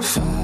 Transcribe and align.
Fight 0.00 0.39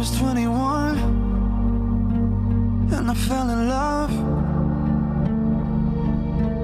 was 0.00 0.18
21 0.18 0.96
and 2.90 3.10
I 3.10 3.14
fell 3.14 3.50
in 3.50 3.68
love. 3.68 4.10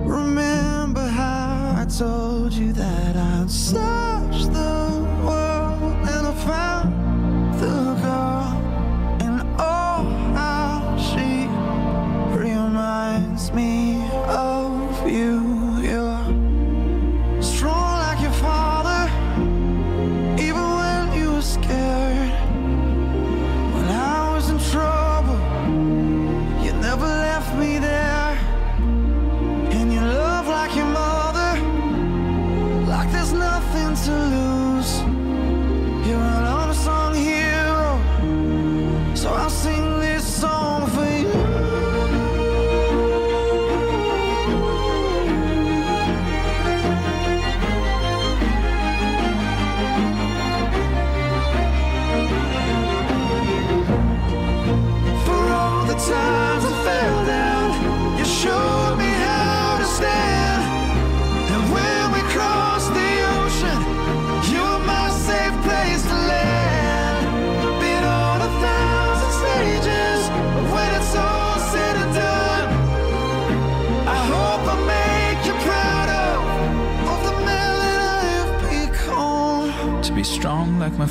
Remember 0.09 1.07
how 1.07 1.75
I 1.77 1.85
told 1.85 2.55
you 2.55 2.73
that 2.73 3.15
I'd 3.15 3.51
stay. 3.51 4.06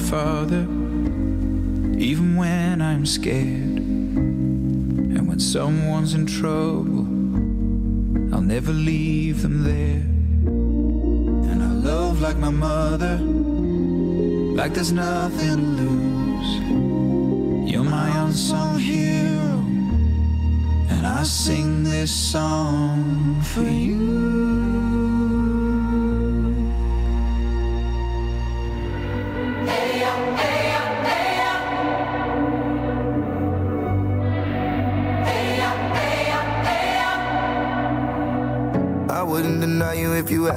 father, 0.09 0.61
even 1.97 2.35
when 2.35 2.79
I'm 2.79 3.05
scared. 3.07 3.79
And 5.15 5.27
when 5.27 5.39
someone's 5.39 6.13
in 6.13 6.27
trouble, 6.27 7.05
I'll 8.33 8.47
never 8.55 8.71
leave 8.71 9.41
them 9.41 9.63
there. 9.63 10.03
And 11.49 11.63
I 11.63 11.71
love 11.71 12.21
like 12.21 12.37
my 12.37 12.51
mother, 12.51 13.17
like 13.17 14.73
there's 14.75 14.91
nothing 14.91 15.57
to 15.57 15.61
lose. 15.81 16.51
You're 17.71 17.83
my 17.83 18.09
unsung 18.25 18.77
hero, 18.77 19.65
and 20.89 21.07
I 21.07 21.23
sing 21.23 21.83
this 21.83 22.11
song 22.11 23.41
for 23.41 23.63
you. 23.63 24.34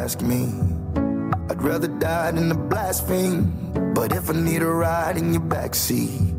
ask 0.09 0.23
me. 0.23 0.49
I'd 1.51 1.63
rather 1.63 1.87
die 1.87 2.31
than 2.31 2.49
to 2.49 2.55
blaspheme. 2.55 3.43
But 3.95 4.11
if 4.13 4.31
I 4.31 4.33
need 4.33 4.63
a 4.63 4.73
ride 4.87 5.19
in 5.19 5.35
your 5.35 5.43
backseat, 5.43 6.33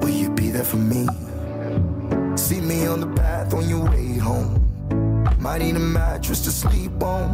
will 0.00 0.16
you 0.22 0.30
be 0.30 0.52
there 0.52 0.62
for 0.72 0.76
me? 0.76 1.02
See 2.36 2.60
me 2.60 2.86
on 2.86 3.00
the 3.00 3.12
path 3.16 3.52
on 3.54 3.68
your 3.68 3.84
way 3.90 4.18
home. 4.18 4.52
Might 5.40 5.62
need 5.62 5.74
a 5.74 5.80
mattress 5.80 6.44
to 6.44 6.52
sleep 6.52 7.02
on. 7.02 7.26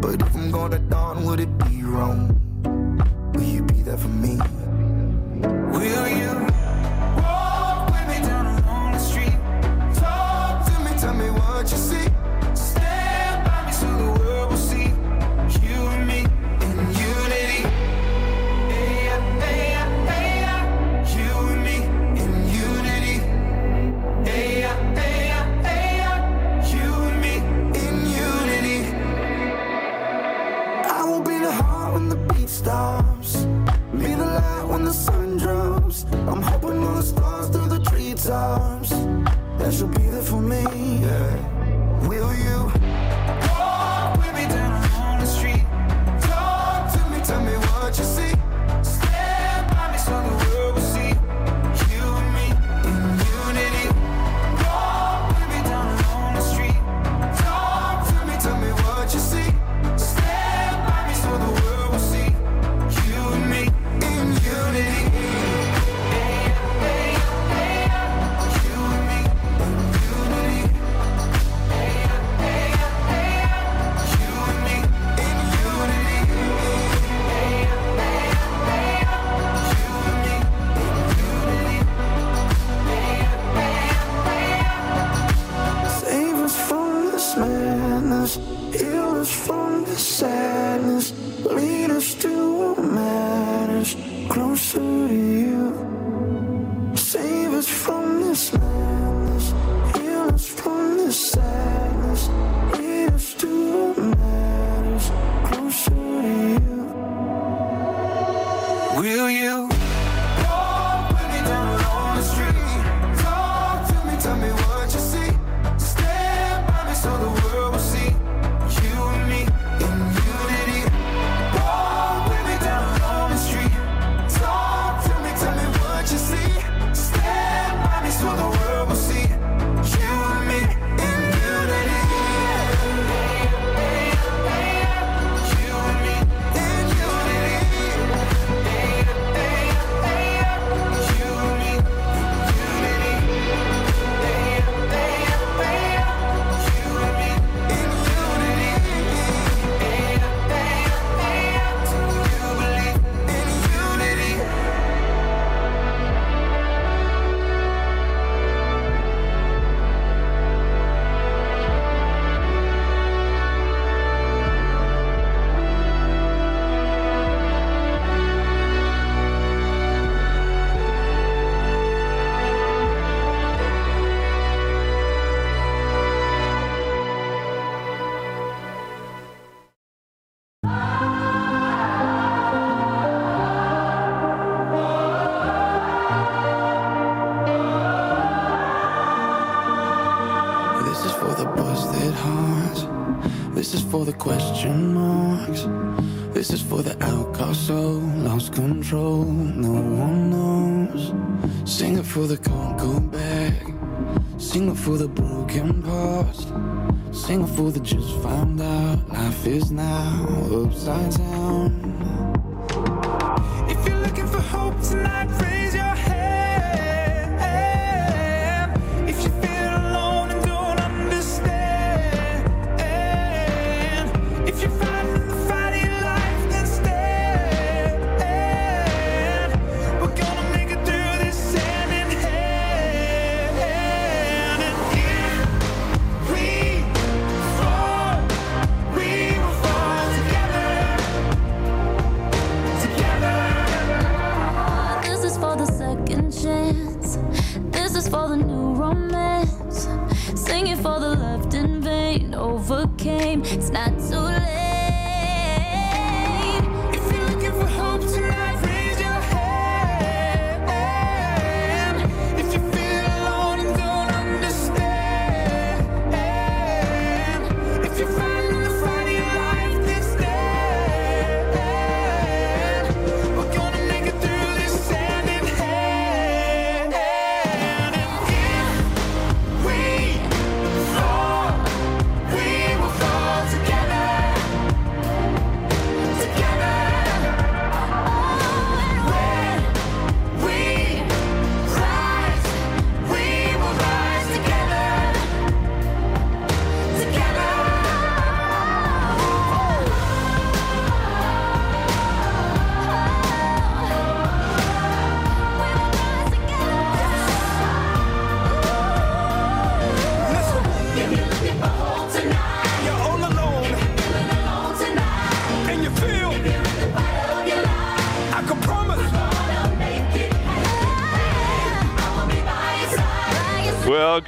But 0.00 0.22
if 0.22 0.32
I'm 0.36 0.52
gonna 0.52 0.78
dawn, 0.78 1.24
would 1.24 1.40
it 1.40 1.52
be 1.66 1.82
wrong? 1.82 2.20
Will 3.34 3.50
you 3.56 3.62
be 3.62 3.82
there 3.82 3.98
for 3.98 4.14
me? 4.24 4.38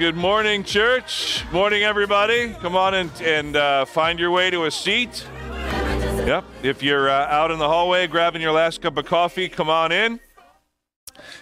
Good 0.04 0.16
morning, 0.16 0.62
church. 0.62 1.42
Morning, 1.50 1.82
everybody. 1.82 2.52
Come 2.60 2.76
on 2.76 2.92
and, 2.92 3.10
and 3.22 3.56
uh, 3.56 3.86
find 3.86 4.18
your 4.18 4.30
way 4.30 4.50
to 4.50 4.66
a 4.66 4.70
seat. 4.70 5.26
Yep. 5.40 6.44
If 6.62 6.82
you're 6.82 7.08
uh, 7.08 7.26
out 7.28 7.50
in 7.50 7.58
the 7.58 7.66
hallway 7.66 8.06
grabbing 8.06 8.42
your 8.42 8.52
last 8.52 8.82
cup 8.82 8.98
of 8.98 9.06
coffee, 9.06 9.48
come 9.48 9.70
on 9.70 9.92
in. 9.92 10.20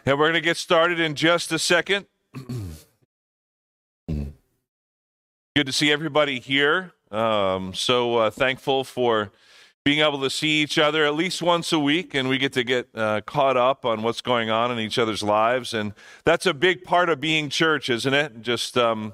And 0.06 0.16
we're 0.16 0.26
going 0.26 0.34
to 0.34 0.40
get 0.40 0.56
started 0.56 1.00
in 1.00 1.16
just 1.16 1.50
a 1.50 1.58
second. 1.58 2.06
Good 4.06 4.36
to 5.56 5.72
see 5.72 5.90
everybody 5.90 6.38
here. 6.38 6.92
Um, 7.10 7.74
so 7.74 8.18
uh, 8.18 8.30
thankful 8.30 8.84
for 8.84 9.32
being 9.84 9.98
able 9.98 10.20
to 10.20 10.30
see 10.30 10.62
each 10.62 10.78
other 10.78 11.04
at 11.04 11.14
least 11.14 11.42
once 11.42 11.72
a 11.72 11.78
week, 11.78 12.14
and 12.14 12.28
we 12.28 12.38
get 12.38 12.52
to 12.52 12.62
get 12.62 12.88
uh, 12.94 13.20
caught 13.26 13.56
up 13.56 13.84
on 13.84 14.02
what's 14.02 14.20
going 14.20 14.48
on 14.48 14.70
in 14.70 14.78
each 14.78 14.98
other's 14.98 15.22
lives. 15.22 15.74
And 15.74 15.92
that's 16.24 16.46
a 16.46 16.54
big 16.54 16.84
part 16.84 17.08
of 17.08 17.20
being 17.20 17.48
church, 17.48 17.90
isn't 17.90 18.14
it? 18.14 18.42
Just 18.42 18.78
um, 18.78 19.12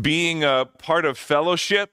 being 0.00 0.44
a 0.44 0.66
part 0.78 1.04
of 1.04 1.18
fellowship, 1.18 1.92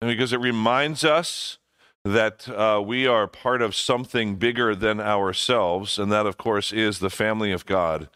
because 0.00 0.32
it 0.32 0.40
reminds 0.40 1.04
us 1.04 1.58
that 2.04 2.48
uh, 2.48 2.80
we 2.80 3.04
are 3.04 3.26
part 3.26 3.60
of 3.62 3.74
something 3.74 4.36
bigger 4.36 4.76
than 4.76 5.00
ourselves, 5.00 5.98
and 5.98 6.12
that, 6.12 6.24
of 6.24 6.36
course, 6.36 6.72
is 6.72 7.00
the 7.00 7.10
family 7.10 7.50
of 7.50 7.66
God. 7.66 8.08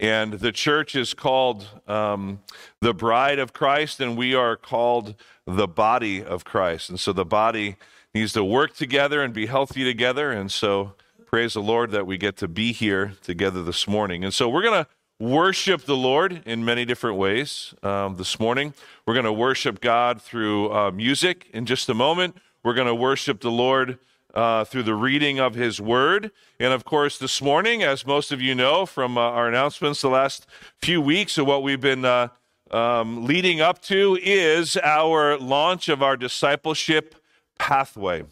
And 0.00 0.34
the 0.34 0.50
church 0.50 0.96
is 0.96 1.12
called 1.12 1.68
um, 1.86 2.40
the 2.80 2.94
bride 2.94 3.38
of 3.38 3.52
Christ, 3.52 4.00
and 4.00 4.16
we 4.16 4.34
are 4.34 4.56
called 4.56 5.14
the 5.46 5.68
body 5.68 6.24
of 6.24 6.44
Christ. 6.44 6.88
And 6.88 6.98
so 6.98 7.12
the 7.12 7.26
body 7.26 7.76
needs 8.14 8.32
to 8.32 8.44
work 8.44 8.74
together 8.76 9.22
and 9.22 9.34
be 9.34 9.46
healthy 9.46 9.82
together. 9.82 10.30
And 10.30 10.50
so 10.50 10.94
praise 11.26 11.54
the 11.54 11.62
Lord 11.62 11.90
that 11.90 12.06
we 12.06 12.16
get 12.16 12.36
to 12.36 12.48
be 12.48 12.72
here 12.72 13.14
together 13.22 13.62
this 13.64 13.88
morning. 13.88 14.22
And 14.22 14.32
so 14.32 14.48
we're 14.48 14.62
going 14.62 14.84
to 14.84 14.90
worship 15.18 15.82
the 15.82 15.96
Lord 15.96 16.40
in 16.46 16.64
many 16.64 16.84
different 16.84 17.16
ways 17.16 17.74
um, 17.82 18.16
this 18.16 18.38
morning. 18.38 18.72
We're 19.04 19.14
going 19.14 19.24
to 19.24 19.32
worship 19.32 19.80
God 19.80 20.22
through 20.22 20.72
uh, 20.72 20.90
music 20.92 21.48
in 21.52 21.66
just 21.66 21.88
a 21.88 21.94
moment. 21.94 22.36
We're 22.62 22.74
going 22.74 22.86
to 22.86 22.94
worship 22.94 23.40
the 23.40 23.50
Lord 23.50 23.98
uh, 24.32 24.64
through 24.64 24.84
the 24.84 24.94
reading 24.94 25.40
of 25.40 25.54
His 25.56 25.80
Word. 25.80 26.30
And 26.60 26.72
of 26.72 26.84
course, 26.84 27.18
this 27.18 27.42
morning, 27.42 27.82
as 27.82 28.06
most 28.06 28.30
of 28.30 28.40
you 28.40 28.54
know 28.54 28.86
from 28.86 29.18
uh, 29.18 29.22
our 29.22 29.48
announcements 29.48 30.00
the 30.00 30.08
last 30.08 30.46
few 30.80 31.00
weeks 31.00 31.36
of 31.36 31.46
what 31.46 31.64
we've 31.64 31.80
been 31.80 32.04
uh, 32.04 32.28
um, 32.70 33.26
leading 33.26 33.60
up 33.60 33.82
to, 33.82 34.18
is 34.22 34.76
our 34.76 35.36
launch 35.36 35.88
of 35.88 36.00
our 36.00 36.16
discipleship 36.16 37.16
pathway. 37.58 38.24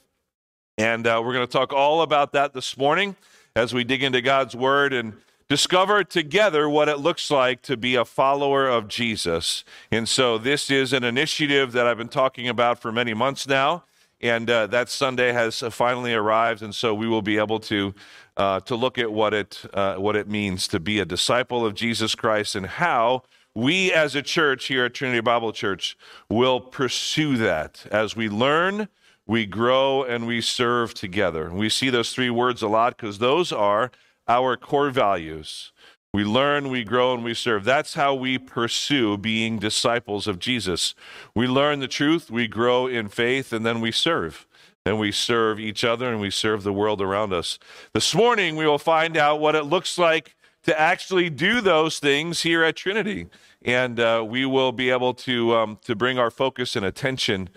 And 0.79 1.07
uh, 1.07 1.21
we're 1.25 1.35
going 1.35 1.47
to 1.47 1.53
talk 1.53 1.73
all 1.73 2.03
about 2.03 2.33
that 2.33 2.55
this 2.55 2.77
morning 2.77 3.17
as 3.55 3.75
we 3.75 3.85
dig 3.85 4.03
into 4.03 4.21
God's 4.21 4.57
Word 4.57 4.93
and 4.93 5.15
discover 5.49 6.03
together 6.03 6.69
what 6.69 6.89
it 6.89 6.99
looks 6.99 7.31
like 7.31 7.61
to 7.63 7.77
be 7.77 7.95
a 7.95 8.05
follower 8.05 8.67
of 8.69 8.89
Jesus. 8.89 9.65
And 9.91 10.09
so, 10.09 10.39
this 10.39 10.71
is 10.71 10.93
an 10.93 11.05
initiative 11.05 11.73
that 11.73 11.87
I've 11.87 11.99
been 11.99 12.09
talking 12.09 12.49
about 12.49 12.81
for 12.81 12.91
many 12.91 13.13
months 13.13 13.47
now. 13.47 13.85
And 14.21 14.49
uh, 14.49 14.69
that 14.69 14.89
Sunday 14.89 15.33
has 15.33 15.65
finally 15.71 16.15
arrived, 16.15 16.63
and 16.63 16.73
so 16.73 16.95
we 16.95 17.09
will 17.09 17.23
be 17.23 17.39
able 17.39 17.59
to 17.61 17.93
uh, 18.37 18.61
to 18.61 18.77
look 18.77 18.97
at 18.97 19.13
what 19.13 19.35
it 19.35 19.63
uh, 19.75 19.97
what 19.97 20.15
it 20.15 20.29
means 20.29 20.69
to 20.69 20.81
be 20.81 21.01
a 21.01 21.05
disciple 21.05 21.67
of 21.67 21.75
Jesus 21.75 22.15
Christ 22.15 22.55
and 22.55 22.67
how 22.67 23.25
we 23.55 23.93
as 23.93 24.15
a 24.15 24.23
church 24.23 24.67
here 24.67 24.87
at 24.87 24.95
Trinity 24.95 25.21
Bible 25.21 25.53
Church 25.53 25.99
will 26.31 26.61
pursue 26.61 27.37
that 27.39 27.85
as 27.91 28.17
we 28.17 28.29
learn, 28.29 28.89
we 29.27 29.47
grow, 29.47 30.03
and 30.03 30.27
we 30.27 30.41
serve 30.41 30.95
together. 30.95 31.51
We 31.51 31.69
see 31.69 31.91
those 31.91 32.13
three 32.13 32.31
words 32.31 32.63
a 32.63 32.69
lot 32.69 32.97
because 32.97 33.19
those 33.19 33.53
are 33.53 33.91
our 34.29 34.57
core 34.57 34.91
values. 34.91 35.73
We 36.15 36.25
learn, 36.25 36.69
we 36.69 36.85
grow, 36.85 37.15
and 37.15 37.25
we 37.25 37.33
serve. 37.33 37.65
That's 37.65 37.95
how 37.95 38.15
we 38.15 38.37
pursue 38.37 39.17
being 39.17 39.59
disciples 39.59 40.27
of 40.27 40.39
Jesus. 40.39 40.95
We 41.35 41.47
learn 41.47 41.81
the 41.81 41.89
truth, 41.89 42.31
we 42.31 42.47
grow 42.49 42.87
in 42.87 43.09
faith, 43.09 43.53
and 43.53 43.65
then 43.65 43.81
we 43.81 43.93
serve. 43.93 44.47
And 44.85 44.99
we 44.99 45.13
serve 45.13 45.61
each 45.61 45.85
other 45.85 46.09
and 46.11 46.21
we 46.21 46.31
serve 46.31 46.65
the 46.65 46.73
world 46.73 47.01
around 47.01 47.33
us. 47.33 47.59
This 47.95 48.17
morning, 48.17 48.57
we 48.57 48.67
will 48.67 48.81
find 48.81 49.17
out 49.17 49.39
what 49.39 49.55
it 49.55 49.63
looks 49.63 49.97
like 49.97 50.35
to 50.65 50.79
actually 50.79 51.31
do 51.31 51.61
those 51.61 52.01
things 52.01 52.43
here 52.43 52.65
at 52.65 52.77
Trinity. 52.77 53.29
And 53.65 54.01
uh, 54.01 54.25
we 54.29 54.45
will 54.45 54.73
be 54.73 54.91
able 54.91 55.15
to, 55.15 55.55
um, 55.55 55.79
to 55.85 55.95
bring 55.95 56.19
our 56.19 56.33
focus 56.33 56.75
and 56.75 56.85
attention 56.85 57.49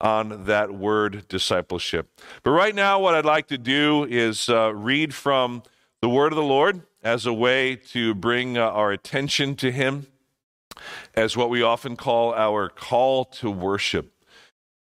on 0.00 0.44
that 0.44 0.72
word 0.72 1.26
discipleship. 1.28 2.08
But 2.42 2.50
right 2.50 2.74
now, 2.74 3.00
what 3.00 3.14
I'd 3.14 3.24
like 3.24 3.46
to 3.48 3.58
do 3.58 4.04
is 4.04 4.48
uh, 4.48 4.74
read 4.74 5.14
from 5.14 5.62
the 6.00 6.08
word 6.08 6.32
of 6.32 6.36
the 6.36 6.42
Lord 6.42 6.82
as 7.02 7.26
a 7.26 7.32
way 7.32 7.76
to 7.76 8.14
bring 8.14 8.58
uh, 8.58 8.62
our 8.62 8.90
attention 8.92 9.56
to 9.56 9.70
Him, 9.70 10.06
as 11.14 11.36
what 11.36 11.50
we 11.50 11.62
often 11.62 11.96
call 11.96 12.34
our 12.34 12.68
call 12.68 13.24
to 13.26 13.50
worship. 13.50 14.10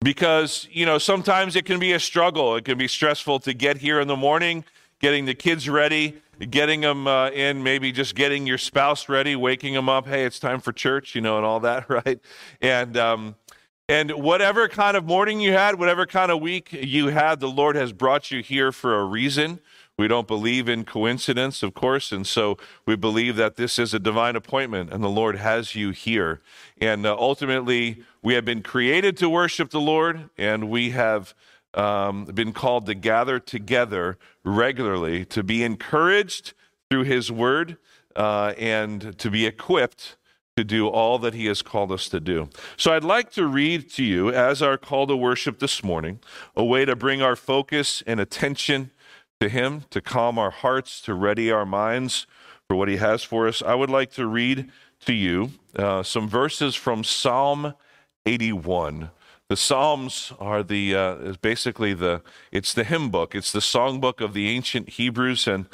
Because, 0.02 0.66
you 0.70 0.86
know, 0.86 0.98
sometimes 0.98 1.56
it 1.56 1.66
can 1.66 1.78
be 1.78 1.92
a 1.92 2.00
struggle. 2.00 2.56
It 2.56 2.64
can 2.64 2.78
be 2.78 2.88
stressful 2.88 3.40
to 3.40 3.52
get 3.52 3.78
here 3.78 4.00
in 4.00 4.08
the 4.08 4.16
morning, 4.16 4.64
getting 4.98 5.26
the 5.26 5.34
kids 5.34 5.68
ready, 5.68 6.22
getting 6.48 6.80
them 6.80 7.06
uh, 7.06 7.28
in, 7.30 7.62
maybe 7.62 7.92
just 7.92 8.14
getting 8.14 8.46
your 8.46 8.56
spouse 8.56 9.10
ready, 9.10 9.36
waking 9.36 9.74
them 9.74 9.90
up. 9.90 10.06
Hey, 10.06 10.24
it's 10.24 10.38
time 10.38 10.60
for 10.60 10.72
church, 10.72 11.14
you 11.14 11.20
know, 11.20 11.36
and 11.36 11.44
all 11.44 11.60
that, 11.60 11.90
right? 11.90 12.18
And, 12.62 12.96
um, 12.96 13.34
And 13.90 14.12
whatever 14.12 14.68
kind 14.68 14.96
of 14.96 15.04
morning 15.04 15.40
you 15.40 15.52
had, 15.52 15.76
whatever 15.76 16.06
kind 16.06 16.30
of 16.30 16.40
week 16.40 16.72
you 16.72 17.08
had, 17.08 17.40
the 17.40 17.48
Lord 17.48 17.74
has 17.74 17.92
brought 17.92 18.30
you 18.30 18.40
here 18.40 18.70
for 18.70 18.96
a 18.96 19.04
reason. 19.04 19.58
We 19.98 20.06
don't 20.06 20.28
believe 20.28 20.68
in 20.68 20.84
coincidence, 20.84 21.64
of 21.64 21.74
course, 21.74 22.12
and 22.12 22.24
so 22.24 22.56
we 22.86 22.94
believe 22.94 23.34
that 23.34 23.56
this 23.56 23.80
is 23.80 23.92
a 23.92 23.98
divine 23.98 24.36
appointment 24.36 24.92
and 24.92 25.02
the 25.02 25.08
Lord 25.08 25.38
has 25.38 25.74
you 25.74 25.90
here. 25.90 26.40
And 26.80 27.04
uh, 27.04 27.16
ultimately, 27.18 28.04
we 28.22 28.34
have 28.34 28.44
been 28.44 28.62
created 28.62 29.16
to 29.16 29.28
worship 29.28 29.70
the 29.70 29.80
Lord, 29.80 30.30
and 30.38 30.70
we 30.70 30.90
have 30.90 31.34
um, 31.74 32.26
been 32.26 32.52
called 32.52 32.86
to 32.86 32.94
gather 32.94 33.40
together 33.40 34.18
regularly 34.44 35.24
to 35.24 35.42
be 35.42 35.64
encouraged 35.64 36.52
through 36.88 37.02
His 37.02 37.32
Word 37.32 37.76
uh, 38.14 38.54
and 38.56 39.18
to 39.18 39.32
be 39.32 39.46
equipped 39.46 40.16
to 40.60 40.64
do 40.64 40.88
all 40.88 41.18
that 41.18 41.32
He 41.32 41.46
has 41.46 41.62
called 41.62 41.90
us 41.90 42.08
to 42.10 42.20
do. 42.20 42.50
So 42.76 42.92
I'd 42.92 43.04
like 43.04 43.32
to 43.32 43.46
read 43.46 43.88
to 43.92 44.04
you, 44.04 44.30
as 44.30 44.60
our 44.60 44.76
call 44.76 45.06
to 45.06 45.16
worship 45.16 45.58
this 45.58 45.82
morning, 45.82 46.20
a 46.54 46.64
way 46.64 46.84
to 46.84 46.94
bring 46.94 47.22
our 47.22 47.36
focus 47.36 48.02
and 48.06 48.20
attention 48.20 48.90
to 49.40 49.48
Him, 49.48 49.84
to 49.88 50.02
calm 50.02 50.38
our 50.38 50.50
hearts, 50.50 51.00
to 51.02 51.14
ready 51.14 51.50
our 51.50 51.64
minds 51.64 52.26
for 52.68 52.76
what 52.76 52.88
He 52.88 52.96
has 52.96 53.22
for 53.22 53.48
us. 53.48 53.62
I 53.62 53.74
would 53.74 53.88
like 53.88 54.12
to 54.12 54.26
read 54.26 54.70
to 55.06 55.14
you 55.14 55.52
uh, 55.76 56.02
some 56.02 56.28
verses 56.28 56.74
from 56.74 57.04
Psalm 57.04 57.74
81. 58.26 59.10
The 59.48 59.56
Psalms 59.56 60.32
are 60.38 60.62
the 60.62 60.94
uh, 60.94 61.34
basically 61.40 61.94
the 61.94 62.22
it's 62.52 62.74
the 62.74 62.84
hymn 62.84 63.10
book. 63.10 63.34
It's 63.34 63.50
the 63.50 63.62
song 63.62 63.98
book 63.98 64.20
of 64.20 64.34
the 64.34 64.48
ancient 64.48 64.90
Hebrews, 64.90 65.48
and 65.48 65.66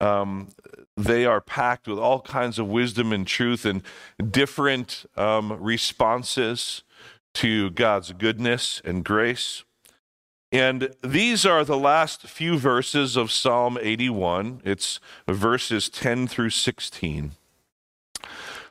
um, 0.00 0.48
they 0.96 1.24
are 1.24 1.40
packed 1.40 1.88
with 1.88 1.98
all 1.98 2.20
kinds 2.20 2.58
of 2.58 2.68
wisdom 2.68 3.12
and 3.12 3.26
truth 3.26 3.64
and 3.64 3.82
different 4.30 5.06
um, 5.16 5.52
responses 5.60 6.82
to 7.34 7.70
God's 7.70 8.12
goodness 8.12 8.80
and 8.84 9.04
grace. 9.04 9.64
And 10.52 10.94
these 11.02 11.44
are 11.44 11.64
the 11.64 11.76
last 11.76 12.22
few 12.22 12.58
verses 12.58 13.16
of 13.16 13.32
Psalm 13.32 13.76
81. 13.80 14.60
It's 14.64 15.00
verses 15.26 15.88
10 15.88 16.28
through 16.28 16.50
16. 16.50 17.32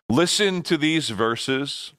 Listen 0.09 0.62
to 0.63 0.77
these 0.77 1.09
verses. 1.09 1.93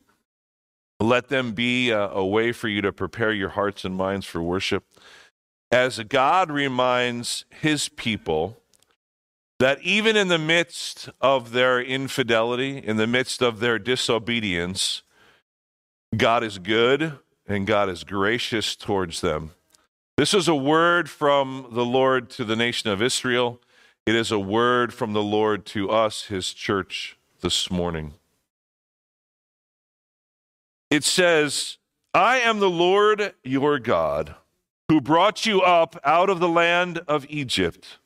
Let 1.01 1.29
them 1.29 1.53
be 1.53 1.91
a, 1.91 2.09
a 2.09 2.25
way 2.25 2.53
for 2.53 2.69
you 2.69 2.81
to 2.81 2.93
prepare 2.93 3.33
your 3.33 3.51
hearts 3.51 3.85
and 3.85 3.95
minds 3.95 4.25
for 4.25 4.41
worship. 4.41 4.85
As 5.71 5.99
God 5.99 6.51
reminds 6.51 7.45
his 7.51 7.91
people 7.91 8.63
that 9.61 9.81
even 9.83 10.17
in 10.17 10.29
the 10.29 10.39
midst 10.39 11.09
of 11.21 11.53
their 11.53 11.81
infidelity, 11.81 12.79
in 12.79 12.97
the 12.97 13.07
midst 13.07 13.43
of 13.43 13.61
their 13.61 13.79
disobedience, 13.79 15.03
God 16.17 16.43
is 16.43 16.59
good 16.59 17.19
and 17.47 17.67
God 17.67 17.89
is 17.89 18.05
gracious 18.05 18.75
towards 18.75 19.21
them. 19.21 19.53
This 20.17 20.35
is 20.35 20.49
a 20.49 20.55
word 20.55 21.11
from 21.11 21.69
the 21.73 21.85
Lord 21.85 22.31
to 22.31 22.45
the 22.45 22.57
nation 22.57 22.91
of 22.91 23.03
Israel. 23.03 23.61
It 24.07 24.15
is 24.15 24.31
a 24.31 24.39
word 24.39 24.93
from 24.93 25.13
the 25.13 25.23
Lord 25.23 25.67
to 25.67 25.91
us, 25.91 26.25
his 26.25 26.53
church, 26.53 27.17
this 27.41 27.71
morning. 27.71 28.15
It 30.91 31.05
says, 31.05 31.79
I 32.13 32.37
am 32.39 32.61
the 32.61 32.71
Lord 32.71 33.35
your 33.43 33.79
God, 33.81 34.37
who 34.89 35.01
brought 35.01 35.47
you 35.47 35.63
up 35.63 35.99
out 36.05 36.31
of 36.31 36.39
the 36.39 36.49
land 36.49 36.99
of 37.09 37.27
Egypt. 37.29 37.99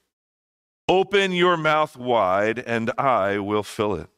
Open 0.88 1.32
your 1.32 1.56
mouth 1.56 1.96
wide, 1.96 2.58
and 2.58 2.90
I 2.96 3.38
will 3.38 3.62
fill 3.62 3.94
it. 3.94 4.08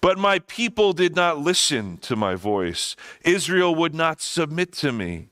But 0.00 0.18
my 0.18 0.40
people 0.40 0.92
did 0.92 1.16
not 1.16 1.38
listen 1.38 1.98
to 1.98 2.16
my 2.16 2.34
voice. 2.34 2.96
Israel 3.24 3.74
would 3.74 3.94
not 3.94 4.20
submit 4.20 4.72
to 4.74 4.92
me. 4.92 5.28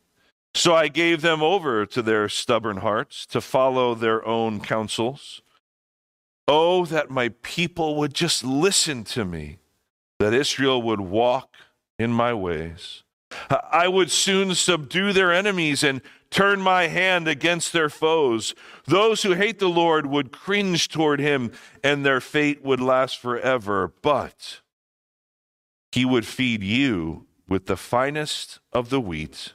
So 0.55 0.75
I 0.75 0.89
gave 0.89 1.21
them 1.21 1.43
over 1.43 1.85
to 1.85 2.01
their 2.01 2.29
stubborn 2.31 2.79
hearts 2.79 3.27
to 3.27 3.41
follow 3.43 3.95
their 3.95 4.27
own 4.27 4.61
counsels. 4.61 5.43
Oh, 6.49 6.87
that 6.87 7.11
my 7.11 7.31
people 7.43 7.97
would 7.97 8.15
just 8.15 8.43
listen 8.43 9.05
to 9.05 9.25
me, 9.25 9.59
that 10.19 10.33
Israel 10.33 10.81
would 10.81 11.01
walk 11.01 11.51
in 11.99 12.13
my 12.13 12.33
ways. 12.33 13.03
I 13.51 13.89
would 13.89 14.11
soon 14.11 14.55
subdue 14.55 15.13
their 15.13 15.33
enemies 15.33 15.83
and 15.83 16.01
turn 16.31 16.61
my 16.61 16.89
hand 16.89 17.29
against 17.29 17.73
their 17.73 17.89
foes. 17.89 18.55
Those 18.87 19.23
who 19.23 19.33
hate 19.33 19.59
the 19.59 19.69
Lord 19.69 20.07
would 20.07 20.33
cringe 20.33 20.89
toward 20.89 21.21
him, 21.21 21.53
and 21.83 22.05
their 22.05 22.21
fate 22.21 22.63
would 22.63 22.81
last 22.81 23.19
forever. 23.19 23.93
But 24.03 24.61
he 25.93 26.05
would 26.05 26.27
feed 26.27 26.63
you 26.63 27.27
with 27.49 27.67
the 27.67 27.77
finest 27.77 28.59
of 28.73 28.91
the 28.91 29.01
wheat 29.01 29.55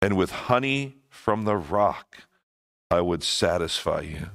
and 0.00 0.16
with 0.16 0.30
honey 0.30 0.96
from 1.08 1.44
the 1.44 1.56
rock, 1.56 2.24
I 2.90 3.00
would 3.00 3.22
satisfy 3.22 4.00
you. 4.00 4.30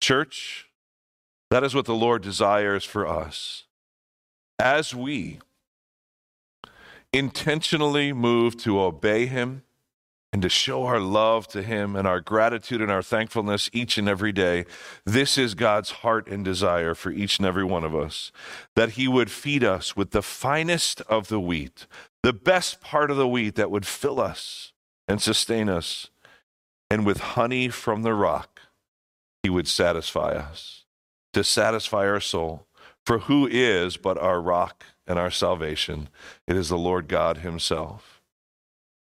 Church, 0.00 0.68
that 1.50 1.62
is 1.62 1.74
what 1.74 1.84
the 1.84 1.94
Lord 1.94 2.22
desires 2.22 2.84
for 2.84 3.06
us. 3.06 3.64
As 4.58 4.94
we 4.94 5.38
intentionally 7.12 8.12
move 8.12 8.56
to 8.58 8.80
obey 8.80 9.26
Him 9.26 9.62
and 10.32 10.42
to 10.42 10.48
show 10.48 10.84
our 10.84 11.00
love 11.00 11.46
to 11.48 11.62
Him 11.62 11.96
and 11.96 12.06
our 12.06 12.20
gratitude 12.20 12.82
and 12.82 12.90
our 12.90 13.02
thankfulness 13.02 13.70
each 13.72 13.96
and 13.96 14.08
every 14.08 14.32
day, 14.32 14.64
this 15.04 15.38
is 15.38 15.54
God's 15.54 15.90
heart 15.90 16.28
and 16.28 16.44
desire 16.44 16.94
for 16.94 17.10
each 17.10 17.38
and 17.38 17.46
every 17.46 17.64
one 17.64 17.84
of 17.84 17.94
us 17.94 18.32
that 18.74 18.90
He 18.90 19.08
would 19.08 19.30
feed 19.30 19.64
us 19.64 19.96
with 19.96 20.10
the 20.10 20.22
finest 20.22 21.00
of 21.02 21.28
the 21.28 21.40
wheat, 21.40 21.86
the 22.22 22.32
best 22.32 22.80
part 22.80 23.10
of 23.10 23.16
the 23.16 23.28
wheat 23.28 23.54
that 23.54 23.70
would 23.70 23.86
fill 23.86 24.20
us 24.20 24.72
and 25.08 25.20
sustain 25.22 25.68
us. 25.68 26.10
And 26.90 27.04
with 27.04 27.18
honey 27.18 27.68
from 27.68 28.02
the 28.02 28.14
rock, 28.14 28.60
he 29.42 29.50
would 29.50 29.68
satisfy 29.68 30.32
us, 30.32 30.84
to 31.32 31.44
satisfy 31.44 32.06
our 32.08 32.20
soul. 32.20 32.66
For 33.04 33.20
who 33.20 33.46
is 33.46 33.96
but 33.96 34.18
our 34.18 34.40
rock 34.40 34.84
and 35.06 35.18
our 35.18 35.30
salvation? 35.30 36.08
It 36.48 36.56
is 36.56 36.68
the 36.68 36.76
Lord 36.76 37.06
God 37.06 37.38
himself. 37.38 38.20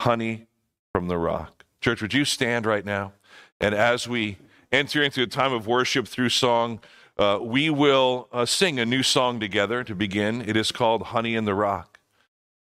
Honey 0.02 0.45
from 0.96 1.08
the 1.08 1.18
rock. 1.18 1.66
Church, 1.82 2.00
would 2.00 2.14
you 2.14 2.24
stand 2.24 2.64
right 2.64 2.86
now? 2.86 3.12
And 3.60 3.74
as 3.74 4.08
we 4.08 4.38
enter 4.72 5.02
into 5.02 5.22
a 5.22 5.26
time 5.26 5.52
of 5.52 5.66
worship 5.66 6.08
through 6.08 6.30
song, 6.30 6.80
uh, 7.18 7.38
we 7.42 7.68
will 7.68 8.28
uh, 8.32 8.46
sing 8.46 8.80
a 8.80 8.86
new 8.86 9.02
song 9.02 9.38
together 9.38 9.84
to 9.84 9.94
begin. 9.94 10.40
It 10.40 10.56
is 10.56 10.72
called 10.72 11.02
Honey 11.02 11.34
in 11.34 11.44
the 11.44 11.54
Rock 11.54 12.00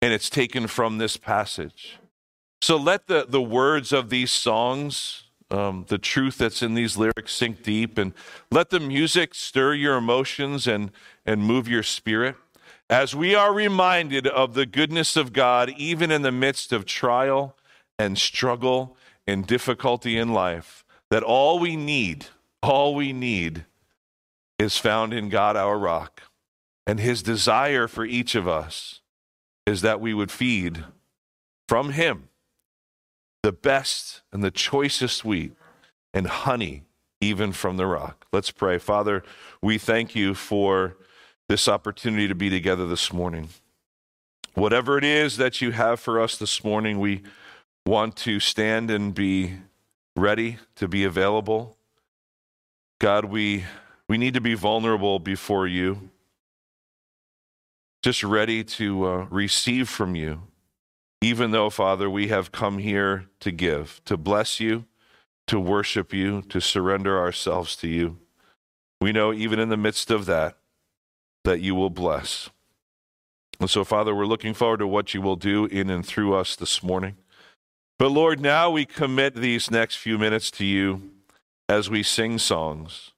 and 0.01 0.13
it's 0.13 0.29
taken 0.29 0.67
from 0.67 0.99
this 0.99 1.17
passage. 1.17 1.99
So 2.61 2.77
let 2.77 3.07
the, 3.07 3.25
the 3.27 3.41
words 3.41 3.91
of 3.91 4.09
these 4.09 4.31
songs, 4.31 5.23
um, 5.51 5.83
the 5.89 5.97
truth 5.97 6.37
that's 6.37 6.61
in 6.61 6.75
these 6.75 6.95
lyrics, 6.95 7.33
sink 7.33 7.61
deep, 7.61 7.97
and 7.97 8.13
let 8.49 8.69
the 8.69 8.79
music 8.79 9.35
stir 9.35 9.73
your 9.73 9.97
emotions 9.97 10.65
and, 10.65 10.91
and 11.25 11.43
move 11.43 11.67
your 11.67 11.83
spirit. 11.83 12.37
As 12.89 13.13
we 13.13 13.35
are 13.35 13.53
reminded 13.53 14.27
of 14.27 14.53
the 14.53 14.65
goodness 14.65 15.17
of 15.17 15.33
God, 15.33 15.71
even 15.75 16.09
in 16.09 16.21
the 16.21 16.31
midst 16.31 16.71
of 16.71 16.85
trial 16.85 17.57
and 17.97 18.17
struggle 18.17 18.97
and 19.25 19.47
difficulty 19.47 20.17
in 20.17 20.33
life, 20.33 20.85
that 21.09 21.23
all 21.23 21.59
we 21.59 21.75
need, 21.75 22.27
all 22.61 22.95
we 22.95 23.13
need 23.13 23.65
is 24.59 24.77
found 24.77 25.13
in 25.13 25.29
God, 25.29 25.55
our 25.55 25.77
rock, 25.77 26.23
and 26.85 26.99
his 26.99 27.23
desire 27.23 27.87
for 27.87 28.05
each 28.05 28.35
of 28.35 28.47
us 28.47 29.01
is 29.65 29.81
that 29.81 30.01
we 30.01 30.13
would 30.13 30.31
feed 30.31 30.83
from 31.67 31.91
Him 31.91 32.29
the 33.41 33.51
best 33.51 34.21
and 34.31 34.43
the 34.43 34.51
choicest 34.51 35.25
wheat 35.25 35.53
and 36.13 36.27
honey, 36.27 36.83
even 37.19 37.51
from 37.51 37.77
the 37.77 37.85
rock. 37.85 38.25
Let's 38.31 38.51
pray. 38.51 38.77
Father, 38.77 39.23
we 39.61 39.77
thank 39.77 40.15
you 40.15 40.33
for 40.33 40.97
this 41.49 41.67
opportunity 41.67 42.27
to 42.27 42.35
be 42.35 42.49
together 42.49 42.87
this 42.87 43.11
morning. 43.11 43.49
Whatever 44.53 44.97
it 44.97 45.03
is 45.03 45.37
that 45.37 45.61
you 45.61 45.71
have 45.71 45.99
for 45.99 46.19
us 46.21 46.37
this 46.37 46.63
morning, 46.63 46.99
we 46.99 47.23
want 47.85 48.15
to 48.15 48.39
stand 48.39 48.89
and 48.89 49.13
be 49.13 49.57
ready 50.15 50.57
to 50.75 50.87
be 50.87 51.03
available. 51.03 51.77
God, 52.99 53.25
we, 53.25 53.65
we 54.07 54.17
need 54.17 54.33
to 54.35 54.41
be 54.41 54.53
vulnerable 54.53 55.19
before 55.19 55.67
you 55.67 56.09
just 58.03 58.21
ready 58.21 58.65
to 58.65 59.05
uh, 59.07 59.27
receive 59.29 59.87
from 59.87 60.13
you, 60.13 60.41
even 61.21 61.51
though, 61.51 61.69
Father, 61.69 62.09
we 62.09 62.27
have 62.27 62.51
come 62.51 62.77
here 62.77 63.27
to 63.39 63.49
give, 63.49 64.01
to 64.03 64.17
bless 64.17 64.59
you, 64.59 64.85
to 65.47 65.57
worship 65.57 66.13
you, 66.13 66.41
to 66.43 66.59
surrender 66.59 67.17
ourselves 67.17 67.77
to 67.77 67.87
you. 67.87 68.17
We 68.99 69.13
know 69.13 69.33
even 69.33 69.57
in 69.57 69.69
the 69.69 69.77
midst 69.77 70.11
of 70.11 70.25
that, 70.25 70.57
that 71.45 71.61
you 71.61 71.75
will 71.75 71.89
bless. 71.89 72.49
And 73.59 73.69
so, 73.69 73.85
Father, 73.85 74.13
we're 74.13 74.25
looking 74.25 74.53
forward 74.53 74.79
to 74.79 74.87
what 74.87 75.13
you 75.13 75.21
will 75.21 75.37
do 75.37 75.65
in 75.65 75.89
and 75.89 76.05
through 76.05 76.35
us 76.35 76.57
this 76.57 76.83
morning. 76.83 77.15
But 78.03 78.11
Lord, 78.11 78.41
now 78.41 78.69
we 78.69 78.83
commit 78.83 79.33
these 79.33 79.71
next 79.71 79.95
few 79.95 80.17
minutes 80.17 80.51
to 80.51 80.65
you 80.65 81.11
as 81.69 81.89
we 81.89 82.03
sing 82.03 82.37
songs. 82.37 83.11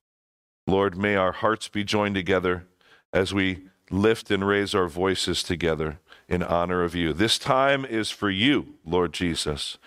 Lord, 0.68 0.96
may 0.96 1.16
our 1.16 1.32
hearts 1.32 1.68
be 1.68 1.84
joined 1.84 2.14
together 2.14 2.68
as 3.12 3.34
we 3.34 3.64
lift 3.90 4.30
and 4.30 4.48
raise 4.48 4.76
our 4.76 4.88
voices 4.88 5.42
together 5.42 5.98
in 6.30 6.44
honor 6.44 6.84
of 6.84 6.94
you. 6.94 7.14
This 7.14 7.40
time 7.40 7.84
is 7.84 8.12
for 8.12 8.30
you, 8.30 8.76
Lord 8.86 9.12
Jesus. 9.12 9.80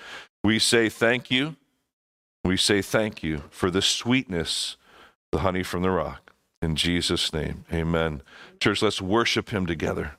We 0.42 0.58
say 0.58 0.88
thank 0.88 1.30
you. 1.30 1.54
We 2.42 2.56
say 2.56 2.82
thank 2.82 3.22
you 3.22 3.44
for 3.50 3.70
the 3.70 3.82
sweetness, 3.82 4.76
the 5.30 5.38
honey 5.38 5.62
from 5.62 5.82
the 5.82 5.90
rock. 5.90 6.32
In 6.60 6.74
Jesus' 6.74 7.32
name, 7.32 7.64
amen. 7.72 8.22
Church, 8.58 8.82
let's 8.82 9.00
worship 9.00 9.50
him 9.50 9.64
together. 9.64 10.16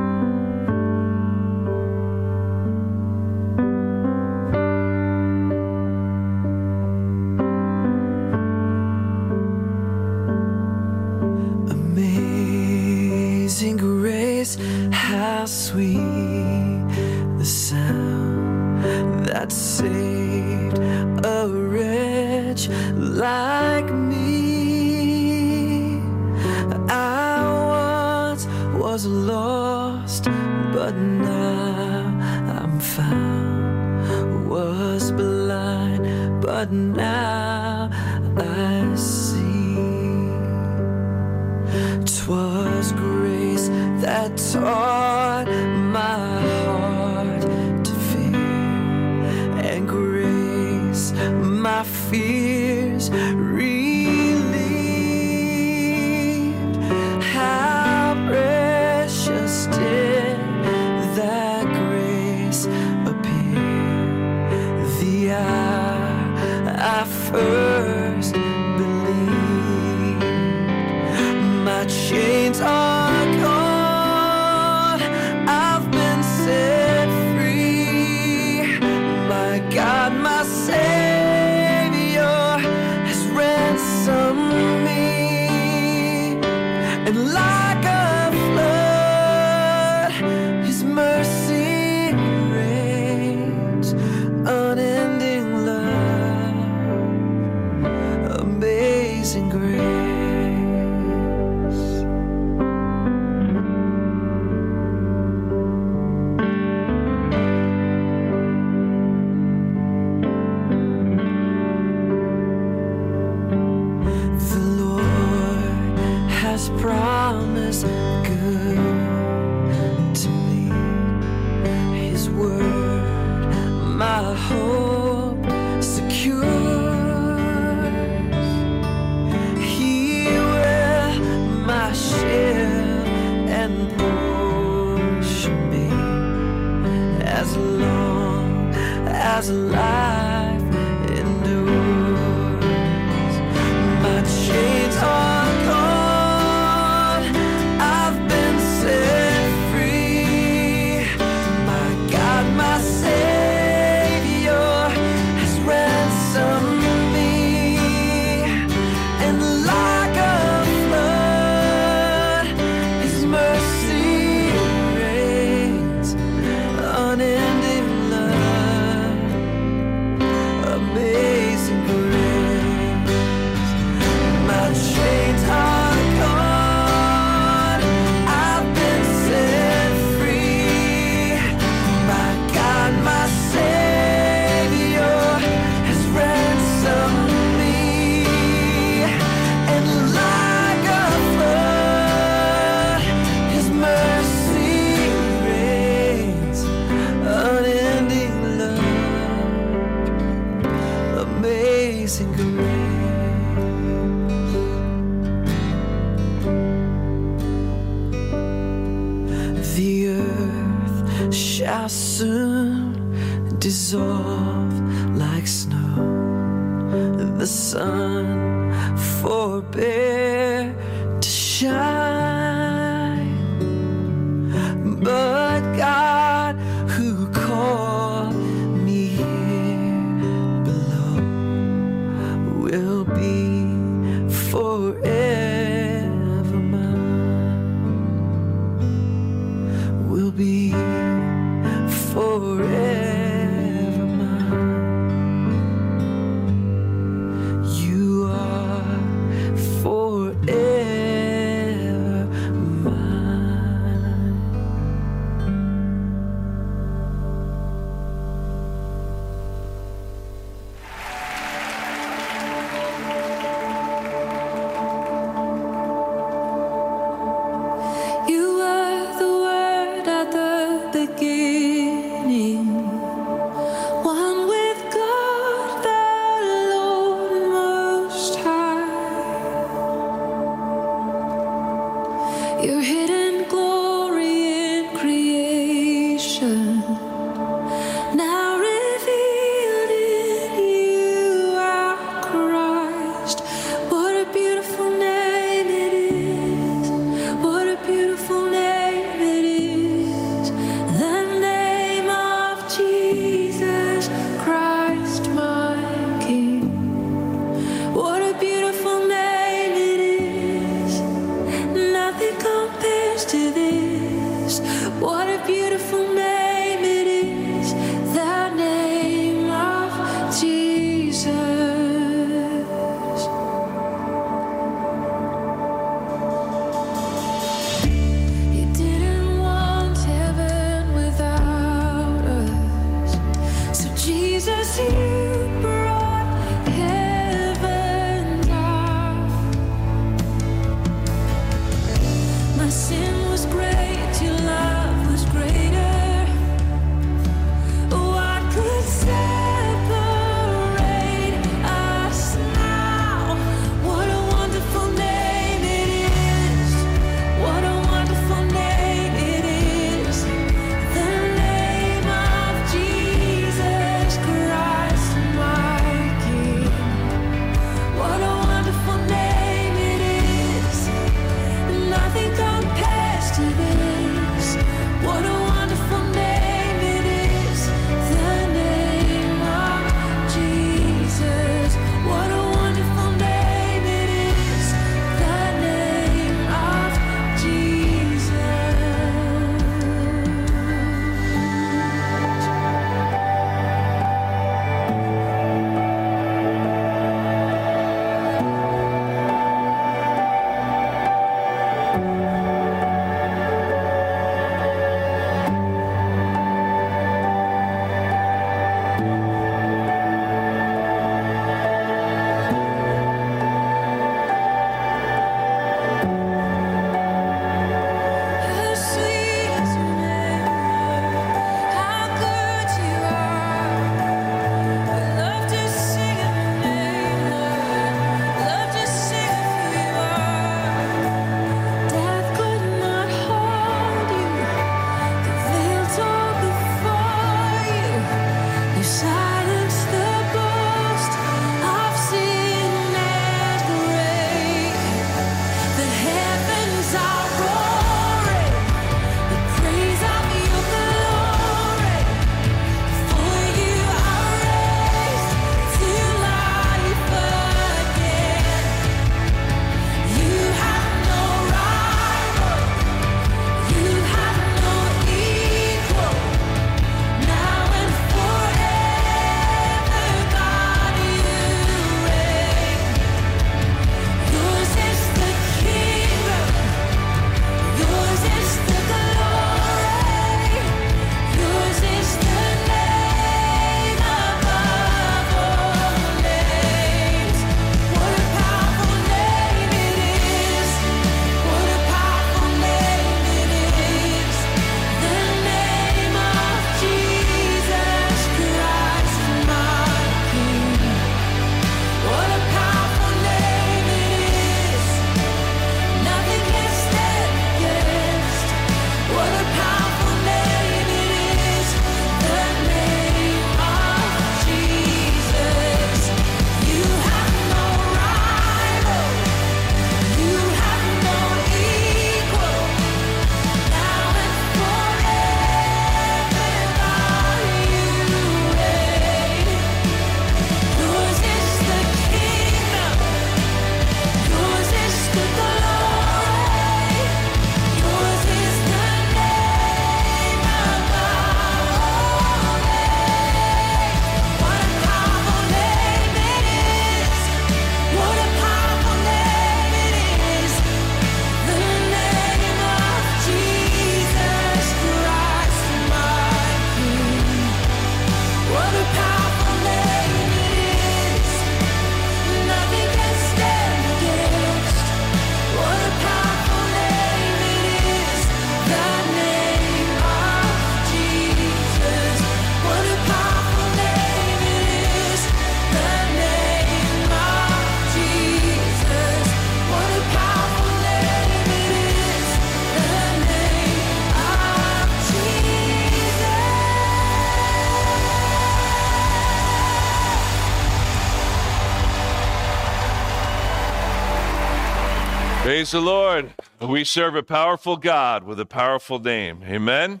Praise 595.58 595.72
the 595.72 595.80
Lord. 595.80 596.34
We 596.60 596.84
serve 596.84 597.16
a 597.16 597.22
powerful 597.24 597.76
God 597.76 598.22
with 598.22 598.38
a 598.38 598.46
powerful 598.46 599.00
name. 599.00 599.42
Amen. 599.42 600.00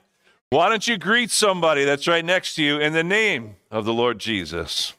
Why 0.50 0.68
don't 0.68 0.86
you 0.86 0.96
greet 0.98 1.32
somebody 1.32 1.84
that's 1.84 2.06
right 2.06 2.24
next 2.24 2.54
to 2.54 2.62
you 2.62 2.78
in 2.78 2.92
the 2.92 3.02
name 3.02 3.56
of 3.68 3.84
the 3.84 3.92
Lord 3.92 4.20
Jesus? 4.20 4.92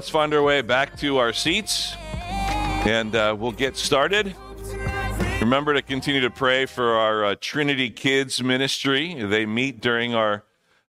Let's 0.00 0.08
find 0.08 0.32
our 0.32 0.42
way 0.42 0.62
back 0.62 0.96
to 0.96 1.18
our 1.18 1.30
seats 1.30 1.94
and 2.86 3.14
uh, 3.14 3.36
we'll 3.38 3.52
get 3.52 3.76
started. 3.76 4.34
Remember 5.42 5.74
to 5.74 5.82
continue 5.82 6.22
to 6.22 6.30
pray 6.30 6.64
for 6.64 6.94
our 6.94 7.22
uh, 7.22 7.34
Trinity 7.38 7.90
Kids 7.90 8.42
ministry. 8.42 9.12
They 9.12 9.44
meet 9.44 9.82
during 9.82 10.14
our 10.14 10.42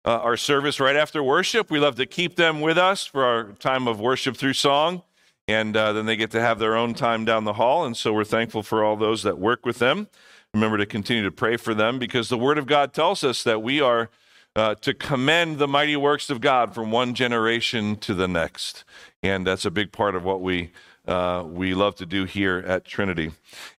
uh, 0.04 0.18
our 0.18 0.36
service 0.36 0.78
right 0.78 0.94
after 0.94 1.24
worship. 1.24 1.72
We 1.72 1.80
love 1.80 1.96
to 1.96 2.06
keep 2.06 2.36
them 2.36 2.60
with 2.60 2.78
us 2.78 3.04
for 3.04 3.24
our 3.24 3.50
time 3.54 3.88
of 3.88 3.98
worship 3.98 4.36
through 4.36 4.52
song, 4.52 5.02
and 5.48 5.76
uh, 5.76 5.92
then 5.92 6.06
they 6.06 6.14
get 6.14 6.30
to 6.30 6.40
have 6.40 6.60
their 6.60 6.76
own 6.76 6.94
time 6.94 7.24
down 7.24 7.42
the 7.42 7.54
hall. 7.54 7.84
And 7.84 7.96
so 7.96 8.12
we're 8.12 8.22
thankful 8.22 8.62
for 8.62 8.84
all 8.84 8.94
those 8.94 9.24
that 9.24 9.40
work 9.40 9.66
with 9.66 9.80
them. 9.80 10.06
Remember 10.54 10.78
to 10.78 10.86
continue 10.86 11.24
to 11.24 11.32
pray 11.32 11.56
for 11.56 11.74
them 11.74 11.98
because 11.98 12.28
the 12.28 12.38
Word 12.38 12.58
of 12.58 12.66
God 12.66 12.92
tells 12.92 13.24
us 13.24 13.42
that 13.42 13.60
we 13.60 13.80
are 13.80 14.08
uh, 14.56 14.74
to 14.76 14.94
commend 14.94 15.58
the 15.58 15.68
mighty 15.68 15.96
works 15.96 16.30
of 16.30 16.40
God 16.40 16.74
from 16.74 16.90
one 16.90 17.14
generation 17.14 17.96
to 17.96 18.14
the 18.14 18.28
next, 18.28 18.84
and 19.22 19.46
that's 19.46 19.64
a 19.64 19.70
big 19.70 19.92
part 19.92 20.14
of 20.14 20.24
what 20.24 20.40
we 20.40 20.70
uh, 21.06 21.42
we 21.44 21.74
love 21.74 21.96
to 21.96 22.06
do 22.06 22.24
here 22.24 22.58
at 22.66 22.84
Trinity. 22.84 23.32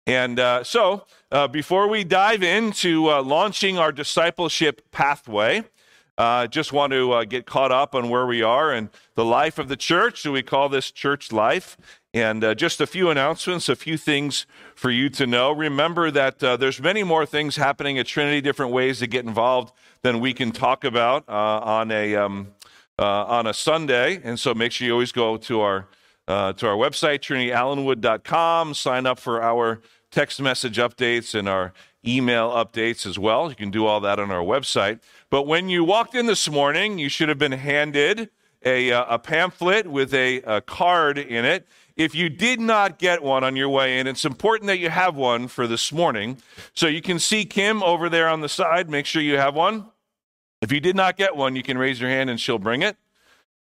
And 0.05 0.39
uh, 0.39 0.63
so, 0.63 1.05
uh, 1.31 1.47
before 1.47 1.87
we 1.87 2.03
dive 2.03 2.43
into 2.43 3.09
uh, 3.09 3.21
launching 3.21 3.77
our 3.77 3.91
discipleship 3.91 4.91
pathway, 4.91 5.63
uh, 6.17 6.47
just 6.47 6.73
want 6.73 6.91
to 6.91 7.13
uh, 7.13 7.23
get 7.23 7.45
caught 7.45 7.71
up 7.71 7.95
on 7.95 8.09
where 8.09 8.25
we 8.25 8.41
are 8.41 8.71
and 8.73 8.89
the 9.15 9.23
life 9.23 9.57
of 9.57 9.69
the 9.69 9.77
church. 9.77 10.21
So 10.21 10.31
we 10.33 10.43
call 10.43 10.67
this 10.67 10.91
church 10.91 11.31
life. 11.31 11.77
And 12.13 12.43
just 12.57 12.81
a 12.81 12.87
few 12.87 13.09
announcements, 13.09 13.69
a 13.69 13.75
few 13.77 13.95
things 13.95 14.45
for 14.75 14.91
you 14.91 15.07
to 15.11 15.25
know. 15.25 15.53
Remember 15.53 16.11
that 16.11 16.39
there's 16.39 16.81
many 16.81 17.03
more 17.03 17.25
things 17.25 17.55
happening 17.55 17.97
at 17.97 18.05
Trinity, 18.05 18.41
different 18.41 18.73
ways 18.73 18.99
to 18.99 19.07
get 19.07 19.23
involved 19.23 19.71
than 20.01 20.19
we 20.19 20.33
can 20.33 20.51
talk 20.51 20.83
about 20.83 21.23
on 21.29 21.89
a 21.89 22.17
um, 22.17 22.49
uh, 23.01 23.25
on 23.25 23.47
a 23.47 23.53
Sunday. 23.53 24.21
And 24.23 24.39
so 24.39 24.53
make 24.53 24.71
sure 24.71 24.85
you 24.85 24.93
always 24.93 25.11
go 25.11 25.35
to 25.37 25.61
our 25.61 25.87
uh, 26.27 26.53
to 26.53 26.67
our 26.67 26.75
website, 26.75 27.19
trinityallenwood.com. 27.19 28.75
Sign 28.75 29.05
up 29.05 29.19
for 29.19 29.41
our 29.41 29.81
text 30.11 30.39
message 30.39 30.77
updates 30.77 31.37
and 31.37 31.49
our 31.49 31.73
email 32.05 32.51
updates 32.51 33.05
as 33.05 33.17
well. 33.17 33.49
You 33.49 33.55
can 33.55 33.71
do 33.71 33.85
all 33.85 33.99
that 34.01 34.19
on 34.19 34.31
our 34.31 34.43
website. 34.43 35.01
But 35.29 35.43
when 35.47 35.67
you 35.67 35.83
walked 35.83 36.15
in 36.15 36.27
this 36.27 36.49
morning, 36.49 36.99
you 36.99 37.09
should 37.09 37.27
have 37.27 37.39
been 37.39 37.51
handed 37.53 38.29
a, 38.63 38.91
uh, 38.91 39.15
a 39.15 39.19
pamphlet 39.19 39.87
with 39.87 40.13
a, 40.13 40.41
a 40.41 40.61
card 40.61 41.17
in 41.17 41.43
it. 41.43 41.67
If 41.95 42.15
you 42.15 42.29
did 42.29 42.59
not 42.59 42.99
get 42.99 43.23
one 43.23 43.43
on 43.43 43.55
your 43.55 43.69
way 43.69 43.99
in, 43.99 44.07
it's 44.07 44.23
important 44.23 44.67
that 44.67 44.79
you 44.79 44.89
have 44.89 45.15
one 45.15 45.47
for 45.47 45.67
this 45.67 45.91
morning. 45.91 46.37
So 46.73 46.87
you 46.87 47.01
can 47.01 47.19
see 47.19 47.45
Kim 47.45 47.83
over 47.83 48.09
there 48.09 48.27
on 48.27 48.41
the 48.41 48.49
side. 48.49 48.89
Make 48.89 49.05
sure 49.05 49.21
you 49.21 49.37
have 49.37 49.55
one. 49.55 49.87
If 50.61 50.71
you 50.71 50.79
did 50.79 50.95
not 50.95 51.17
get 51.17 51.35
one, 51.35 51.55
you 51.55 51.63
can 51.63 51.77
raise 51.77 51.99
your 51.99 52.09
hand 52.09 52.29
and 52.29 52.39
she'll 52.39 52.59
bring 52.59 52.83
it. 52.83 52.95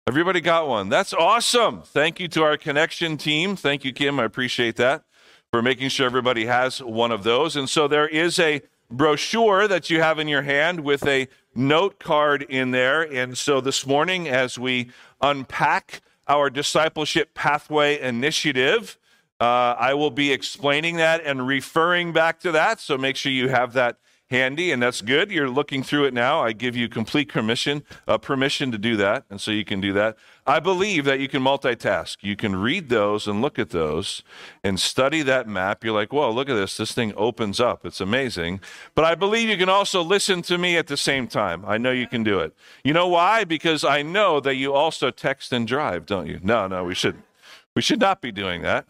Everybody 0.08 0.40
got 0.40 0.66
one. 0.66 0.88
That's 0.88 1.12
awesome. 1.12 1.82
Thank 1.82 2.18
you 2.20 2.28
to 2.28 2.42
our 2.42 2.56
connection 2.56 3.18
team. 3.18 3.54
Thank 3.54 3.84
you, 3.84 3.92
Kim. 3.92 4.18
I 4.18 4.24
appreciate 4.24 4.76
that 4.76 5.04
for 5.52 5.60
making 5.60 5.90
sure 5.90 6.06
everybody 6.06 6.46
has 6.46 6.82
one 6.82 7.12
of 7.12 7.22
those. 7.22 7.54
And 7.54 7.68
so 7.68 7.86
there 7.86 8.08
is 8.08 8.38
a 8.38 8.62
brochure 8.90 9.68
that 9.68 9.90
you 9.90 10.00
have 10.00 10.18
in 10.18 10.26
your 10.26 10.42
hand 10.42 10.80
with 10.80 11.06
a 11.06 11.28
note 11.54 11.98
card 11.98 12.42
in 12.44 12.70
there. 12.70 13.02
And 13.02 13.36
so 13.36 13.60
this 13.60 13.86
morning, 13.86 14.26
as 14.28 14.58
we 14.58 14.90
unpack 15.20 16.00
our 16.28 16.48
discipleship 16.48 17.34
pathway 17.34 18.00
initiative, 18.00 18.96
uh, 19.38 19.76
I 19.78 19.92
will 19.92 20.10
be 20.10 20.32
explaining 20.32 20.96
that 20.96 21.20
and 21.24 21.46
referring 21.46 22.12
back 22.12 22.40
to 22.40 22.52
that. 22.52 22.80
So 22.80 22.96
make 22.96 23.16
sure 23.16 23.32
you 23.32 23.48
have 23.50 23.74
that 23.74 23.98
handy, 24.30 24.72
and 24.72 24.82
that's 24.82 25.00
good. 25.00 25.30
You're 25.30 25.48
looking 25.48 25.82
through 25.82 26.04
it 26.06 26.14
now. 26.14 26.42
I 26.42 26.52
give 26.52 26.76
you 26.76 26.88
complete 26.88 27.28
permission, 27.28 27.84
uh, 28.08 28.18
permission 28.18 28.72
to 28.72 28.78
do 28.78 28.96
that, 28.96 29.24
and 29.30 29.40
so 29.40 29.50
you 29.50 29.64
can 29.64 29.80
do 29.80 29.92
that. 29.92 30.16
I 30.46 30.60
believe 30.60 31.04
that 31.04 31.20
you 31.20 31.28
can 31.28 31.42
multitask. 31.42 32.18
You 32.20 32.36
can 32.36 32.56
read 32.56 32.88
those 32.88 33.26
and 33.26 33.42
look 33.42 33.58
at 33.58 33.70
those 33.70 34.22
and 34.62 34.78
study 34.78 35.22
that 35.22 35.48
map. 35.48 35.84
You're 35.84 35.94
like, 35.94 36.12
whoa, 36.12 36.30
look 36.30 36.48
at 36.48 36.54
this. 36.54 36.76
This 36.76 36.92
thing 36.92 37.12
opens 37.16 37.60
up. 37.60 37.84
It's 37.84 38.00
amazing. 38.00 38.60
But 38.94 39.04
I 39.04 39.14
believe 39.14 39.48
you 39.48 39.56
can 39.56 39.68
also 39.68 40.02
listen 40.02 40.42
to 40.42 40.58
me 40.58 40.76
at 40.76 40.86
the 40.86 40.96
same 40.96 41.26
time. 41.28 41.64
I 41.66 41.78
know 41.78 41.90
you 41.90 42.06
can 42.06 42.22
do 42.22 42.40
it. 42.40 42.54
You 42.84 42.92
know 42.92 43.08
why? 43.08 43.44
Because 43.44 43.84
I 43.84 44.02
know 44.02 44.40
that 44.40 44.56
you 44.56 44.72
also 44.72 45.10
text 45.10 45.52
and 45.52 45.66
drive, 45.66 46.06
don't 46.06 46.26
you? 46.26 46.40
No, 46.42 46.66
no, 46.66 46.84
we 46.84 46.94
shouldn't. 46.94 47.24
We 47.74 47.82
should 47.82 48.00
not 48.00 48.20
be 48.20 48.32
doing 48.32 48.62
that. 48.62 48.86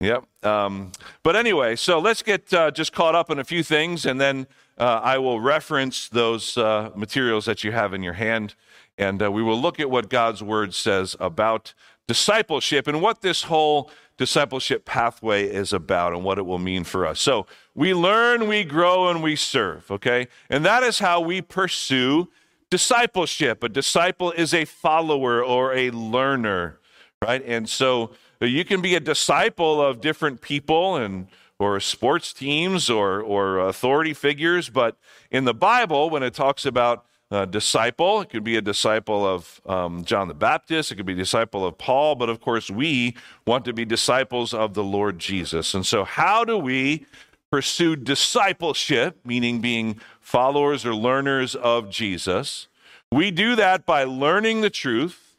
Yep. 0.00 0.24
Um, 0.44 0.92
but 1.22 1.36
anyway, 1.36 1.76
so 1.76 1.98
let's 1.98 2.22
get 2.22 2.52
uh, 2.54 2.70
just 2.70 2.92
caught 2.92 3.14
up 3.14 3.30
in 3.30 3.38
a 3.38 3.44
few 3.44 3.62
things, 3.62 4.06
and 4.06 4.18
then 4.18 4.46
uh, 4.78 5.00
I 5.02 5.18
will 5.18 5.40
reference 5.40 6.08
those 6.08 6.56
uh, 6.56 6.90
materials 6.94 7.44
that 7.44 7.64
you 7.64 7.72
have 7.72 7.92
in 7.92 8.02
your 8.02 8.14
hand, 8.14 8.54
and 8.96 9.22
uh, 9.22 9.30
we 9.30 9.42
will 9.42 9.60
look 9.60 9.78
at 9.78 9.90
what 9.90 10.08
God's 10.08 10.42
word 10.42 10.74
says 10.74 11.16
about 11.20 11.74
discipleship 12.08 12.88
and 12.88 13.02
what 13.02 13.20
this 13.20 13.44
whole 13.44 13.90
discipleship 14.16 14.84
pathway 14.84 15.46
is 15.46 15.72
about 15.72 16.12
and 16.12 16.24
what 16.24 16.38
it 16.38 16.46
will 16.46 16.58
mean 16.58 16.84
for 16.84 17.06
us. 17.06 17.20
So 17.20 17.46
we 17.74 17.94
learn, 17.94 18.48
we 18.48 18.64
grow, 18.64 19.08
and 19.08 19.22
we 19.22 19.36
serve, 19.36 19.90
okay? 19.90 20.28
And 20.48 20.64
that 20.64 20.82
is 20.82 20.98
how 20.98 21.20
we 21.20 21.40
pursue 21.40 22.28
discipleship. 22.70 23.62
A 23.62 23.68
disciple 23.68 24.32
is 24.32 24.52
a 24.52 24.64
follower 24.64 25.44
or 25.44 25.72
a 25.74 25.90
learner, 25.90 26.80
right? 27.22 27.42
And 27.46 27.68
so 27.68 28.12
you 28.46 28.64
can 28.64 28.80
be 28.80 28.94
a 28.94 29.00
disciple 29.00 29.82
of 29.82 30.00
different 30.00 30.40
people 30.40 30.96
and 30.96 31.28
or 31.60 31.78
sports 31.78 32.32
teams 32.32 32.88
or, 32.88 33.20
or 33.20 33.58
authority 33.58 34.14
figures. 34.14 34.70
But 34.70 34.96
in 35.30 35.44
the 35.44 35.52
Bible, 35.52 36.08
when 36.08 36.22
it 36.22 36.32
talks 36.32 36.64
about 36.64 37.04
a 37.30 37.46
disciple, 37.46 38.22
it 38.22 38.30
could 38.30 38.42
be 38.42 38.56
a 38.56 38.62
disciple 38.62 39.24
of 39.26 39.60
um, 39.66 40.04
John 40.04 40.26
the 40.26 40.34
Baptist, 40.34 40.90
it 40.90 40.96
could 40.96 41.06
be 41.06 41.12
a 41.12 41.16
disciple 41.16 41.64
of 41.64 41.78
Paul, 41.78 42.16
but 42.16 42.28
of 42.28 42.40
course, 42.40 42.70
we 42.70 43.14
want 43.46 43.64
to 43.66 43.72
be 43.72 43.84
disciples 43.84 44.52
of 44.52 44.74
the 44.74 44.82
Lord 44.82 45.18
Jesus. 45.18 45.74
And 45.74 45.86
so, 45.86 46.02
how 46.02 46.44
do 46.44 46.58
we 46.58 47.06
pursue 47.52 47.94
discipleship, 47.94 49.20
meaning 49.24 49.60
being 49.60 50.00
followers 50.20 50.84
or 50.84 50.94
learners 50.94 51.54
of 51.54 51.90
Jesus? 51.90 52.68
We 53.12 53.30
do 53.30 53.54
that 53.56 53.86
by 53.86 54.04
learning 54.04 54.62
the 54.62 54.70
truth, 54.70 55.36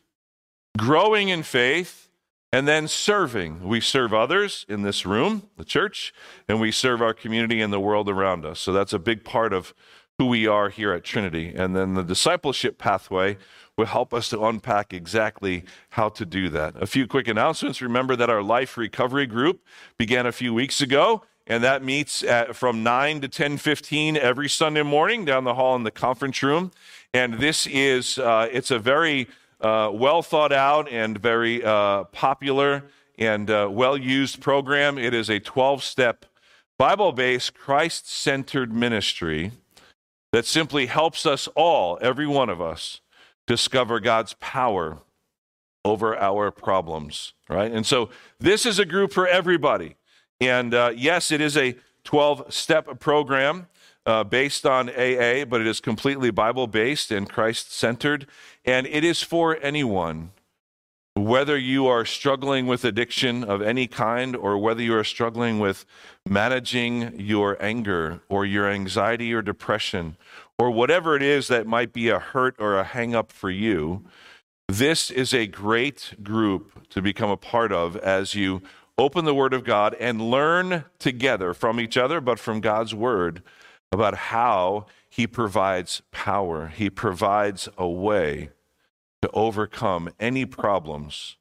growing 0.77 1.29
in 1.29 1.43
faith, 1.43 2.00
and 2.53 2.67
then 2.67 2.87
serving. 2.87 3.67
We 3.67 3.79
serve 3.79 4.13
others 4.13 4.65
in 4.67 4.81
this 4.81 5.05
room, 5.05 5.49
the 5.57 5.63
church, 5.63 6.13
and 6.47 6.59
we 6.59 6.71
serve 6.71 7.01
our 7.01 7.13
community 7.13 7.61
and 7.61 7.71
the 7.71 7.79
world 7.79 8.09
around 8.09 8.45
us. 8.45 8.59
So 8.59 8.73
that's 8.73 8.93
a 8.93 8.99
big 8.99 9.23
part 9.23 9.53
of 9.53 9.73
who 10.17 10.25
we 10.25 10.45
are 10.45 10.69
here 10.69 10.91
at 10.91 11.03
Trinity. 11.03 11.53
And 11.55 11.75
then 11.75 11.93
the 11.93 12.03
discipleship 12.03 12.77
pathway 12.77 13.37
will 13.77 13.85
help 13.85 14.13
us 14.13 14.29
to 14.29 14.43
unpack 14.43 14.93
exactly 14.93 15.63
how 15.91 16.09
to 16.09 16.25
do 16.25 16.49
that. 16.49 16.75
A 16.81 16.85
few 16.85 17.07
quick 17.07 17.27
announcements. 17.27 17.81
Remember 17.81 18.15
that 18.15 18.29
our 18.29 18.43
life 18.43 18.77
recovery 18.77 19.25
group 19.25 19.65
began 19.97 20.25
a 20.25 20.31
few 20.31 20.53
weeks 20.53 20.81
ago 20.81 21.23
and 21.47 21.63
that 21.63 21.83
meets 21.83 22.23
at, 22.23 22.55
from 22.55 22.83
9 22.83 23.21
to 23.21 23.27
10:15 23.27 24.15
every 24.15 24.47
Sunday 24.47 24.83
morning 24.83 25.25
down 25.25 25.43
the 25.43 25.55
hall 25.55 25.75
in 25.75 25.83
the 25.83 25.91
conference 25.91 26.43
room. 26.43 26.71
And 27.13 27.35
this 27.35 27.67
is 27.67 28.17
uh, 28.17 28.47
it's 28.51 28.71
a 28.71 28.79
very 28.79 29.27
uh, 29.62 29.91
well 29.93 30.22
thought 30.22 30.51
out 30.51 30.89
and 30.89 31.18
very 31.18 31.64
uh, 31.64 32.05
popular 32.05 32.84
and 33.18 33.49
uh, 33.49 33.68
well 33.72 33.97
used 33.97 34.41
program. 34.41 34.97
It 34.97 35.14
is 35.14 35.30
a 35.30 35.39
12 35.39 35.84
step 35.84 36.26
Bible 36.78 37.12
based, 37.12 37.53
Christ 37.53 38.09
centered 38.09 38.74
ministry 38.74 39.51
that 40.32 40.45
simply 40.45 40.88
helps 40.88 41.26
us 41.26 41.47
all, 41.55 41.99
every 42.01 42.26
one 42.26 42.49
of 42.49 42.59
us, 42.59 43.01
discover 43.45 43.99
God's 43.99 44.34
power 44.39 44.99
over 45.84 46.18
our 46.18 46.51
problems, 46.51 47.34
right? 47.49 47.72
And 47.72 47.86
so 47.86 48.09
this 48.39 48.66
is 48.66 48.80
a 48.80 48.86
group 48.86 49.12
for 49.14 49.28
everybody. 49.28 49.95
And 50.39 50.74
uh, 50.74 50.93
yes, 50.95 51.32
it 51.32 51.41
is 51.41 51.57
a 51.57 51.76
12 52.03 52.51
step 52.53 52.99
program 52.99 53.68
uh, 54.05 54.23
based 54.23 54.65
on 54.65 54.89
AA, 54.89 55.45
but 55.45 55.61
it 55.61 55.67
is 55.67 55.79
completely 55.79 56.31
Bible 56.31 56.67
based 56.67 57.11
and 57.11 57.29
Christ 57.29 57.73
centered. 57.73 58.27
And 58.65 58.87
it 58.87 59.03
is 59.03 59.21
for 59.21 59.57
anyone, 59.61 60.31
whether 61.15 61.57
you 61.57 61.87
are 61.87 62.05
struggling 62.05 62.67
with 62.67 62.83
addiction 62.83 63.43
of 63.43 63.61
any 63.61 63.87
kind 63.87 64.35
or 64.35 64.57
whether 64.57 64.81
you 64.81 64.95
are 64.95 65.03
struggling 65.03 65.59
with 65.59 65.85
managing 66.27 67.19
your 67.19 67.61
anger 67.61 68.21
or 68.29 68.45
your 68.45 68.69
anxiety 68.69 69.33
or 69.33 69.41
depression 69.41 70.17
or 70.57 70.71
whatever 70.71 71.15
it 71.15 71.23
is 71.23 71.47
that 71.47 71.67
might 71.67 71.91
be 71.91 72.09
a 72.09 72.19
hurt 72.19 72.55
or 72.59 72.77
a 72.77 72.83
hang 72.83 73.15
up 73.15 73.31
for 73.31 73.49
you. 73.49 74.03
This 74.67 75.11
is 75.11 75.33
a 75.33 75.47
great 75.47 76.15
group 76.23 76.87
to 76.89 77.01
become 77.01 77.29
a 77.29 77.37
part 77.37 77.71
of 77.71 77.97
as 77.97 78.35
you 78.35 78.61
open 78.97 79.25
the 79.25 79.35
Word 79.35 79.53
of 79.53 79.63
God 79.63 79.95
and 79.99 80.21
learn 80.21 80.85
together 80.99 81.53
from 81.53 81.79
each 81.79 81.97
other, 81.97 82.21
but 82.21 82.39
from 82.39 82.61
God's 82.61 82.95
Word 82.95 83.41
about 83.91 84.15
how 84.15 84.85
he 85.09 85.27
provides 85.27 86.01
power, 86.11 86.67
he 86.67 86.89
provides 86.89 87.67
a 87.77 87.87
way 87.87 88.49
to 89.21 89.29
overcome 89.31 90.09
any 90.19 90.45
problems 90.45 91.37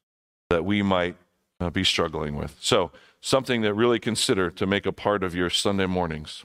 that 0.49 0.65
we 0.65 0.83
might 0.83 1.15
uh, 1.59 1.69
be 1.69 1.83
struggling 1.83 2.35
with. 2.35 2.57
So, 2.59 2.91
something 3.21 3.61
that 3.61 3.73
really 3.73 3.99
consider 3.99 4.49
to 4.49 4.65
make 4.65 4.85
a 4.85 4.91
part 4.91 5.23
of 5.23 5.35
your 5.35 5.49
Sunday 5.49 5.85
mornings. 5.85 6.43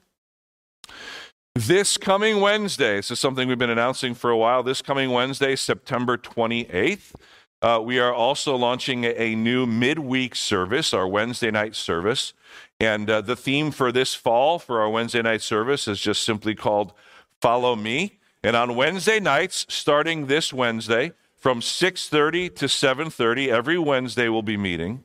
This 1.54 1.96
coming 1.96 2.40
Wednesday, 2.40 2.96
this 2.96 3.10
is 3.10 3.18
something 3.18 3.48
we've 3.48 3.58
been 3.58 3.70
announcing 3.70 4.14
for 4.14 4.30
a 4.30 4.36
while. 4.36 4.62
This 4.62 4.82
coming 4.82 5.10
Wednesday, 5.10 5.56
September 5.56 6.16
28th, 6.18 7.14
Uh, 7.62 7.80
we 7.82 7.98
are 7.98 8.12
also 8.12 8.54
launching 8.54 9.04
a, 9.04 9.14
a 9.18 9.34
new 9.34 9.66
midweek 9.66 10.36
service, 10.36 10.92
our 10.92 11.08
Wednesday 11.08 11.50
night 11.50 11.74
service. 11.74 12.34
And 12.78 13.08
uh, 13.08 13.20
the 13.22 13.36
theme 13.36 13.70
for 13.70 13.90
this 13.90 14.14
fall 14.14 14.58
for 14.58 14.80
our 14.80 14.90
Wednesday 14.90 15.22
night 15.22 15.42
service 15.42 15.88
is 15.88 16.00
just 16.00 16.22
simply 16.22 16.54
called 16.54 16.92
Follow 17.40 17.74
Me. 17.74 18.18
And 18.42 18.54
on 18.54 18.76
Wednesday 18.76 19.18
nights, 19.18 19.66
starting 19.68 20.26
this 20.26 20.52
Wednesday, 20.52 21.12
from 21.36 21.60
6.30 21.60 22.54
to 22.56 22.66
7.30, 22.66 23.48
every 23.48 23.78
Wednesday 23.78 24.28
we'll 24.28 24.42
be 24.42 24.56
meeting. 24.56 25.04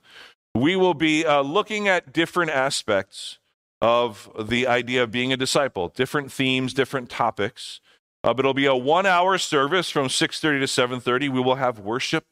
We 0.56 0.76
will 0.76 0.94
be 0.94 1.26
uh, 1.26 1.42
looking 1.42 1.88
at 1.88 2.12
different 2.12 2.52
aspects 2.52 3.38
of 3.82 4.30
the 4.40 4.68
idea 4.68 5.04
of 5.04 5.12
being 5.12 5.32
a 5.34 5.38
disciple, 5.38 5.90
different 5.90 6.32
themes, 6.32 6.74
different 6.74 7.10
topics. 7.10 7.80
Uh, 8.24 8.34
but 8.34 8.42
it'll 8.42 8.54
be 8.54 8.66
a 8.66 8.76
one-hour 8.76 9.38
service 9.38 9.90
from 9.90 10.08
6.30 10.08 10.42
to 10.42 10.66
7.30. 10.66 11.30
We 11.30 11.40
will 11.40 11.56
have 11.56 11.80
worship. 11.80 12.26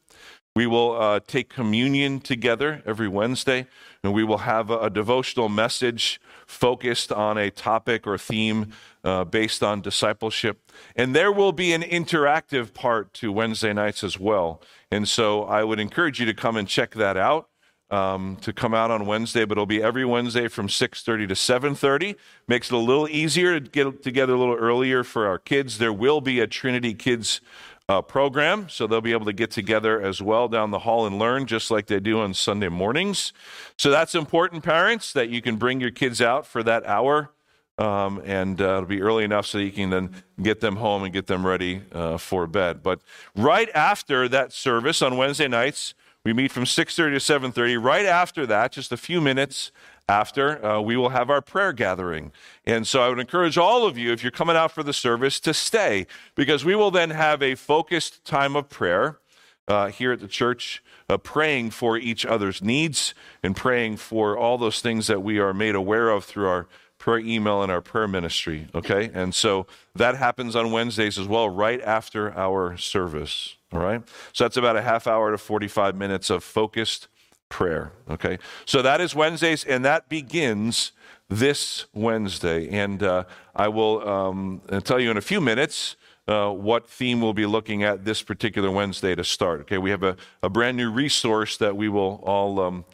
We 0.55 0.67
will 0.67 0.99
uh, 0.99 1.19
take 1.25 1.49
communion 1.49 2.19
together 2.19 2.83
every 2.85 3.07
Wednesday, 3.07 3.67
and 4.03 4.13
we 4.13 4.23
will 4.23 4.39
have 4.39 4.69
a, 4.69 4.79
a 4.79 4.89
devotional 4.89 5.49
message 5.49 6.21
focused 6.45 7.11
on 7.11 7.37
a 7.37 7.51
topic 7.51 8.07
or 8.07 8.17
theme 8.17 8.71
uh, 9.03 9.23
based 9.23 9.61
on 9.61 9.81
discipleship. 9.81 10.71
And 10.95 11.15
there 11.15 11.31
will 11.31 11.51
be 11.51 11.73
an 11.73 11.81
interactive 11.81 12.73
part 12.73 13.13
to 13.15 13.31
Wednesday 13.31 13.73
nights 13.73 14.03
as 14.03 14.19
well. 14.19 14.61
And 14.91 15.07
so 15.07 15.43
I 15.43 15.63
would 15.63 15.79
encourage 15.79 16.19
you 16.19 16.25
to 16.25 16.33
come 16.33 16.55
and 16.55 16.67
check 16.67 16.91
that 16.95 17.17
out. 17.17 17.47
Um, 17.91 18.37
to 18.41 18.53
come 18.53 18.75
out 18.75 18.91
on 18.91 19.07
Wednesday, 19.07 19.45
but 19.45 19.53
it'll 19.53 19.65
be 19.65 19.81
every 19.81 20.05
Wednesday 20.05 20.47
from 20.47 20.67
6:30 20.67 21.27
to 21.27 21.33
7:30. 21.33 22.15
Makes 22.47 22.69
it 22.69 22.75
a 22.75 22.77
little 22.77 23.07
easier 23.07 23.59
to 23.59 23.67
get 23.67 24.03
together 24.03 24.33
a 24.33 24.37
little 24.37 24.53
earlier 24.53 25.03
for 25.03 25.25
our 25.25 25.39
kids. 25.39 25.79
There 25.79 25.91
will 25.91 26.21
be 26.21 26.39
a 26.39 26.45
Trinity 26.45 26.93
Kids 26.93 27.41
uh, 27.89 28.03
program, 28.03 28.69
so 28.69 28.85
they'll 28.85 29.01
be 29.01 29.13
able 29.13 29.25
to 29.25 29.33
get 29.33 29.49
together 29.49 29.99
as 29.99 30.21
well 30.21 30.47
down 30.47 30.69
the 30.69 30.79
hall 30.79 31.07
and 31.07 31.17
learn, 31.17 31.47
just 31.47 31.71
like 31.71 31.87
they 31.87 31.99
do 31.99 32.19
on 32.19 32.35
Sunday 32.35 32.69
mornings. 32.69 33.33
So 33.77 33.89
that's 33.89 34.13
important, 34.13 34.63
parents, 34.63 35.11
that 35.13 35.29
you 35.29 35.41
can 35.41 35.55
bring 35.55 35.81
your 35.81 35.89
kids 35.89 36.21
out 36.21 36.45
for 36.45 36.61
that 36.61 36.85
hour. 36.85 37.31
Um, 37.79 38.21
and 38.25 38.61
uh, 38.61 38.77
it'll 38.77 38.85
be 38.85 39.01
early 39.01 39.23
enough 39.23 39.47
so 39.47 39.57
you 39.57 39.71
can 39.71 39.89
then 39.89 40.23
get 40.39 40.59
them 40.59 40.75
home 40.75 41.03
and 41.03 41.11
get 41.11 41.25
them 41.27 41.45
ready 41.45 41.81
uh, 41.91 42.17
for 42.17 42.45
bed. 42.45 42.83
But 42.83 42.99
right 43.35 43.69
after 43.73 44.27
that 44.27 44.53
service 44.53 45.01
on 45.01 45.17
Wednesday 45.17 45.47
nights, 45.47 45.95
we 46.23 46.33
meet 46.33 46.51
from 46.51 46.65
6:30 46.65 47.13
to 47.13 47.19
7:30. 47.19 47.83
Right 47.83 48.05
after 48.05 48.45
that, 48.45 48.73
just 48.73 48.91
a 48.91 48.97
few 48.97 49.21
minutes 49.21 49.71
after, 50.09 50.65
uh, 50.65 50.81
we 50.81 50.97
will 50.97 51.09
have 51.09 51.29
our 51.29 51.41
prayer 51.41 51.71
gathering. 51.71 52.31
And 52.65 52.85
so 52.87 53.01
I 53.01 53.09
would 53.09 53.19
encourage 53.19 53.57
all 53.57 53.85
of 53.85 53.97
you, 53.97 54.11
if 54.11 54.23
you're 54.23 54.31
coming 54.31 54.55
out 54.55 54.71
for 54.71 54.81
the 54.81 54.91
service, 54.91 55.39
to 55.41 55.53
stay 55.53 56.07
because 56.35 56.65
we 56.65 56.75
will 56.75 56.91
then 56.91 57.11
have 57.11 57.43
a 57.43 57.55
focused 57.55 58.25
time 58.25 58.55
of 58.55 58.69
prayer 58.69 59.19
uh, 59.67 59.89
here 59.89 60.11
at 60.11 60.19
the 60.19 60.27
church, 60.27 60.83
uh, 61.09 61.17
praying 61.17 61.69
for 61.69 61.95
each 61.95 62.25
other's 62.25 62.61
needs 62.61 63.13
and 63.43 63.55
praying 63.55 63.97
for 63.97 64.35
all 64.35 64.57
those 64.57 64.81
things 64.81 65.05
that 65.05 65.21
we 65.21 65.37
are 65.37 65.53
made 65.53 65.75
aware 65.75 66.09
of 66.09 66.25
through 66.25 66.47
our 66.47 66.67
prayer 66.97 67.19
email 67.19 67.61
and 67.61 67.71
our 67.71 67.81
prayer 67.81 68.07
ministry. 68.07 68.67
Okay. 68.73 69.11
And 69.13 69.33
so 69.33 69.67
that 69.95 70.15
happens 70.15 70.55
on 70.55 70.71
Wednesdays 70.71 71.19
as 71.19 71.27
well, 71.27 71.47
right 71.47 71.81
after 71.81 72.35
our 72.35 72.77
service. 72.77 73.55
All 73.71 73.79
right. 73.79 74.01
So 74.33 74.43
that's 74.43 74.57
about 74.57 74.75
a 74.75 74.81
half 74.81 75.05
hour 75.05 75.31
to 75.31 75.37
45 75.37 75.95
minutes 75.95 76.31
of 76.31 76.43
focused 76.43 77.07
prayer. 77.49 77.91
Okay. 78.09 78.37
So 78.65 78.81
that 78.81 79.01
is 79.01 79.13
Wednesdays, 79.13 79.63
and 79.63 79.83
that 79.85 80.07
begins 80.07 80.91
this 81.27 81.85
Wednesday. 81.93 82.69
And 82.69 83.03
uh, 83.03 83.25
I 83.55 83.67
will 83.67 84.07
um, 84.07 84.61
tell 84.83 84.99
you 84.99 85.11
in 85.11 85.17
a 85.17 85.21
few 85.21 85.41
minutes. 85.41 85.95
Uh, 86.27 86.51
what 86.51 86.87
theme 86.87 87.21
we'll 87.21 87.33
be 87.33 87.47
looking 87.47 87.81
at 87.81 88.05
this 88.05 88.21
particular 88.21 88.69
Wednesday 88.69 89.15
to 89.15 89.23
start. 89.23 89.61
Okay, 89.61 89.79
we 89.79 89.89
have 89.89 90.03
a, 90.03 90.15
a 90.43 90.49
brand 90.49 90.77
new 90.77 90.91
resource 90.91 91.57
that 91.57 91.75
we 91.75 91.89
will 91.89 92.21
all 92.23 92.59
um, 92.59 92.85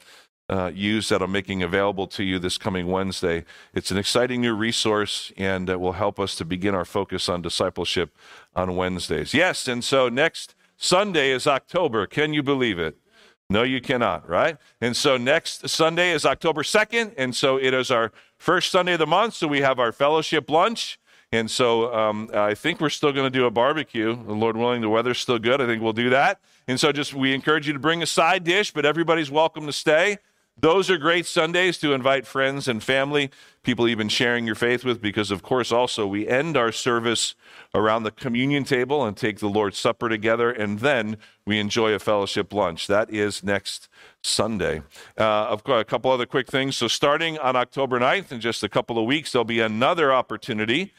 uh, 0.50 0.72
use 0.74 1.10
that 1.10 1.22
I'm 1.22 1.32
making 1.32 1.64
available 1.64 2.08
to 2.08 2.24
you 2.24 2.40
this 2.40 2.58
coming 2.58 2.88
Wednesday. 2.88 3.46
It's 3.74 3.92
an 3.92 3.98
exciting 3.98 4.42
new 4.42 4.54
resource 4.54 5.32
and 5.38 5.70
it 5.70 5.80
will 5.80 5.94
help 5.94 6.20
us 6.20 6.36
to 6.36 6.46
begin 6.46 6.76
our 6.76 6.86
focus 6.86 7.28
on 7.28 7.42
discipleship 7.42 8.16
on 8.56 8.76
Wednesdays. 8.76 9.34
Yes, 9.34 9.68
and 9.68 9.84
so 9.84 10.08
next 10.08 10.56
Sunday 10.78 11.32
is 11.32 11.48
October. 11.48 12.06
Can 12.06 12.34
you 12.34 12.44
believe 12.44 12.80
it? 12.80 12.98
No, 13.50 13.62
you 13.62 13.80
cannot, 13.80 14.28
right? 14.28 14.58
And 14.82 14.96
so 14.96 15.18
next 15.18 15.70
Sunday 15.70 16.12
is 16.12 16.26
October 16.26 16.64
2nd, 16.64 17.14
and 17.18 17.36
so 17.36 17.58
it 17.58 17.74
is 17.74 17.92
our 17.92 18.12
first 18.38 18.72
Sunday 18.72 18.94
of 18.94 19.00
the 19.00 19.06
month, 19.06 19.36
so 19.36 19.48
we 19.48 19.62
have 19.62 19.80
our 19.80 19.92
fellowship 19.92 20.50
lunch. 20.50 21.00
And 21.32 21.50
so 21.52 21.94
um, 21.94 22.30
I 22.34 22.56
think 22.56 22.80
we're 22.80 22.90
still 22.90 23.12
going 23.12 23.32
to 23.32 23.40
do 23.40 23.46
a 23.46 23.52
barbecue. 23.52 24.16
Lord 24.16 24.58
willing, 24.58 24.82
the 24.82 24.90
weather's 24.90 25.20
still 25.20 25.38
good. 25.38 25.62
I 25.62 25.66
think 25.66 25.82
we'll 25.82 25.94
do 25.94 26.10
that. 26.10 26.40
And 26.68 26.80
so 26.80 26.92
just 26.92 27.14
we 27.14 27.34
encourage 27.34 27.68
you 27.68 27.74
to 27.74 27.80
bring 27.80 28.02
a 28.02 28.06
side 28.08 28.44
dish, 28.44 28.72
but 28.72 28.86
everybody's 28.86 29.30
welcome 29.30 29.66
to 29.68 29.74
stay. 29.74 30.18
Those 30.58 30.90
are 30.90 30.98
great 30.98 31.26
Sundays 31.26 31.78
to 31.80 31.94
invite 31.94 32.26
friends 32.26 32.70
and 32.70 32.82
family, 32.82 33.30
people 33.62 33.90
even 33.90 34.08
sharing 34.08 34.46
your 34.46 34.56
faith 34.56 34.86
with, 34.86 35.02
because 35.02 35.30
of 35.30 35.44
course, 35.44 35.70
also 35.70 36.08
we 36.08 36.28
end 36.28 36.56
our 36.56 36.72
service 36.72 37.36
around 37.74 38.04
the 38.04 38.12
communion 38.12 38.64
table 38.64 39.06
and 39.06 39.18
take 39.18 39.40
the 39.40 39.50
Lord's 39.50 39.78
Supper 39.78 40.08
together, 40.08 40.50
and 40.50 40.80
then 40.80 41.18
we 41.46 41.60
enjoy 41.60 41.94
a 41.94 42.00
fellowship 42.00 42.54
lunch. 42.54 42.88
That 42.88 43.10
is 43.10 43.44
next 43.44 43.90
Sunday. 44.24 44.82
Uh, 45.20 45.52
I've 45.52 45.66
got 45.66 45.80
a 45.80 45.86
couple 45.86 46.10
other 46.10 46.26
quick 46.26 46.48
things. 46.48 46.78
So, 46.78 46.88
starting 46.88 47.38
on 47.40 47.58
October 47.58 48.00
9th, 48.00 48.32
in 48.32 48.40
just 48.40 48.64
a 48.64 48.70
couple 48.70 48.98
of 48.98 49.06
weeks, 49.06 49.34
there'll 49.34 49.44
be 49.44 49.60
another 49.60 50.14
opportunity 50.14 50.94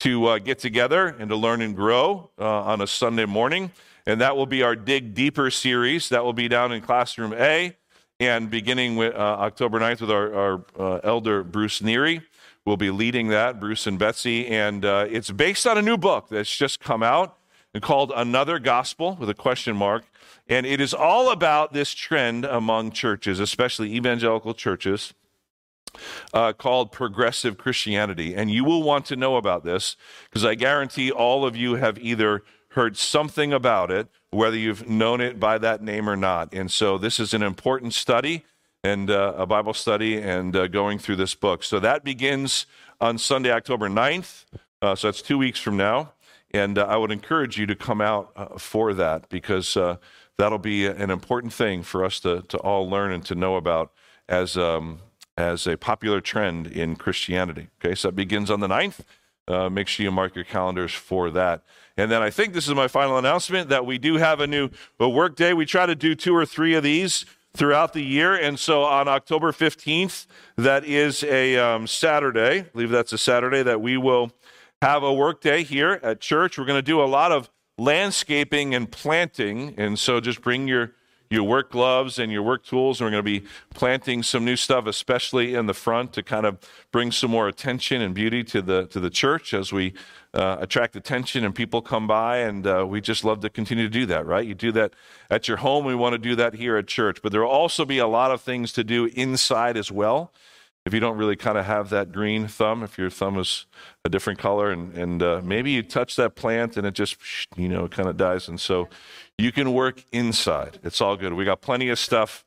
to 0.00 0.26
uh, 0.26 0.38
get 0.38 0.58
together 0.58 1.06
and 1.06 1.28
to 1.28 1.36
learn 1.36 1.60
and 1.60 1.76
grow 1.76 2.30
uh, 2.38 2.62
on 2.62 2.80
a 2.80 2.86
Sunday 2.86 3.26
morning. 3.26 3.72
And 4.06 4.20
that 4.20 4.36
will 4.36 4.46
be 4.46 4.62
our 4.62 4.74
Dig 4.74 5.14
Deeper 5.14 5.50
series. 5.50 6.08
That 6.08 6.24
will 6.24 6.32
be 6.32 6.48
down 6.48 6.72
in 6.72 6.80
Classroom 6.80 7.34
A. 7.34 7.76
And 8.22 8.48
beginning 8.48 8.94
with 8.94 9.16
uh, 9.16 9.18
October 9.18 9.80
9th 9.80 10.02
with 10.02 10.10
our, 10.12 10.32
our 10.32 10.64
uh, 10.78 11.00
elder 11.02 11.42
Bruce 11.42 11.80
Neary, 11.80 12.22
we'll 12.64 12.76
be 12.76 12.92
leading 12.92 13.26
that, 13.30 13.58
Bruce 13.58 13.84
and 13.88 13.98
Betsy. 13.98 14.46
And 14.46 14.84
uh, 14.84 15.06
it's 15.10 15.32
based 15.32 15.66
on 15.66 15.76
a 15.76 15.82
new 15.82 15.96
book 15.96 16.28
that's 16.28 16.56
just 16.56 16.78
come 16.78 17.02
out 17.02 17.36
called 17.80 18.12
Another 18.14 18.60
Gospel 18.60 19.16
with 19.18 19.28
a 19.28 19.34
question 19.34 19.74
mark. 19.74 20.04
And 20.48 20.64
it 20.64 20.80
is 20.80 20.94
all 20.94 21.32
about 21.32 21.72
this 21.72 21.94
trend 21.94 22.44
among 22.44 22.92
churches, 22.92 23.40
especially 23.40 23.92
evangelical 23.92 24.54
churches, 24.54 25.14
uh, 26.32 26.52
called 26.52 26.92
progressive 26.92 27.58
Christianity. 27.58 28.36
And 28.36 28.52
you 28.52 28.62
will 28.62 28.84
want 28.84 29.04
to 29.06 29.16
know 29.16 29.34
about 29.34 29.64
this 29.64 29.96
because 30.30 30.44
I 30.44 30.54
guarantee 30.54 31.10
all 31.10 31.44
of 31.44 31.56
you 31.56 31.74
have 31.74 31.98
either 31.98 32.44
heard 32.68 32.96
something 32.96 33.52
about 33.52 33.90
it 33.90 34.06
whether 34.32 34.56
you've 34.56 34.88
known 34.88 35.20
it 35.20 35.38
by 35.38 35.58
that 35.58 35.82
name 35.82 36.08
or 36.08 36.16
not. 36.16 36.52
And 36.52 36.70
so 36.72 36.98
this 36.98 37.20
is 37.20 37.34
an 37.34 37.42
important 37.42 37.94
study 37.94 38.44
and 38.82 39.10
uh, 39.10 39.34
a 39.36 39.46
Bible 39.46 39.74
study 39.74 40.20
and 40.20 40.56
uh, 40.56 40.66
going 40.66 40.98
through 40.98 41.16
this 41.16 41.34
book. 41.34 41.62
So 41.62 41.78
that 41.80 42.02
begins 42.02 42.66
on 43.00 43.18
Sunday, 43.18 43.52
October 43.52 43.88
9th. 43.88 44.46
Uh, 44.80 44.94
so 44.94 45.08
that's 45.08 45.22
two 45.22 45.38
weeks 45.38 45.60
from 45.60 45.76
now. 45.76 46.14
And 46.50 46.78
uh, 46.78 46.86
I 46.86 46.96
would 46.96 47.12
encourage 47.12 47.58
you 47.58 47.66
to 47.66 47.76
come 47.76 48.00
out 48.00 48.32
uh, 48.34 48.58
for 48.58 48.94
that 48.94 49.28
because 49.28 49.76
uh, 49.76 49.96
that'll 50.38 50.58
be 50.58 50.86
an 50.86 51.10
important 51.10 51.52
thing 51.52 51.82
for 51.82 52.04
us 52.04 52.18
to, 52.20 52.42
to 52.48 52.56
all 52.58 52.88
learn 52.88 53.12
and 53.12 53.24
to 53.26 53.34
know 53.34 53.56
about 53.56 53.92
as, 54.28 54.56
um, 54.56 55.00
as 55.36 55.66
a 55.66 55.76
popular 55.76 56.22
trend 56.22 56.66
in 56.66 56.96
Christianity. 56.96 57.68
Okay, 57.84 57.94
so 57.94 58.08
that 58.08 58.16
begins 58.16 58.50
on 58.50 58.60
the 58.60 58.68
9th. 58.68 59.00
Make 59.48 59.88
sure 59.88 60.04
you 60.04 60.10
mark 60.10 60.34
your 60.34 60.44
calendars 60.44 60.92
for 60.92 61.30
that. 61.30 61.62
And 61.96 62.10
then 62.10 62.22
I 62.22 62.30
think 62.30 62.54
this 62.54 62.68
is 62.68 62.74
my 62.74 62.88
final 62.88 63.18
announcement 63.18 63.68
that 63.68 63.84
we 63.84 63.98
do 63.98 64.16
have 64.16 64.40
a 64.40 64.46
new 64.46 64.70
work 64.98 65.36
day. 65.36 65.52
We 65.52 65.66
try 65.66 65.86
to 65.86 65.94
do 65.94 66.14
two 66.14 66.34
or 66.34 66.46
three 66.46 66.74
of 66.74 66.82
these 66.82 67.26
throughout 67.54 67.92
the 67.92 68.02
year. 68.02 68.34
And 68.34 68.58
so 68.58 68.84
on 68.84 69.08
October 69.08 69.52
15th, 69.52 70.26
that 70.56 70.84
is 70.84 71.22
a 71.24 71.56
um, 71.58 71.86
Saturday, 71.86 72.60
I 72.60 72.62
believe 72.72 72.90
that's 72.90 73.12
a 73.12 73.18
Saturday, 73.18 73.62
that 73.62 73.80
we 73.80 73.96
will 73.96 74.32
have 74.80 75.02
a 75.02 75.12
work 75.12 75.40
day 75.40 75.62
here 75.62 76.00
at 76.02 76.20
church. 76.20 76.58
We're 76.58 76.64
going 76.64 76.78
to 76.78 76.82
do 76.82 77.02
a 77.02 77.04
lot 77.04 77.30
of 77.30 77.50
landscaping 77.78 78.74
and 78.74 78.90
planting. 78.90 79.74
And 79.76 79.98
so 79.98 80.20
just 80.20 80.40
bring 80.40 80.66
your 80.66 80.92
your 81.32 81.44
work 81.44 81.70
gloves 81.70 82.18
and 82.18 82.30
your 82.30 82.42
work 82.42 82.64
tools. 82.64 83.00
And 83.00 83.06
we're 83.06 83.12
going 83.12 83.24
to 83.24 83.40
be 83.40 83.46
planting 83.74 84.22
some 84.22 84.44
new 84.44 84.56
stuff, 84.56 84.86
especially 84.86 85.54
in 85.54 85.66
the 85.66 85.74
front, 85.74 86.12
to 86.12 86.22
kind 86.22 86.44
of 86.44 86.58
bring 86.92 87.10
some 87.10 87.30
more 87.30 87.48
attention 87.48 88.02
and 88.02 88.14
beauty 88.14 88.44
to 88.44 88.60
the 88.60 88.86
to 88.86 89.00
the 89.00 89.10
church 89.10 89.54
as 89.54 89.72
we 89.72 89.94
uh, 90.34 90.58
attract 90.60 90.94
attention 90.94 91.44
and 91.44 91.54
people 91.54 91.80
come 91.80 92.06
by. 92.06 92.38
And 92.38 92.66
uh, 92.66 92.86
we 92.86 93.00
just 93.00 93.24
love 93.24 93.40
to 93.40 93.50
continue 93.50 93.84
to 93.84 93.90
do 93.90 94.06
that, 94.06 94.26
right? 94.26 94.46
You 94.46 94.54
do 94.54 94.72
that 94.72 94.92
at 95.30 95.48
your 95.48 95.58
home. 95.58 95.84
We 95.86 95.94
want 95.94 96.12
to 96.12 96.18
do 96.18 96.36
that 96.36 96.54
here 96.54 96.76
at 96.76 96.86
church. 96.86 97.22
But 97.22 97.32
there 97.32 97.40
will 97.40 97.48
also 97.48 97.84
be 97.84 97.98
a 97.98 98.06
lot 98.06 98.30
of 98.30 98.42
things 98.42 98.72
to 98.74 98.84
do 98.84 99.06
inside 99.14 99.76
as 99.76 99.90
well. 99.90 100.32
If 100.84 100.92
you 100.92 100.98
don't 100.98 101.16
really 101.16 101.36
kind 101.36 101.56
of 101.56 101.64
have 101.64 101.90
that 101.90 102.10
green 102.10 102.48
thumb, 102.48 102.82
if 102.82 102.98
your 102.98 103.08
thumb 103.08 103.38
is 103.38 103.66
a 104.04 104.08
different 104.08 104.40
color, 104.40 104.72
and, 104.72 104.92
and 104.98 105.22
uh, 105.22 105.40
maybe 105.44 105.70
you 105.70 105.82
touch 105.84 106.16
that 106.16 106.34
plant 106.34 106.76
and 106.76 106.84
it 106.84 106.94
just, 106.94 107.16
you 107.56 107.68
know, 107.68 107.86
kind 107.86 108.08
of 108.08 108.16
dies. 108.16 108.48
And 108.48 108.58
so 108.58 108.88
you 109.42 109.50
can 109.50 109.72
work 109.72 110.04
inside. 110.12 110.78
It's 110.84 111.00
all 111.00 111.16
good. 111.16 111.32
We 111.32 111.44
got 111.44 111.60
plenty 111.60 111.88
of 111.88 111.98
stuff 111.98 112.44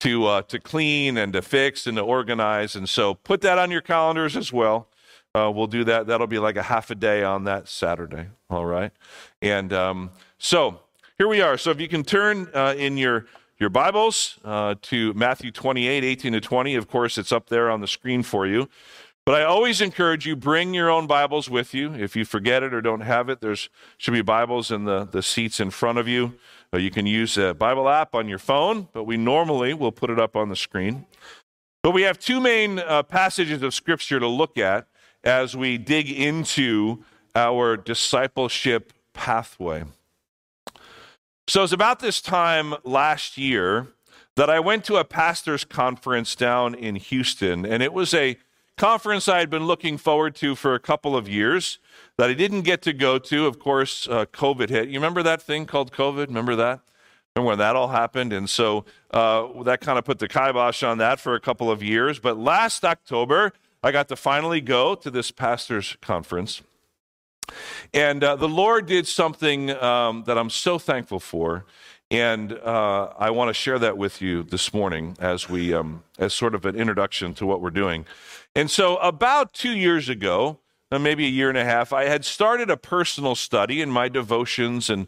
to 0.00 0.26
uh, 0.26 0.42
to 0.42 0.58
clean 0.58 1.16
and 1.16 1.32
to 1.34 1.40
fix 1.40 1.86
and 1.86 1.96
to 1.96 2.02
organize. 2.02 2.74
And 2.74 2.88
so 2.88 3.14
put 3.14 3.42
that 3.42 3.58
on 3.58 3.70
your 3.70 3.80
calendars 3.80 4.36
as 4.36 4.52
well. 4.52 4.88
Uh, 5.34 5.52
we'll 5.54 5.68
do 5.68 5.84
that. 5.84 6.08
That'll 6.08 6.26
be 6.26 6.40
like 6.40 6.56
a 6.56 6.64
half 6.64 6.90
a 6.90 6.96
day 6.96 7.22
on 7.22 7.44
that 7.44 7.68
Saturday. 7.68 8.26
All 8.50 8.66
right. 8.66 8.90
And 9.40 9.72
um, 9.72 10.10
so 10.36 10.80
here 11.16 11.28
we 11.28 11.40
are. 11.40 11.56
So 11.56 11.70
if 11.70 11.80
you 11.80 11.88
can 11.88 12.02
turn 12.02 12.48
uh, 12.52 12.74
in 12.76 12.96
your 12.96 13.26
your 13.62 13.70
Bibles 13.70 14.40
uh, 14.44 14.74
to 14.82 15.14
Matthew 15.14 15.52
28, 15.52 16.02
18 16.02 16.32
to 16.32 16.40
20. 16.40 16.74
Of 16.74 16.88
course, 16.88 17.16
it's 17.16 17.30
up 17.30 17.48
there 17.48 17.70
on 17.70 17.80
the 17.80 17.86
screen 17.86 18.24
for 18.24 18.44
you. 18.44 18.68
But 19.24 19.36
I 19.36 19.44
always 19.44 19.80
encourage 19.80 20.26
you 20.26 20.34
bring 20.34 20.74
your 20.74 20.90
own 20.90 21.06
Bibles 21.06 21.48
with 21.48 21.74
you. 21.74 21.94
If 21.94 22.16
you 22.16 22.24
forget 22.24 22.64
it 22.64 22.74
or 22.74 22.80
don't 22.80 23.02
have 23.02 23.28
it, 23.28 23.40
there's 23.40 23.68
should 23.96 24.14
be 24.14 24.22
Bibles 24.22 24.72
in 24.72 24.84
the, 24.84 25.04
the 25.04 25.22
seats 25.22 25.60
in 25.60 25.70
front 25.70 25.98
of 25.98 26.08
you. 26.08 26.34
Uh, 26.74 26.78
you 26.78 26.90
can 26.90 27.06
use 27.06 27.38
a 27.38 27.54
Bible 27.54 27.88
app 27.88 28.16
on 28.16 28.28
your 28.28 28.40
phone, 28.40 28.88
but 28.92 29.04
we 29.04 29.16
normally 29.16 29.74
will 29.74 29.92
put 29.92 30.10
it 30.10 30.18
up 30.18 30.34
on 30.34 30.48
the 30.48 30.56
screen. 30.56 31.06
But 31.84 31.92
we 31.92 32.02
have 32.02 32.18
two 32.18 32.40
main 32.40 32.80
uh, 32.80 33.04
passages 33.04 33.62
of 33.62 33.74
Scripture 33.74 34.18
to 34.18 34.26
look 34.26 34.58
at 34.58 34.88
as 35.22 35.56
we 35.56 35.78
dig 35.78 36.10
into 36.10 37.04
our 37.36 37.76
discipleship 37.76 38.92
pathway. 39.12 39.84
So 41.46 41.62
it's 41.62 41.72
about 41.72 42.00
this 42.00 42.20
time 42.20 42.74
last 42.82 43.38
year 43.38 43.86
that 44.34 44.50
I 44.50 44.58
went 44.58 44.84
to 44.86 44.96
a 44.96 45.04
pastor's 45.04 45.64
conference 45.64 46.34
down 46.34 46.74
in 46.74 46.96
Houston, 46.96 47.64
and 47.64 47.84
it 47.84 47.92
was 47.92 48.14
a 48.14 48.36
conference 48.76 49.28
I 49.28 49.38
had 49.38 49.50
been 49.50 49.66
looking 49.66 49.98
forward 49.98 50.34
to 50.36 50.54
for 50.54 50.74
a 50.74 50.80
couple 50.80 51.16
of 51.16 51.28
years 51.28 51.78
that 52.18 52.30
I 52.30 52.34
didn't 52.34 52.62
get 52.62 52.82
to 52.82 52.92
go 52.92 53.18
to. 53.18 53.46
Of 53.46 53.58
course, 53.58 54.08
uh, 54.08 54.26
COVID 54.26 54.68
hit. 54.68 54.88
You 54.88 54.94
remember 54.94 55.22
that 55.22 55.42
thing 55.42 55.66
called 55.66 55.92
COVID? 55.92 56.26
Remember 56.28 56.56
that? 56.56 56.80
Remember 57.34 57.48
when 57.48 57.58
that 57.58 57.76
all 57.76 57.88
happened? 57.88 58.32
And 58.32 58.48
so 58.48 58.84
uh, 59.10 59.62
that 59.62 59.80
kind 59.80 59.98
of 59.98 60.04
put 60.04 60.18
the 60.18 60.28
kibosh 60.28 60.82
on 60.82 60.98
that 60.98 61.18
for 61.18 61.34
a 61.34 61.40
couple 61.40 61.70
of 61.70 61.82
years. 61.82 62.18
But 62.18 62.36
last 62.36 62.84
October, 62.84 63.52
I 63.82 63.90
got 63.90 64.08
to 64.08 64.16
finally 64.16 64.60
go 64.60 64.94
to 64.94 65.10
this 65.10 65.30
pastor's 65.30 65.96
conference. 66.00 66.62
And 67.92 68.22
uh, 68.22 68.36
the 68.36 68.48
Lord 68.48 68.86
did 68.86 69.06
something 69.06 69.70
um, 69.70 70.24
that 70.26 70.38
I'm 70.38 70.50
so 70.50 70.78
thankful 70.78 71.20
for. 71.20 71.64
And 72.12 72.52
uh, 72.52 73.08
I 73.18 73.30
want 73.30 73.48
to 73.48 73.54
share 73.54 73.78
that 73.78 73.96
with 73.96 74.20
you 74.20 74.42
this 74.42 74.74
morning 74.74 75.16
as 75.18 75.48
we, 75.48 75.72
um, 75.72 76.04
as 76.18 76.34
sort 76.34 76.54
of 76.54 76.66
an 76.66 76.76
introduction 76.76 77.32
to 77.32 77.46
what 77.46 77.62
we're 77.62 77.70
doing. 77.70 78.04
And 78.54 78.70
so, 78.70 78.98
about 78.98 79.54
two 79.54 79.70
years 79.70 80.10
ago, 80.10 80.58
uh, 80.90 80.98
maybe 80.98 81.24
a 81.24 81.30
year 81.30 81.48
and 81.48 81.56
a 81.56 81.64
half, 81.64 81.90
I 81.90 82.04
had 82.04 82.26
started 82.26 82.68
a 82.68 82.76
personal 82.76 83.34
study 83.34 83.80
in 83.80 83.90
my 83.90 84.10
devotions 84.10 84.90
and 84.90 85.06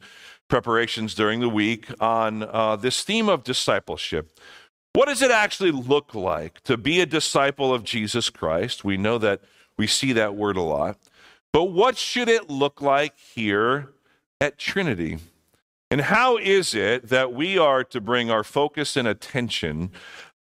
preparations 0.49 1.15
during 1.15 1.41
the 1.41 1.49
week 1.51 1.89
on 2.01 2.43
uh, 2.43 2.77
this 2.77 3.03
theme 3.03 3.29
of 3.29 3.45
discipleship. 3.45 4.33
What 4.95 5.09
does 5.09 5.21
it 5.21 5.31
actually 5.31 5.73
look 5.73 6.15
like 6.15 6.63
to 6.63 6.79
be 6.79 7.03
a 7.03 7.07
disciple 7.07 7.75
of 7.75 7.85
Jesus 7.85 8.31
Christ? 8.31 8.83
We 8.83 8.97
know 8.97 9.19
that 9.19 9.43
we 9.77 9.87
see 9.87 10.15
that 10.15 10.37
word 10.37 10.57
a 10.57 10.63
lot. 10.63 10.97
But 11.53 11.65
what 11.65 11.99
should 11.99 12.31
it 12.31 12.49
look 12.49 12.81
like 12.81 13.19
here 13.19 13.91
at 14.41 14.57
Trinity? 14.57 15.19
And 15.95 16.01
how 16.01 16.39
is 16.39 16.75
it 16.75 17.11
that 17.11 17.33
we 17.33 17.57
are 17.57 17.85
to 17.85 18.01
bring 18.01 18.29
our 18.29 18.43
focus 18.43 18.97
and 18.97 19.07
attention 19.07 19.93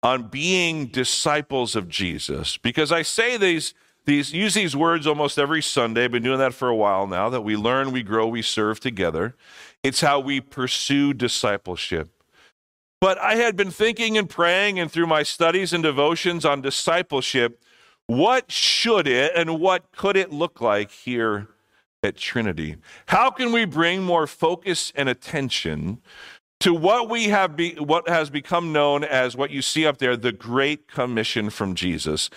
on 0.00 0.28
being 0.28 0.86
disciples 0.86 1.74
of 1.74 1.88
Jesus? 1.88 2.56
Because 2.56 2.92
I 2.92 3.02
say 3.02 3.36
these, 3.36 3.74
these 4.04 4.32
use 4.32 4.54
these 4.54 4.76
words 4.76 5.08
almost 5.08 5.40
every 5.40 5.60
Sunday. 5.60 6.04
I've 6.04 6.12
been 6.12 6.22
doing 6.22 6.38
that 6.38 6.54
for 6.54 6.68
a 6.68 6.76
while 6.76 7.08
now 7.08 7.28
that 7.30 7.40
we 7.40 7.56
learn, 7.56 7.90
we 7.90 8.04
grow, 8.04 8.28
we 8.28 8.42
serve 8.42 8.78
together. 8.78 9.34
It's 9.82 10.02
how 10.02 10.20
we 10.20 10.40
pursue 10.40 11.14
discipleship. 11.14 12.10
But 13.00 13.18
I 13.18 13.34
had 13.34 13.56
been 13.56 13.72
thinking 13.72 14.16
and 14.16 14.30
praying, 14.30 14.78
and 14.78 14.88
through 14.88 15.08
my 15.08 15.24
studies 15.24 15.72
and 15.72 15.82
devotions 15.82 16.44
on 16.44 16.60
discipleship, 16.60 17.60
what 18.06 18.52
should 18.52 19.08
it 19.08 19.32
and 19.34 19.58
what 19.58 19.90
could 19.90 20.16
it 20.16 20.30
look 20.30 20.60
like 20.60 20.92
here 20.92 21.48
at 22.02 22.16
Trinity? 22.16 22.76
How 23.06 23.30
can 23.30 23.52
we 23.52 23.64
bring 23.64 24.02
more 24.02 24.26
focus 24.26 24.92
and 24.94 25.08
attention 25.08 26.00
to 26.60 26.74
what 26.74 27.08
we 27.08 27.24
have 27.24 27.56
be, 27.56 27.74
what 27.74 28.08
has 28.08 28.30
become 28.30 28.72
known 28.72 29.04
as 29.04 29.36
what 29.36 29.50
you 29.50 29.62
see 29.62 29.86
up 29.86 29.98
there 29.98 30.16
the 30.16 30.32
great 30.32 30.88
commission 30.88 31.50
from 31.50 31.74
Jesus? 31.74 32.30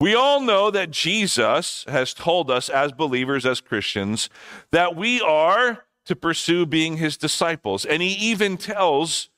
We 0.00 0.14
all 0.14 0.40
know 0.40 0.70
that 0.70 0.90
Jesus 0.90 1.84
has 1.88 2.12
told 2.12 2.50
us 2.50 2.68
as 2.68 2.92
believers 2.92 3.46
as 3.46 3.60
Christians 3.60 4.28
that 4.72 4.96
we 4.96 5.20
are 5.20 5.84
to 6.06 6.16
pursue 6.16 6.66
being 6.66 6.98
his 6.98 7.16
disciples 7.16 7.84
and 7.84 8.02
he 8.02 8.12
even 8.12 8.56
tells 8.56 9.30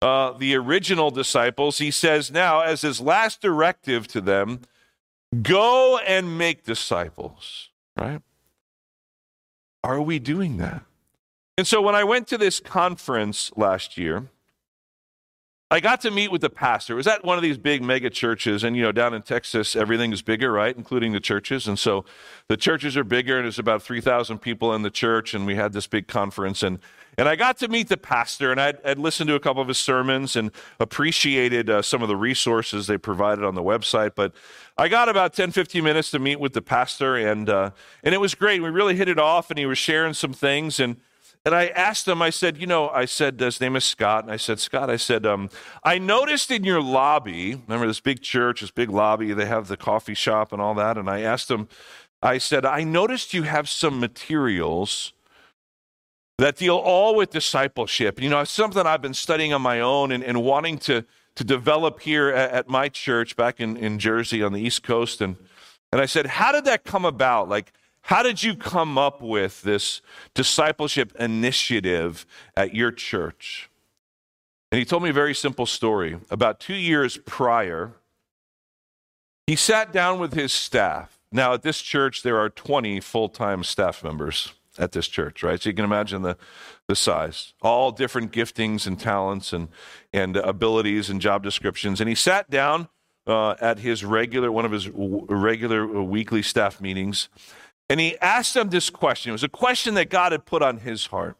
uh, 0.00 0.32
the 0.32 0.54
original 0.54 1.10
disciples, 1.10 1.78
he 1.78 1.90
says 1.90 2.30
now, 2.30 2.60
as 2.60 2.82
his 2.82 3.00
last 3.00 3.40
directive 3.40 4.06
to 4.08 4.20
them, 4.20 4.60
Go 5.42 5.98
and 5.98 6.38
make 6.38 6.64
disciples, 6.64 7.70
right? 7.96 8.20
Are 9.84 10.00
we 10.00 10.18
doing 10.18 10.56
that? 10.56 10.82
And 11.58 11.66
so 11.66 11.82
when 11.82 11.94
I 11.94 12.04
went 12.04 12.26
to 12.28 12.38
this 12.38 12.58
conference 12.58 13.52
last 13.54 13.98
year, 13.98 14.30
I 15.70 15.80
got 15.80 16.00
to 16.00 16.10
meet 16.10 16.32
with 16.32 16.40
the 16.40 16.48
pastor. 16.48 16.94
It 16.94 16.96
was 16.96 17.06
at 17.06 17.22
one 17.22 17.36
of 17.36 17.42
these 17.42 17.58
big 17.58 17.82
mega 17.82 18.08
churches, 18.08 18.64
and 18.64 18.76
you 18.76 18.82
know, 18.82 18.92
down 18.92 19.12
in 19.12 19.20
Texas, 19.20 19.76
everything 19.76 20.10
is 20.10 20.22
bigger, 20.22 20.50
right, 20.52 20.74
including 20.74 21.12
the 21.12 21.20
churches. 21.20 21.68
And 21.68 21.78
so 21.78 22.06
the 22.48 22.56
churches 22.56 22.96
are 22.96 23.04
bigger, 23.04 23.36
and 23.36 23.44
there's 23.44 23.58
about 23.58 23.82
three 23.82 24.00
thousand 24.00 24.38
people 24.38 24.74
in 24.74 24.80
the 24.82 24.90
church, 24.90 25.34
and 25.34 25.44
we 25.44 25.54
had 25.54 25.74
this 25.74 25.86
big 25.86 26.08
conference. 26.08 26.62
And 26.62 26.78
and 27.16 27.28
I 27.28 27.36
got 27.36 27.58
to 27.58 27.68
meet 27.68 27.88
the 27.88 27.96
pastor, 27.96 28.50
and 28.50 28.60
I'd, 28.60 28.78
I'd 28.84 28.98
listened 28.98 29.28
to 29.28 29.34
a 29.34 29.40
couple 29.40 29.62
of 29.62 29.68
his 29.68 29.78
sermons 29.78 30.36
and 30.36 30.50
appreciated 30.80 31.70
uh, 31.70 31.82
some 31.82 32.02
of 32.02 32.08
the 32.08 32.16
resources 32.16 32.86
they 32.86 32.98
provided 32.98 33.44
on 33.44 33.54
the 33.54 33.62
website. 33.62 34.12
But 34.14 34.32
I 34.76 34.88
got 34.88 35.08
about 35.08 35.34
10, 35.34 35.52
15 35.52 35.84
minutes 35.84 36.10
to 36.12 36.18
meet 36.18 36.40
with 36.40 36.52
the 36.52 36.62
pastor, 36.62 37.16
and, 37.16 37.48
uh, 37.48 37.70
and 38.02 38.14
it 38.14 38.18
was 38.18 38.34
great. 38.34 38.62
We 38.62 38.70
really 38.70 38.96
hit 38.96 39.08
it 39.08 39.18
off, 39.18 39.50
and 39.50 39.58
he 39.58 39.66
was 39.66 39.78
sharing 39.78 40.14
some 40.14 40.32
things. 40.32 40.80
And, 40.80 40.96
and 41.44 41.54
I 41.54 41.66
asked 41.68 42.08
him, 42.08 42.22
I 42.22 42.30
said, 42.30 42.58
you 42.58 42.66
know, 42.66 42.88
I 42.88 43.04
said, 43.04 43.38
his 43.38 43.60
name 43.60 43.76
is 43.76 43.84
Scott. 43.84 44.24
And 44.24 44.32
I 44.32 44.36
said, 44.36 44.58
Scott, 44.58 44.90
I 44.90 44.96
said, 44.96 45.26
um, 45.26 45.50
I 45.82 45.98
noticed 45.98 46.50
in 46.50 46.64
your 46.64 46.80
lobby, 46.80 47.54
remember 47.54 47.86
this 47.86 48.00
big 48.00 48.22
church, 48.22 48.62
this 48.62 48.70
big 48.70 48.90
lobby, 48.90 49.32
they 49.32 49.46
have 49.46 49.68
the 49.68 49.76
coffee 49.76 50.14
shop 50.14 50.52
and 50.52 50.62
all 50.62 50.74
that. 50.74 50.96
And 50.96 51.08
I 51.08 51.20
asked 51.20 51.50
him, 51.50 51.68
I 52.22 52.38
said, 52.38 52.64
I 52.64 52.82
noticed 52.84 53.34
you 53.34 53.42
have 53.42 53.68
some 53.68 54.00
materials 54.00 55.12
that 56.38 56.56
deal 56.56 56.76
all 56.76 57.14
with 57.14 57.30
discipleship. 57.30 58.20
You 58.20 58.28
know, 58.28 58.40
it's 58.40 58.50
something 58.50 58.86
I've 58.86 59.02
been 59.02 59.14
studying 59.14 59.52
on 59.52 59.62
my 59.62 59.80
own 59.80 60.10
and, 60.10 60.24
and 60.24 60.42
wanting 60.42 60.78
to, 60.78 61.04
to 61.36 61.44
develop 61.44 62.00
here 62.00 62.28
at, 62.28 62.50
at, 62.50 62.68
my 62.68 62.88
church 62.88 63.36
back 63.36 63.60
in, 63.60 63.76
in 63.76 63.98
Jersey 63.98 64.42
on 64.42 64.52
the 64.52 64.60
East 64.60 64.82
Coast. 64.82 65.20
And, 65.20 65.36
and 65.92 66.00
I 66.00 66.06
said, 66.06 66.26
How 66.26 66.50
did 66.50 66.64
that 66.64 66.84
come 66.84 67.04
about? 67.04 67.48
Like, 67.48 67.72
how 68.02 68.22
did 68.22 68.42
you 68.42 68.54
come 68.54 68.98
up 68.98 69.22
with 69.22 69.62
this 69.62 70.02
discipleship 70.34 71.14
initiative 71.18 72.26
at 72.56 72.74
your 72.74 72.90
church? 72.90 73.70
And 74.70 74.78
he 74.78 74.84
told 74.84 75.04
me 75.04 75.10
a 75.10 75.14
very 75.14 75.34
simple 75.34 75.66
story. 75.66 76.18
About 76.30 76.58
two 76.58 76.74
years 76.74 77.16
prior, 77.16 77.92
he 79.46 79.56
sat 79.56 79.92
down 79.92 80.18
with 80.18 80.34
his 80.34 80.52
staff. 80.52 81.18
Now, 81.30 81.54
at 81.54 81.62
this 81.62 81.80
church, 81.80 82.22
there 82.22 82.38
are 82.38 82.50
20 82.50 83.00
full 83.00 83.28
time 83.28 83.62
staff 83.62 84.02
members 84.02 84.52
at 84.78 84.92
this 84.92 85.08
church, 85.08 85.42
right? 85.42 85.60
So 85.60 85.68
you 85.68 85.74
can 85.74 85.84
imagine 85.84 86.22
the, 86.22 86.36
the 86.88 86.96
size. 86.96 87.54
All 87.62 87.90
different 87.90 88.32
giftings 88.32 88.86
and 88.86 88.98
talents 88.98 89.52
and, 89.52 89.68
and 90.12 90.36
abilities 90.36 91.10
and 91.10 91.20
job 91.20 91.42
descriptions. 91.42 92.00
And 92.00 92.08
he 92.08 92.14
sat 92.14 92.50
down 92.50 92.88
uh, 93.26 93.54
at 93.60 93.78
his 93.78 94.04
regular, 94.04 94.50
one 94.50 94.64
of 94.64 94.72
his 94.72 94.86
w- 94.86 95.26
regular 95.28 96.02
weekly 96.02 96.42
staff 96.42 96.80
meetings, 96.80 97.28
and 97.88 98.00
he 98.00 98.18
asked 98.18 98.54
them 98.54 98.70
this 98.70 98.90
question. 98.90 99.30
It 99.30 99.32
was 99.32 99.44
a 99.44 99.48
question 99.48 99.94
that 99.94 100.10
God 100.10 100.32
had 100.32 100.44
put 100.44 100.62
on 100.62 100.78
his 100.78 101.06
heart. 101.06 101.36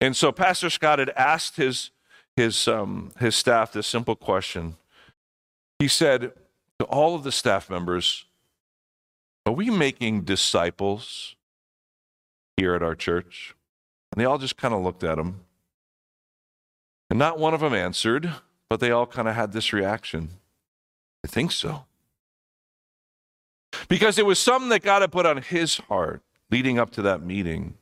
And 0.00 0.16
so 0.16 0.32
Pastor 0.32 0.70
Scott 0.70 0.98
had 0.98 1.10
asked 1.10 1.56
his, 1.56 1.90
his, 2.36 2.68
um, 2.68 3.12
his 3.18 3.36
staff 3.36 3.72
this 3.72 3.86
simple 3.86 4.16
question. 4.16 4.76
He 5.78 5.88
said 5.88 6.32
to 6.78 6.84
all 6.86 7.14
of 7.14 7.24
the 7.24 7.32
staff 7.32 7.68
members, 7.68 8.24
Are 9.46 9.52
we 9.52 9.70
making 9.70 10.22
disciples? 10.22 11.36
Here 12.58 12.74
at 12.74 12.82
our 12.82 12.94
church? 12.94 13.54
And 14.12 14.20
they 14.20 14.24
all 14.24 14.38
just 14.38 14.56
kind 14.56 14.74
of 14.74 14.82
looked 14.82 15.04
at 15.04 15.18
him. 15.18 15.40
And 17.10 17.18
not 17.18 17.38
one 17.38 17.54
of 17.54 17.60
them 17.60 17.72
answered, 17.72 18.34
but 18.68 18.80
they 18.80 18.90
all 18.90 19.06
kind 19.06 19.28
of 19.28 19.34
had 19.34 19.52
this 19.52 19.72
reaction. 19.72 20.30
I 21.24 21.28
think 21.28 21.52
so. 21.52 21.84
Because 23.88 24.18
it 24.18 24.26
was 24.26 24.38
something 24.38 24.68
that 24.70 24.82
God 24.82 25.02
had 25.02 25.12
put 25.12 25.26
on 25.26 25.38
his 25.38 25.76
heart 25.76 26.22
leading 26.50 26.78
up 26.78 26.90
to 26.92 27.02
that 27.02 27.22
meeting. 27.22 27.74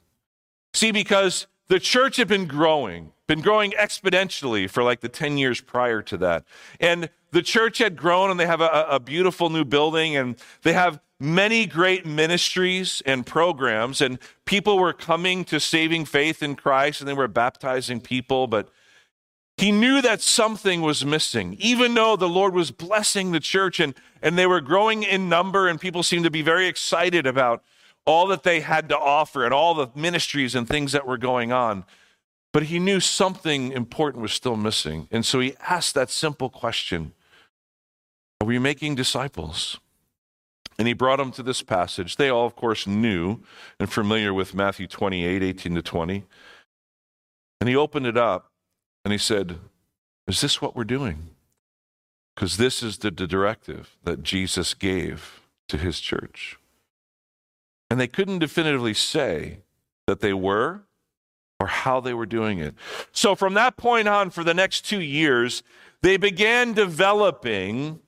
See, 0.74 0.92
because 0.92 1.46
the 1.68 1.80
church 1.80 2.16
had 2.16 2.28
been 2.28 2.46
growing, 2.46 3.12
been 3.26 3.40
growing 3.40 3.72
exponentially 3.72 4.68
for 4.68 4.82
like 4.82 5.00
the 5.00 5.08
10 5.08 5.38
years 5.38 5.60
prior 5.60 6.02
to 6.02 6.16
that. 6.18 6.44
And 6.80 7.08
the 7.32 7.42
church 7.42 7.78
had 7.78 7.96
grown 7.96 8.30
and 8.30 8.38
they 8.38 8.46
have 8.46 8.60
a, 8.60 8.86
a 8.88 9.00
beautiful 9.00 9.50
new 9.50 9.64
building 9.64 10.16
and 10.16 10.36
they 10.62 10.72
have 10.72 11.00
many 11.18 11.66
great 11.66 12.04
ministries 12.04 13.02
and 13.06 13.24
programs, 13.24 14.00
and 14.00 14.18
people 14.44 14.78
were 14.78 14.92
coming 14.92 15.44
to 15.44 15.58
saving 15.58 16.04
faith 16.04 16.42
in 16.42 16.54
Christ 16.56 17.00
and 17.00 17.08
they 17.08 17.14
were 17.14 17.28
baptizing 17.28 18.00
people, 18.00 18.46
but 18.46 18.68
he 19.56 19.72
knew 19.72 20.02
that 20.02 20.20
something 20.20 20.82
was 20.82 21.04
missing, 21.04 21.56
even 21.58 21.94
though 21.94 22.16
the 22.16 22.28
Lord 22.28 22.52
was 22.52 22.70
blessing 22.70 23.32
the 23.32 23.40
church 23.40 23.80
and, 23.80 23.94
and 24.20 24.36
they 24.36 24.46
were 24.46 24.60
growing 24.60 25.02
in 25.02 25.30
number, 25.30 25.66
and 25.66 25.80
people 25.80 26.02
seemed 26.02 26.24
to 26.24 26.30
be 26.30 26.42
very 26.42 26.66
excited 26.66 27.26
about 27.26 27.62
all 28.04 28.26
that 28.28 28.42
they 28.42 28.60
had 28.60 28.88
to 28.90 28.98
offer 28.98 29.44
and 29.44 29.54
all 29.54 29.74
the 29.74 29.88
ministries 29.94 30.54
and 30.54 30.68
things 30.68 30.92
that 30.92 31.06
were 31.06 31.16
going 31.16 31.52
on. 31.52 31.84
But 32.52 32.64
he 32.64 32.78
knew 32.78 33.00
something 33.00 33.72
important 33.72 34.22
was 34.22 34.32
still 34.32 34.56
missing. 34.56 35.08
And 35.10 35.24
so 35.24 35.40
he 35.40 35.54
asked 35.68 35.94
that 35.94 36.10
simple 36.10 36.50
question 36.50 37.12
Are 38.40 38.46
we 38.46 38.58
making 38.58 38.94
disciples? 38.94 39.80
And 40.78 40.86
he 40.86 40.94
brought 40.94 41.16
them 41.16 41.32
to 41.32 41.42
this 41.42 41.62
passage. 41.62 42.16
They 42.16 42.28
all, 42.28 42.46
of 42.46 42.54
course, 42.54 42.86
knew 42.86 43.40
and 43.80 43.90
familiar 43.90 44.34
with 44.34 44.54
Matthew 44.54 44.86
28 44.86 45.42
18 45.42 45.74
to 45.74 45.82
20. 45.82 46.24
And 47.60 47.68
he 47.68 47.76
opened 47.76 48.06
it 48.06 48.16
up 48.16 48.50
and 49.04 49.12
he 49.12 49.18
said, 49.18 49.58
Is 50.26 50.40
this 50.40 50.60
what 50.60 50.76
we're 50.76 50.84
doing? 50.84 51.30
Because 52.34 52.58
this 52.58 52.82
is 52.82 52.98
the 52.98 53.10
directive 53.10 53.96
that 54.04 54.22
Jesus 54.22 54.74
gave 54.74 55.40
to 55.68 55.78
his 55.78 56.00
church. 56.00 56.58
And 57.90 57.98
they 57.98 58.08
couldn't 58.08 58.40
definitively 58.40 58.94
say 58.94 59.60
that 60.06 60.20
they 60.20 60.34
were 60.34 60.82
or 61.58 61.66
how 61.68 62.00
they 62.00 62.12
were 62.12 62.26
doing 62.26 62.58
it. 62.58 62.74
So 63.12 63.34
from 63.34 63.54
that 63.54 63.76
point 63.76 64.08
on, 64.08 64.30
for 64.30 64.44
the 64.44 64.54
next 64.54 64.82
two 64.82 65.00
years, 65.00 65.62
they 66.02 66.16
began 66.16 66.74
developing 66.74 68.00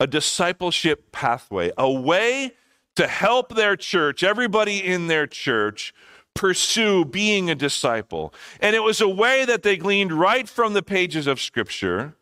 a 0.00 0.06
discipleship 0.06 1.12
pathway, 1.12 1.70
a 1.78 1.90
way 1.90 2.52
to 2.96 3.06
help 3.06 3.54
their 3.54 3.76
church, 3.76 4.22
everybody 4.22 4.84
in 4.84 5.06
their 5.06 5.26
church, 5.26 5.94
pursue 6.34 7.04
being 7.04 7.50
a 7.50 7.54
disciple. 7.54 8.32
And 8.60 8.74
it 8.74 8.80
was 8.80 9.00
a 9.00 9.08
way 9.08 9.44
that 9.44 9.62
they 9.62 9.76
gleaned 9.76 10.12
right 10.12 10.48
from 10.48 10.72
the 10.72 10.82
pages 10.82 11.26
of 11.26 11.40
Scripture 11.40 12.14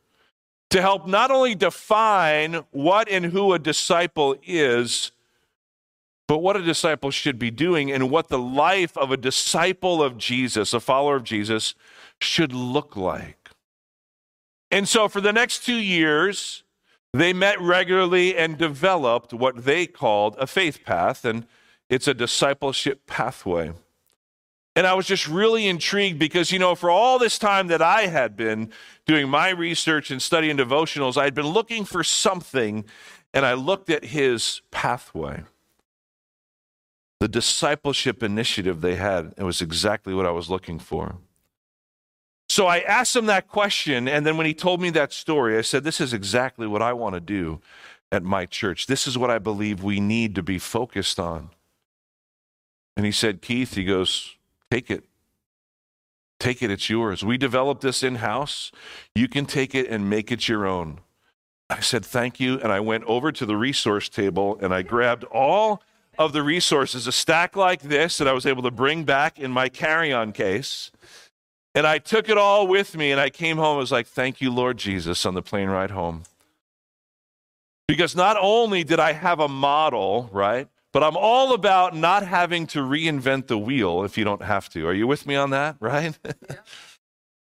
to 0.71 0.83
help 0.83 1.07
not 1.07 1.31
only 1.31 1.55
define 1.55 2.65
what 2.73 3.09
and 3.09 3.27
who 3.27 3.53
a 3.53 3.59
disciple 3.59 4.37
is, 4.43 5.13
but 6.27 6.39
what 6.39 6.57
a 6.57 6.63
disciple 6.63 7.11
should 7.11 7.39
be 7.39 7.51
doing 7.51 7.91
and 7.91 8.11
what 8.11 8.29
the 8.29 8.39
life 8.39 8.97
of 8.99 9.11
a 9.11 9.17
disciple 9.17 10.03
of 10.03 10.19
Jesus, 10.19 10.75
a 10.75 10.81
follower 10.81 11.17
of 11.17 11.25
Jesus, 11.25 11.75
should 12.21 12.53
look 12.53 12.97
like. 12.97 13.51
And 14.71 14.87
so 14.87 15.09
for 15.09 15.23
the 15.23 15.33
next 15.33 15.65
two 15.65 15.79
years, 15.79 16.65
they 17.13 17.33
met 17.33 17.61
regularly 17.61 18.37
and 18.37 18.59
developed 18.59 19.33
what 19.33 19.65
they 19.65 19.87
called 19.87 20.37
a 20.39 20.47
faith 20.47 20.85
path, 20.85 21.25
and 21.25 21.47
it's 21.89 22.09
a 22.09 22.15
discipleship 22.15 23.07
pathway. 23.07 23.73
And 24.77 24.87
I 24.87 24.95
was 24.95 25.07
just 25.07 25.27
really 25.27 25.67
intrigued 25.67 26.19
because, 26.19 26.53
you 26.53 26.59
know, 26.59 26.75
for 26.75 26.91
all 26.91 27.19
this 27.19 27.39
time 27.39 27.67
that 27.69 27.83
I 27.83 28.03
had 28.03 28.37
been 28.37 28.71
doing 29.07 29.29
my 29.29 29.49
research 29.49 30.11
and 30.11 30.23
studying 30.23 30.57
devotionals, 30.57 31.17
I 31.17 31.25
had 31.25 31.35
been 31.35 31.49
looking 31.49 31.85
for 31.85 32.05
something, 32.05 32.85
and 33.35 33.45
I 33.45 33.55
looked 33.55 33.91
at 33.91 34.05
his 34.05 34.61
pathway 34.71 35.43
the 37.21 37.29
discipleship 37.29 38.23
initiative 38.23 38.81
they 38.81 38.95
had. 38.95 39.35
It 39.37 39.43
was 39.43 39.61
exactly 39.61 40.15
what 40.15 40.27
I 40.27 40.31
was 40.31 40.49
looking 40.49 40.79
for. 40.79 41.17
So 42.59 42.67
I 42.67 42.81
asked 42.81 43.15
him 43.15 43.27
that 43.27 43.47
question, 43.47 44.09
and 44.09 44.27
then 44.27 44.37
when 44.37 44.45
he 44.45 44.53
told 44.53 44.81
me 44.81 44.91
that 44.91 45.13
story, 45.13 45.57
I 45.57 45.61
said, 45.61 45.85
This 45.85 46.01
is 46.01 46.13
exactly 46.13 46.67
what 46.67 46.83
I 46.83 46.93
want 46.93 47.15
to 47.15 47.21
do 47.21 47.61
at 48.11 48.25
my 48.25 48.47
church. 48.47 48.89
This 48.89 49.07
is 49.07 49.17
what 49.17 49.31
I 49.31 49.39
believe 49.39 49.85
we 49.85 50.01
need 50.01 50.35
to 50.35 50.43
be 50.43 50.59
focused 50.59 51.21
on. 51.21 51.51
And 52.97 53.07
he 53.07 53.13
said, 53.13 53.43
Keith, 53.43 53.75
he 53.75 53.85
goes, 53.85 54.35
Take 54.73 54.91
it. 54.91 55.05
Take 56.41 56.61
it, 56.61 56.73
it's 56.73 56.91
yours. 56.91 57.25
We 57.25 57.39
developed 57.39 57.83
this 57.83 58.03
in 58.03 58.17
house. 58.17 58.73
You 59.15 59.29
can 59.29 59.47
take 59.47 59.73
it 59.73 59.87
and 59.87 60.11
make 60.11 60.33
it 60.33 60.49
your 60.49 60.67
own. 60.67 60.99
I 61.71 61.79
said, 61.79 62.05
Thank 62.05 62.41
you. 62.41 62.59
And 62.59 62.73
I 62.73 62.81
went 62.81 63.05
over 63.05 63.31
to 63.31 63.47
the 63.47 63.57
resource 63.57 64.09
table 64.09 64.59
and 64.61 64.75
I 64.75 64.83
grabbed 64.83 65.23
all 65.23 65.81
of 66.19 66.33
the 66.33 66.43
resources, 66.43 67.07
a 67.07 67.13
stack 67.13 67.55
like 67.55 67.83
this 67.83 68.19
that 68.19 68.27
I 68.27 68.33
was 68.33 68.47
able 68.47 68.65
to 68.65 68.73
bring 68.73 69.05
back 69.05 69.39
in 69.39 69.53
my 69.53 69.69
carry 69.69 70.13
on 70.13 70.33
case. 70.33 70.91
And 71.79 71.87
I 71.87 71.99
took 71.99 72.29
it 72.29 72.37
all 72.37 72.67
with 72.67 72.97
me 72.97 73.13
and 73.13 73.21
I 73.21 73.31
came 73.31 73.57
home. 73.57 73.77
I 73.77 73.79
was 73.79 73.93
like, 73.93 74.09
thank 74.09 74.41
you, 74.41 74.51
Lord 74.51 74.79
Jesus, 74.79 75.25
on 75.25 75.35
the 75.35 75.43
plane 75.43 75.69
ride 75.69 75.93
home. 75.93 76.25
Because 77.87 78.17
not 78.17 78.37
only 78.37 78.83
did 78.83 78.99
I 78.99 79.13
have 79.13 79.39
a 79.39 79.47
model, 79.47 80.29
right? 80.33 80.67
But 80.93 81.05
I'm 81.05 81.17
all 81.17 81.55
about 81.55 81.95
not 81.95 82.27
having 82.27 82.67
to 82.69 82.81
reinvent 82.81 83.47
the 83.47 83.57
wheel 83.57 84.03
if 84.03 84.19
you 84.19 84.25
don't 84.25 84.43
have 84.43 84.69
to. 84.71 84.89
Are 84.89 84.93
you 84.93 85.07
with 85.07 85.25
me 85.25 85.37
on 85.37 85.51
that, 85.51 85.77
right? 85.81 86.19
Yeah. 86.25 86.57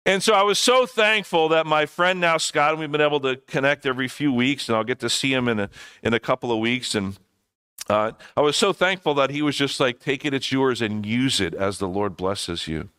and 0.05 0.23
so 0.23 0.35
I 0.35 0.43
was 0.43 0.59
so 0.59 0.85
thankful 0.85 1.49
that 1.49 1.65
my 1.65 1.87
friend 1.87 2.21
now, 2.21 2.37
Scott, 2.37 2.73
and 2.73 2.81
we've 2.81 2.93
been 2.93 3.01
able 3.01 3.21
to 3.21 3.37
connect 3.37 3.87
every 3.87 4.09
few 4.09 4.35
weeks, 4.35 4.69
and 4.69 4.77
I'll 4.77 4.85
get 4.85 5.01
to 5.01 5.09
see 5.09 5.33
him 5.33 5.49
in 5.49 5.61
a, 5.61 5.71
in 6.03 6.13
a 6.13 6.21
couple 6.21 6.53
of 6.53 6.59
weeks. 6.59 6.95
And 6.95 7.19
uh, 7.89 8.13
I 8.37 8.43
was 8.43 8.59
so 8.59 8.75
thankful 8.75 9.15
that 9.15 9.31
he 9.31 9.41
was 9.41 9.57
just 9.57 9.81
like, 9.81 9.99
take 9.99 10.27
it, 10.27 10.35
it's 10.35 10.53
yours, 10.53 10.83
and 10.83 11.07
use 11.07 11.41
it 11.41 11.55
as 11.55 11.79
the 11.79 11.89
Lord 11.89 12.19
blesses 12.19 12.69
you. 12.69 12.91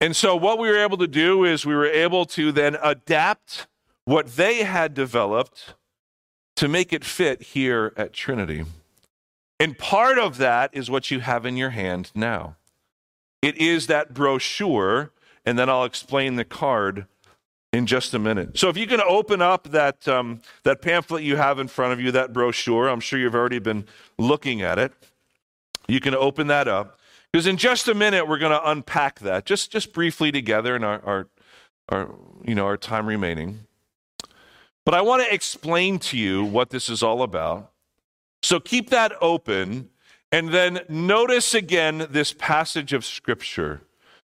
And 0.00 0.14
so, 0.14 0.36
what 0.36 0.58
we 0.58 0.68
were 0.68 0.76
able 0.76 0.98
to 0.98 1.06
do 1.06 1.44
is 1.44 1.64
we 1.64 1.74
were 1.74 1.86
able 1.86 2.26
to 2.26 2.52
then 2.52 2.76
adapt 2.82 3.66
what 4.04 4.36
they 4.36 4.62
had 4.64 4.94
developed 4.94 5.74
to 6.56 6.68
make 6.68 6.92
it 6.92 7.04
fit 7.04 7.42
here 7.42 7.92
at 7.96 8.12
Trinity. 8.12 8.64
And 9.58 9.78
part 9.78 10.18
of 10.18 10.36
that 10.36 10.70
is 10.72 10.90
what 10.90 11.10
you 11.10 11.20
have 11.20 11.46
in 11.46 11.56
your 11.56 11.70
hand 11.70 12.10
now. 12.14 12.56
It 13.40 13.56
is 13.56 13.86
that 13.86 14.12
brochure, 14.12 15.12
and 15.44 15.58
then 15.58 15.70
I'll 15.70 15.84
explain 15.84 16.36
the 16.36 16.44
card 16.44 17.06
in 17.72 17.86
just 17.86 18.14
a 18.14 18.18
minute. 18.18 18.58
So 18.58 18.68
if 18.68 18.76
you 18.76 18.86
can 18.86 19.00
open 19.00 19.40
up 19.40 19.70
that, 19.70 20.06
um, 20.08 20.40
that 20.64 20.82
pamphlet 20.82 21.22
you 21.22 21.36
have 21.36 21.58
in 21.58 21.68
front 21.68 21.92
of 21.92 22.00
you, 22.00 22.10
that 22.12 22.32
brochure, 22.32 22.88
I'm 22.88 23.00
sure 23.00 23.18
you've 23.18 23.34
already 23.34 23.58
been 23.58 23.86
looking 24.18 24.62
at 24.62 24.78
it. 24.78 24.92
You 25.88 26.00
can 26.00 26.14
open 26.14 26.48
that 26.48 26.68
up. 26.68 26.98
Because 27.36 27.46
in 27.46 27.58
just 27.58 27.86
a 27.86 27.92
minute, 27.92 28.26
we're 28.26 28.38
going 28.38 28.58
to 28.58 28.70
unpack 28.70 29.18
that 29.18 29.44
just, 29.44 29.70
just 29.70 29.92
briefly 29.92 30.32
together 30.32 30.74
in 30.74 30.82
our, 30.82 31.02
our, 31.04 31.28
our, 31.90 32.14
you 32.42 32.54
know, 32.54 32.64
our 32.64 32.78
time 32.78 33.04
remaining. 33.04 33.66
But 34.86 34.94
I 34.94 35.02
want 35.02 35.22
to 35.22 35.34
explain 35.34 35.98
to 35.98 36.16
you 36.16 36.42
what 36.42 36.70
this 36.70 36.88
is 36.88 37.02
all 37.02 37.20
about. 37.20 37.72
So 38.42 38.58
keep 38.58 38.88
that 38.88 39.12
open 39.20 39.90
and 40.32 40.48
then 40.48 40.80
notice 40.88 41.52
again 41.52 42.06
this 42.08 42.32
passage 42.32 42.94
of 42.94 43.04
Scripture 43.04 43.82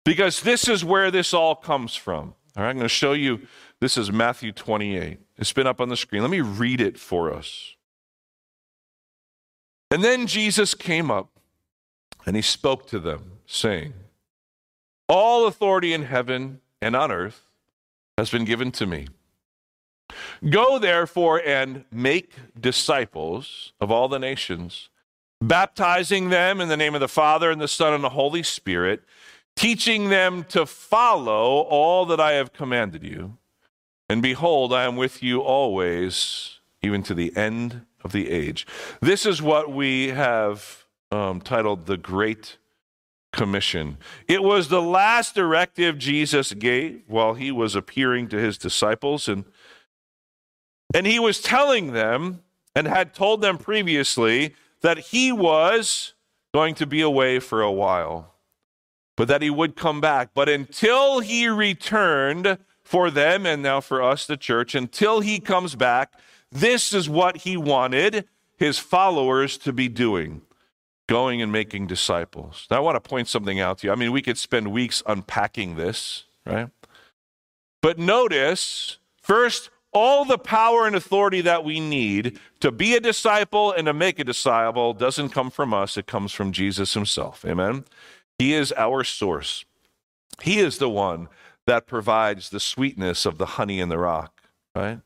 because 0.06 0.40
this 0.40 0.66
is 0.66 0.82
where 0.82 1.10
this 1.10 1.34
all 1.34 1.54
comes 1.54 1.96
from. 1.96 2.34
All 2.56 2.62
right, 2.62 2.70
I'm 2.70 2.76
going 2.76 2.84
to 2.84 2.88
show 2.88 3.12
you. 3.12 3.46
This 3.78 3.98
is 3.98 4.10
Matthew 4.10 4.52
28. 4.52 5.18
It's 5.36 5.52
been 5.52 5.66
up 5.66 5.82
on 5.82 5.90
the 5.90 5.98
screen. 5.98 6.22
Let 6.22 6.30
me 6.30 6.40
read 6.40 6.80
it 6.80 6.98
for 6.98 7.30
us. 7.30 7.76
And 9.90 10.02
then 10.02 10.26
Jesus 10.26 10.72
came 10.72 11.10
up 11.10 11.35
and 12.26 12.36
he 12.36 12.42
spoke 12.42 12.86
to 12.88 12.98
them, 12.98 13.38
saying, 13.46 13.94
All 15.08 15.46
authority 15.46 15.92
in 15.92 16.02
heaven 16.02 16.60
and 16.82 16.96
on 16.96 17.12
earth 17.12 17.42
has 18.18 18.30
been 18.30 18.44
given 18.44 18.72
to 18.72 18.86
me. 18.86 19.08
Go 20.48 20.78
therefore 20.78 21.40
and 21.44 21.84
make 21.90 22.32
disciples 22.58 23.72
of 23.80 23.90
all 23.90 24.08
the 24.08 24.18
nations, 24.18 24.88
baptizing 25.40 26.30
them 26.30 26.60
in 26.60 26.68
the 26.68 26.76
name 26.76 26.94
of 26.94 27.00
the 27.00 27.08
Father 27.08 27.50
and 27.50 27.60
the 27.60 27.68
Son 27.68 27.92
and 27.92 28.04
the 28.04 28.10
Holy 28.10 28.42
Spirit 28.42 29.02
teaching 29.56 30.10
them 30.10 30.44
to 30.44 30.66
follow 30.66 31.62
all 31.62 32.06
that 32.06 32.20
I 32.20 32.32
have 32.32 32.52
commanded 32.52 33.02
you. 33.02 33.38
And 34.08 34.22
behold, 34.22 34.72
I 34.72 34.84
am 34.84 34.94
with 34.94 35.22
you 35.22 35.40
always, 35.40 36.60
even 36.82 37.02
to 37.04 37.14
the 37.14 37.34
end 37.36 37.86
of 38.04 38.12
the 38.12 38.30
age. 38.30 38.66
This 39.00 39.26
is 39.26 39.42
what 39.42 39.72
we 39.72 40.08
have 40.08 40.84
um, 41.10 41.40
titled 41.40 41.86
the 41.86 41.96
Great 41.96 42.58
Commission. 43.32 43.98
It 44.28 44.42
was 44.42 44.68
the 44.68 44.82
last 44.82 45.34
directive 45.34 45.98
Jesus 45.98 46.52
gave 46.52 47.02
while 47.06 47.34
he 47.34 47.50
was 47.50 47.74
appearing 47.74 48.28
to 48.28 48.38
his 48.38 48.58
disciples. 48.58 49.28
And, 49.28 49.44
and 50.94 51.06
he 51.06 51.18
was 51.18 51.40
telling 51.40 51.92
them 51.92 52.42
and 52.74 52.86
had 52.86 53.14
told 53.14 53.40
them 53.40 53.58
previously 53.58 54.54
that 54.82 54.98
he 54.98 55.32
was 55.32 56.14
going 56.54 56.74
to 56.76 56.86
be 56.86 57.00
away 57.00 57.38
for 57.38 57.62
a 57.62 57.72
while 57.72 58.36
but 59.16 59.28
that 59.28 59.42
he 59.42 59.50
would 59.50 59.76
come 59.76 60.00
back. 60.00 60.30
But 60.34 60.48
until 60.48 61.20
he 61.20 61.48
returned 61.48 62.58
for 62.82 63.10
them 63.10 63.46
and 63.46 63.62
now 63.62 63.80
for 63.80 64.02
us, 64.02 64.26
the 64.26 64.36
church, 64.36 64.74
until 64.74 65.20
he 65.20 65.40
comes 65.40 65.74
back, 65.74 66.12
this 66.52 66.92
is 66.92 67.08
what 67.08 67.38
he 67.38 67.56
wanted 67.56 68.28
his 68.58 68.78
followers 68.78 69.58
to 69.58 69.72
be 69.72 69.88
doing 69.88 70.42
going 71.08 71.40
and 71.40 71.52
making 71.52 71.86
disciples. 71.86 72.66
Now, 72.70 72.78
I 72.78 72.80
want 72.80 72.96
to 72.96 73.08
point 73.08 73.28
something 73.28 73.60
out 73.60 73.78
to 73.78 73.86
you. 73.86 73.92
I 73.92 73.96
mean, 73.96 74.12
we 74.12 74.22
could 74.22 74.38
spend 74.38 74.72
weeks 74.72 75.02
unpacking 75.06 75.76
this, 75.76 76.24
right? 76.44 76.68
But 77.82 77.98
notice, 77.98 78.98
first, 79.22 79.70
all 79.92 80.24
the 80.24 80.38
power 80.38 80.86
and 80.86 80.96
authority 80.96 81.40
that 81.42 81.64
we 81.64 81.80
need 81.80 82.38
to 82.60 82.70
be 82.70 82.94
a 82.94 83.00
disciple 83.00 83.72
and 83.72 83.86
to 83.86 83.94
make 83.94 84.18
a 84.18 84.24
disciple 84.24 84.92
doesn't 84.92 85.30
come 85.30 85.50
from 85.50 85.72
us, 85.72 85.96
it 85.96 86.06
comes 86.06 86.32
from 86.32 86.52
Jesus 86.52 86.94
himself. 86.94 87.44
Amen. 87.44 87.84
He 88.38 88.52
is 88.52 88.72
our 88.76 89.04
source. 89.04 89.64
He 90.42 90.58
is 90.58 90.78
the 90.78 90.90
one 90.90 91.28
that 91.66 91.86
provides 91.86 92.50
the 92.50 92.60
sweetness 92.60 93.24
of 93.24 93.38
the 93.38 93.46
honey 93.46 93.80
in 93.80 93.88
the 93.88 93.98
rock, 93.98 94.42
right? 94.74 95.00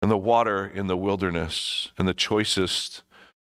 And 0.00 0.10
the 0.10 0.16
water 0.16 0.64
in 0.66 0.86
the 0.86 0.96
wilderness, 0.96 1.90
and 1.98 2.06
the 2.06 2.14
choicest 2.14 3.02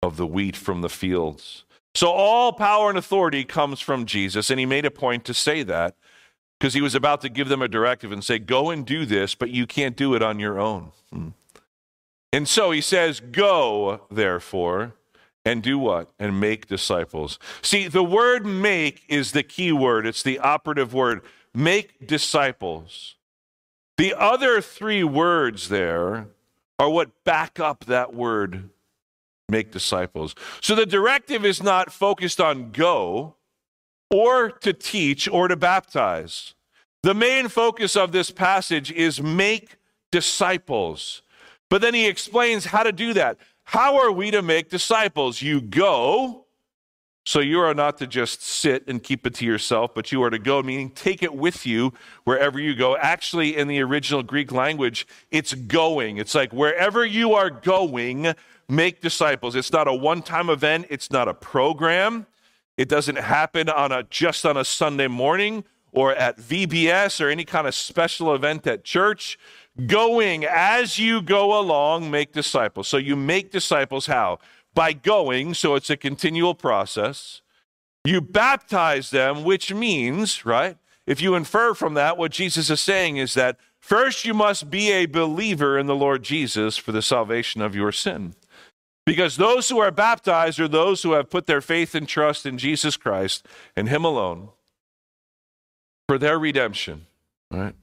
of 0.01 0.17
the 0.17 0.27
wheat 0.27 0.55
from 0.55 0.81
the 0.81 0.89
fields. 0.89 1.65
So 1.95 2.09
all 2.09 2.53
power 2.53 2.89
and 2.89 2.97
authority 2.97 3.43
comes 3.43 3.79
from 3.79 4.05
Jesus, 4.05 4.49
and 4.49 4.59
he 4.59 4.65
made 4.65 4.85
a 4.85 4.91
point 4.91 5.25
to 5.25 5.33
say 5.33 5.63
that 5.63 5.95
because 6.59 6.73
he 6.73 6.81
was 6.81 6.95
about 6.95 7.21
to 7.21 7.29
give 7.29 7.49
them 7.49 7.61
a 7.61 7.67
directive 7.67 8.11
and 8.11 8.23
say, 8.23 8.39
Go 8.39 8.69
and 8.69 8.85
do 8.85 9.05
this, 9.05 9.35
but 9.35 9.49
you 9.49 9.65
can't 9.65 9.95
do 9.95 10.13
it 10.13 10.21
on 10.21 10.39
your 10.39 10.59
own. 10.59 10.91
Hmm. 11.11 11.29
And 12.31 12.47
so 12.47 12.71
he 12.71 12.81
says, 12.81 13.19
Go, 13.19 14.01
therefore, 14.11 14.93
and 15.45 15.63
do 15.63 15.79
what? 15.79 16.11
And 16.19 16.39
make 16.39 16.67
disciples. 16.67 17.39
See, 17.61 17.87
the 17.87 18.03
word 18.03 18.45
make 18.45 19.03
is 19.07 19.31
the 19.31 19.43
key 19.43 19.71
word, 19.71 20.05
it's 20.05 20.23
the 20.23 20.39
operative 20.39 20.93
word. 20.93 21.21
Make 21.53 22.05
disciples. 22.05 23.15
The 23.97 24.13
other 24.13 24.61
three 24.61 25.03
words 25.03 25.69
there 25.69 26.27
are 26.77 26.89
what 26.89 27.23
back 27.23 27.59
up 27.59 27.85
that 27.85 28.13
word, 28.13 28.69
make 29.49 29.71
disciples. 29.71 30.35
So 30.61 30.75
the 30.75 30.85
directive 30.85 31.45
is 31.45 31.63
not 31.63 31.91
focused 31.91 32.41
on 32.41 32.71
go 32.71 33.35
or 34.09 34.49
to 34.49 34.73
teach 34.73 35.27
or 35.27 35.47
to 35.47 35.55
baptize. 35.55 36.53
The 37.03 37.13
main 37.13 37.47
focus 37.47 37.95
of 37.95 38.11
this 38.11 38.31
passage 38.31 38.91
is 38.91 39.21
make 39.21 39.77
disciples. 40.11 41.21
But 41.69 41.81
then 41.81 41.93
he 41.93 42.07
explains 42.07 42.65
how 42.65 42.83
to 42.83 42.91
do 42.91 43.13
that. 43.13 43.37
How 43.63 43.97
are 43.97 44.11
we 44.11 44.31
to 44.31 44.41
make 44.41 44.69
disciples? 44.69 45.41
You 45.41 45.61
go, 45.61 46.45
so 47.25 47.41
you 47.41 47.59
are 47.59 47.73
not 47.73 47.97
to 47.97 48.07
just 48.07 48.41
sit 48.41 48.87
and 48.87 49.03
keep 49.03 49.27
it 49.27 49.33
to 49.35 49.45
yourself, 49.45 49.93
but 49.93 50.13
you 50.13 50.23
are 50.23 50.29
to 50.29 50.39
go, 50.39 50.63
meaning 50.63 50.89
take 50.89 51.21
it 51.21 51.35
with 51.35 51.65
you 51.65 51.93
wherever 52.23 52.57
you 52.57 52.73
go. 52.73 52.95
Actually, 52.95 53.57
in 53.57 53.67
the 53.67 53.81
original 53.81 54.23
Greek 54.23 54.53
language, 54.53 55.05
it's 55.29 55.53
going. 55.53 56.17
It's 56.17 56.33
like 56.33 56.53
wherever 56.53 57.05
you 57.05 57.33
are 57.33 57.49
going, 57.49 58.33
make 58.69 59.01
disciples. 59.01 59.55
It's 59.55 59.71
not 59.71 59.87
a 59.87 59.93
one 59.93 60.21
time 60.21 60.49
event, 60.49 60.87
it's 60.89 61.11
not 61.11 61.27
a 61.27 61.33
program. 61.33 62.27
It 62.77 62.89
doesn't 62.89 63.17
happen 63.17 63.69
on 63.69 63.91
a 63.91 64.03
just 64.03 64.45
on 64.45 64.55
a 64.55 64.63
Sunday 64.63 65.07
morning 65.07 65.63
or 65.91 66.13
at 66.13 66.37
VBS 66.37 67.19
or 67.19 67.29
any 67.29 67.43
kind 67.43 67.65
of 67.65 67.73
special 67.73 68.35
event 68.35 68.67
at 68.67 68.83
church 68.83 69.39
going 69.85 70.45
as 70.45 70.97
you 70.97 71.21
go 71.21 71.59
along, 71.59 72.09
make 72.09 72.33
disciples. 72.33 72.87
So 72.87 72.97
you 72.97 73.15
make 73.15 73.51
disciples 73.51 74.07
how? 74.07 74.39
By 74.73 74.93
going, 74.93 75.53
so 75.53 75.75
it's 75.75 75.89
a 75.89 75.97
continual 75.97 76.55
process. 76.55 77.41
You 78.03 78.21
baptize 78.21 79.09
them, 79.09 79.43
which 79.43 79.73
means, 79.73 80.45
right? 80.45 80.77
If 81.05 81.21
you 81.21 81.35
infer 81.35 81.73
from 81.73 81.93
that, 81.95 82.17
what 82.17 82.31
Jesus 82.31 82.69
is 82.69 82.81
saying 82.81 83.17
is 83.17 83.33
that 83.33 83.57
first 83.79 84.25
you 84.25 84.33
must 84.33 84.69
be 84.69 84.91
a 84.91 85.05
believer 85.05 85.77
in 85.77 85.87
the 85.87 85.95
Lord 85.95 86.23
Jesus 86.23 86.77
for 86.77 86.91
the 86.91 87.01
salvation 87.01 87.61
of 87.61 87.75
your 87.75 87.91
sin. 87.91 88.35
Because 89.07 89.37
those 89.37 89.69
who 89.69 89.79
are 89.79 89.89
baptized 89.89 90.59
are 90.59 90.67
those 90.67 91.01
who 91.01 91.13
have 91.13 91.29
put 91.29 91.47
their 91.47 91.61
faith 91.61 91.95
and 91.95 92.09
trust 92.09 92.45
in 92.45 92.57
Jesus 92.57 92.97
Christ 92.97 93.47
and 93.73 93.87
Him 93.87 94.03
alone 94.03 94.49
for 96.09 96.17
their 96.17 96.37
redemption, 96.37 97.05
right? 97.49 97.73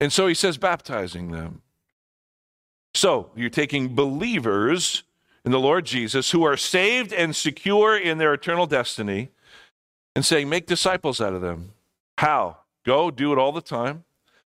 And 0.00 0.12
so 0.12 0.26
he 0.26 0.34
says, 0.34 0.58
baptizing 0.58 1.30
them. 1.30 1.62
So 2.94 3.30
you're 3.36 3.48
taking 3.48 3.94
believers 3.94 5.04
in 5.44 5.52
the 5.52 5.60
Lord 5.60 5.86
Jesus 5.86 6.32
who 6.32 6.42
are 6.42 6.56
saved 6.56 7.12
and 7.12 7.36
secure 7.36 7.96
in 7.96 8.18
their 8.18 8.34
eternal 8.34 8.66
destiny 8.66 9.30
and 10.16 10.24
saying, 10.24 10.48
make 10.48 10.66
disciples 10.66 11.20
out 11.20 11.32
of 11.32 11.42
them. 11.42 11.74
How? 12.18 12.56
Go, 12.84 13.12
do 13.12 13.32
it 13.32 13.38
all 13.38 13.52
the 13.52 13.62
time. 13.62 14.02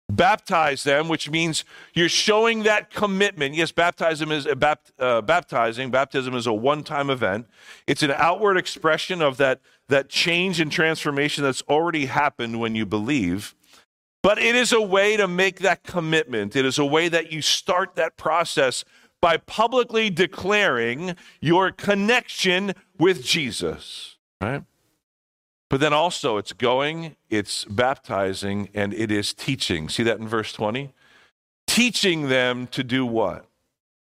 Baptize 0.10 0.84
them, 0.84 1.10
which 1.10 1.30
means 1.30 1.66
you're 1.93 2.08
showing 2.08 2.64
that 2.64 2.93
commitment. 2.93 3.55
Yes, 3.55 3.74
baptism 3.74 4.32
is 4.32 4.45
bapt, 4.45 4.93
uh, 4.99 5.22
baptizing. 5.22 5.91
Baptism 5.91 6.34
is 6.34 6.47
a 6.47 6.53
one-time 6.53 7.10
event. 7.10 7.47
It's 7.88 8.03
an 8.03 8.12
outward 8.12 8.55
expression 8.55 9.22
of 9.22 9.36
that, 9.38 9.60
that 9.89 10.08
change 10.08 10.62
and 10.62 10.72
transformation 10.72 11.43
that's 11.43 11.62
already 11.64 12.05
happened 12.05 12.60
when 12.60 12.74
you 12.74 12.86
believe. 12.86 13.53
But 14.24 14.39
it 14.39 14.55
is 14.55 14.72
a 14.72 14.82
way 14.82 15.18
to 15.18 15.28
make 15.28 15.60
that 15.60 15.84
commitment. 15.84 16.55
It 16.55 16.66
is 16.66 16.80
a 16.80 16.86
way 16.86 17.10
that 17.10 17.32
you 17.34 17.41
start 17.41 17.95
that 17.95 18.16
process 18.16 18.86
by 19.22 19.38
publicly 19.38 20.10
declaring 20.10 21.16
your 21.41 21.72
connection 21.72 22.74
with 22.97 23.24
Jesus, 23.24 24.16
right? 24.41 24.64
But 25.70 25.80
then 25.82 25.93
also 25.93 26.38
it's 26.38 26.53
going, 26.53 27.15
it's 27.30 27.65
baptizing, 27.65 28.70
and 28.74 28.93
it 28.93 29.11
is 29.11 29.34
teaching. 29.34 29.89
See 29.89 30.03
that 30.03 30.20
in 30.20 30.28
verse 30.28 30.53
20? 30.53 30.93
Teaching 31.68 32.30
them 32.30 32.68
to 32.68 32.84
do 32.84 33.05
what? 33.05 33.45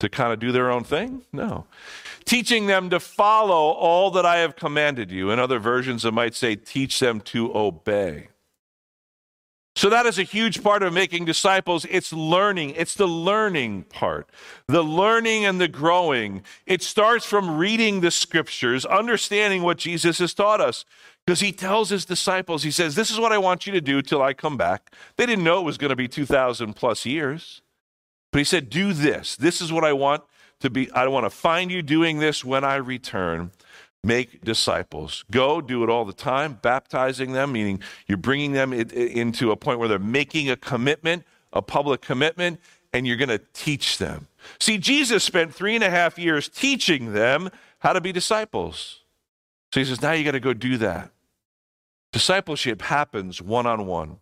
To 0.00 0.08
kind 0.08 0.32
of 0.32 0.40
do 0.40 0.50
their 0.50 0.70
own 0.70 0.82
thing? 0.82 1.22
No. 1.32 1.66
Teaching 2.24 2.66
them 2.66 2.90
to 2.90 2.98
follow 2.98 3.72
all 3.72 4.10
that 4.12 4.24
I 4.24 4.38
have 4.38 4.56
commanded 4.56 5.10
you. 5.10 5.30
In 5.30 5.38
other 5.38 5.58
versions, 5.58 6.04
it 6.04 6.14
might 6.14 6.34
say, 6.34 6.56
teach 6.56 6.98
them 6.98 7.20
to 7.20 7.54
obey. 7.56 8.28
So 9.74 9.88
that 9.88 10.04
is 10.04 10.18
a 10.18 10.22
huge 10.22 10.62
part 10.62 10.82
of 10.82 10.92
making 10.92 11.24
disciples. 11.24 11.86
It's 11.88 12.12
learning. 12.12 12.74
It's 12.76 12.94
the 12.94 13.08
learning 13.08 13.84
part. 13.84 14.28
The 14.68 14.84
learning 14.84 15.46
and 15.46 15.58
the 15.60 15.68
growing. 15.68 16.42
It 16.66 16.82
starts 16.82 17.24
from 17.24 17.56
reading 17.56 18.00
the 18.00 18.10
scriptures, 18.10 18.84
understanding 18.84 19.62
what 19.62 19.78
Jesus 19.78 20.18
has 20.18 20.34
taught 20.34 20.60
us. 20.60 20.84
Because 21.26 21.40
he 21.40 21.52
tells 21.52 21.90
his 21.90 22.04
disciples, 22.04 22.62
he 22.62 22.70
says, 22.70 22.94
This 22.94 23.10
is 23.10 23.18
what 23.18 23.32
I 23.32 23.38
want 23.38 23.66
you 23.66 23.72
to 23.72 23.80
do 23.80 24.02
till 24.02 24.22
I 24.22 24.32
come 24.34 24.56
back. 24.56 24.92
They 25.16 25.26
didn't 25.26 25.44
know 25.44 25.60
it 25.60 25.64
was 25.64 25.78
going 25.78 25.90
to 25.90 25.96
be 25.96 26.08
2,000 26.08 26.74
plus 26.74 27.06
years. 27.06 27.62
But 28.32 28.38
he 28.38 28.44
said, 28.44 28.70
Do 28.70 28.92
this. 28.92 29.36
This 29.36 29.60
is 29.60 29.72
what 29.72 29.84
I 29.84 29.92
want 29.92 30.24
to 30.60 30.70
be. 30.70 30.90
I 30.92 31.06
want 31.08 31.24
to 31.26 31.30
find 31.30 31.70
you 31.70 31.82
doing 31.82 32.18
this 32.18 32.44
when 32.44 32.64
I 32.64 32.76
return 32.76 33.52
make 34.04 34.44
disciples. 34.44 35.24
Go, 35.30 35.60
do 35.60 35.84
it 35.84 35.90
all 35.90 36.04
the 36.04 36.12
time, 36.12 36.58
baptizing 36.60 37.32
them, 37.32 37.52
meaning 37.52 37.80
you're 38.06 38.18
bringing 38.18 38.52
them 38.52 38.72
into 38.72 39.52
a 39.52 39.56
point 39.56 39.78
where 39.78 39.88
they're 39.88 39.98
making 39.98 40.50
a 40.50 40.56
commitment, 40.56 41.24
a 41.52 41.62
public 41.62 42.00
commitment, 42.00 42.60
and 42.92 43.06
you're 43.06 43.16
going 43.16 43.28
to 43.28 43.40
teach 43.52 43.98
them. 43.98 44.26
See, 44.58 44.76
Jesus 44.76 45.22
spent 45.22 45.54
three 45.54 45.74
and 45.74 45.84
a 45.84 45.90
half 45.90 46.18
years 46.18 46.48
teaching 46.48 47.12
them 47.12 47.50
how 47.78 47.92
to 47.92 48.00
be 48.00 48.12
disciples. 48.12 49.00
So 49.72 49.80
he 49.80 49.86
says, 49.86 50.02
now 50.02 50.12
you 50.12 50.24
got 50.24 50.32
to 50.32 50.40
go 50.40 50.52
do 50.52 50.76
that. 50.78 51.11
Discipleship 52.12 52.82
happens 52.82 53.40
one 53.40 53.66
on 53.66 53.86
one. 53.86 54.18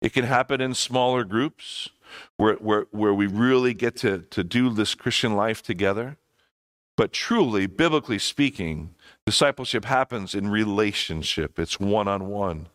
It 0.00 0.12
can 0.12 0.24
happen 0.24 0.60
in 0.60 0.74
smaller 0.74 1.24
groups 1.24 1.88
where, 2.36 2.54
where, 2.54 2.86
where 2.92 3.14
we 3.14 3.26
really 3.26 3.74
get 3.74 3.96
to, 3.96 4.20
to 4.30 4.44
do 4.44 4.70
this 4.70 4.94
Christian 4.94 5.34
life 5.34 5.62
together. 5.62 6.16
But 6.96 7.12
truly, 7.12 7.66
biblically 7.66 8.18
speaking, 8.18 8.94
discipleship 9.26 9.84
happens 9.84 10.34
in 10.34 10.48
relationship, 10.48 11.58
it's 11.58 11.80
one 11.80 12.08
on 12.08 12.28
one. 12.28 12.68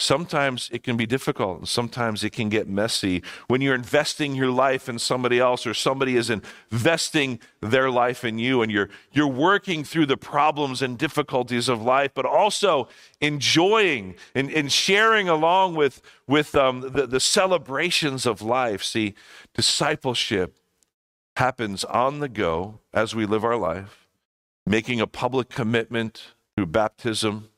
Sometimes 0.00 0.70
it 0.72 0.84
can 0.84 0.96
be 0.96 1.06
difficult, 1.06 1.58
and 1.58 1.68
sometimes 1.68 2.22
it 2.22 2.30
can 2.30 2.48
get 2.48 2.68
messy 2.68 3.20
when 3.48 3.60
you're 3.60 3.74
investing 3.74 4.36
your 4.36 4.50
life 4.50 4.88
in 4.88 4.96
somebody 4.96 5.40
else, 5.40 5.66
or 5.66 5.74
somebody 5.74 6.16
is 6.16 6.30
investing 6.30 7.40
their 7.60 7.90
life 7.90 8.24
in 8.24 8.38
you, 8.38 8.62
and 8.62 8.70
you're 8.70 8.88
you're 9.10 9.26
working 9.26 9.82
through 9.82 10.06
the 10.06 10.16
problems 10.16 10.82
and 10.82 10.98
difficulties 10.98 11.68
of 11.68 11.82
life, 11.82 12.12
but 12.14 12.24
also 12.24 12.88
enjoying 13.20 14.14
and, 14.36 14.52
and 14.52 14.70
sharing 14.70 15.28
along 15.28 15.74
with 15.74 16.00
with 16.28 16.54
um, 16.54 16.80
the, 16.80 17.06
the 17.08 17.20
celebrations 17.20 18.24
of 18.24 18.40
life. 18.40 18.84
See, 18.84 19.14
discipleship 19.52 20.56
happens 21.34 21.82
on 21.82 22.20
the 22.20 22.28
go 22.28 22.78
as 22.94 23.16
we 23.16 23.26
live 23.26 23.44
our 23.44 23.56
life, 23.56 24.06
making 24.64 25.00
a 25.00 25.08
public 25.08 25.48
commitment 25.48 26.34
through 26.54 26.66
baptism, 26.66 27.48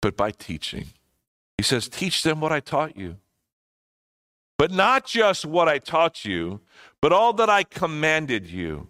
but 0.00 0.16
by 0.16 0.30
teaching. 0.30 0.86
He 1.56 1.64
says, 1.64 1.88
Teach 1.88 2.22
them 2.22 2.40
what 2.40 2.52
I 2.52 2.60
taught 2.60 2.96
you. 2.96 3.16
But 4.58 4.70
not 4.70 5.06
just 5.06 5.44
what 5.44 5.68
I 5.68 5.78
taught 5.78 6.24
you, 6.24 6.60
but 7.00 7.12
all 7.12 7.32
that 7.34 7.48
I 7.48 7.62
commanded 7.64 8.46
you. 8.46 8.88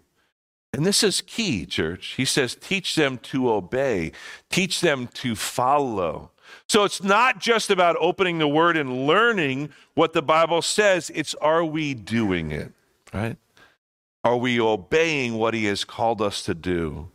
And 0.73 0.85
this 0.85 1.03
is 1.03 1.21
key, 1.21 1.65
church. 1.65 2.13
He 2.17 2.25
says, 2.25 2.55
Teach 2.55 2.95
them 2.95 3.17
to 3.19 3.51
obey, 3.51 4.11
teach 4.49 4.81
them 4.81 5.07
to 5.15 5.35
follow. 5.35 6.31
So 6.67 6.83
it's 6.83 7.03
not 7.03 7.39
just 7.39 7.69
about 7.69 7.95
opening 7.99 8.37
the 8.37 8.47
word 8.47 8.77
and 8.77 9.07
learning 9.07 9.69
what 9.93 10.13
the 10.13 10.21
Bible 10.21 10.61
says, 10.61 11.09
it's 11.13 11.33
are 11.35 11.63
we 11.63 11.93
doing 11.93 12.51
it? 12.51 12.71
right? 13.13 13.37
Are 14.23 14.37
we 14.37 14.59
obeying 14.59 15.35
what 15.35 15.53
he 15.53 15.65
has 15.65 15.83
called 15.83 16.21
us 16.21 16.43
to 16.43 16.53
do? 16.53 17.09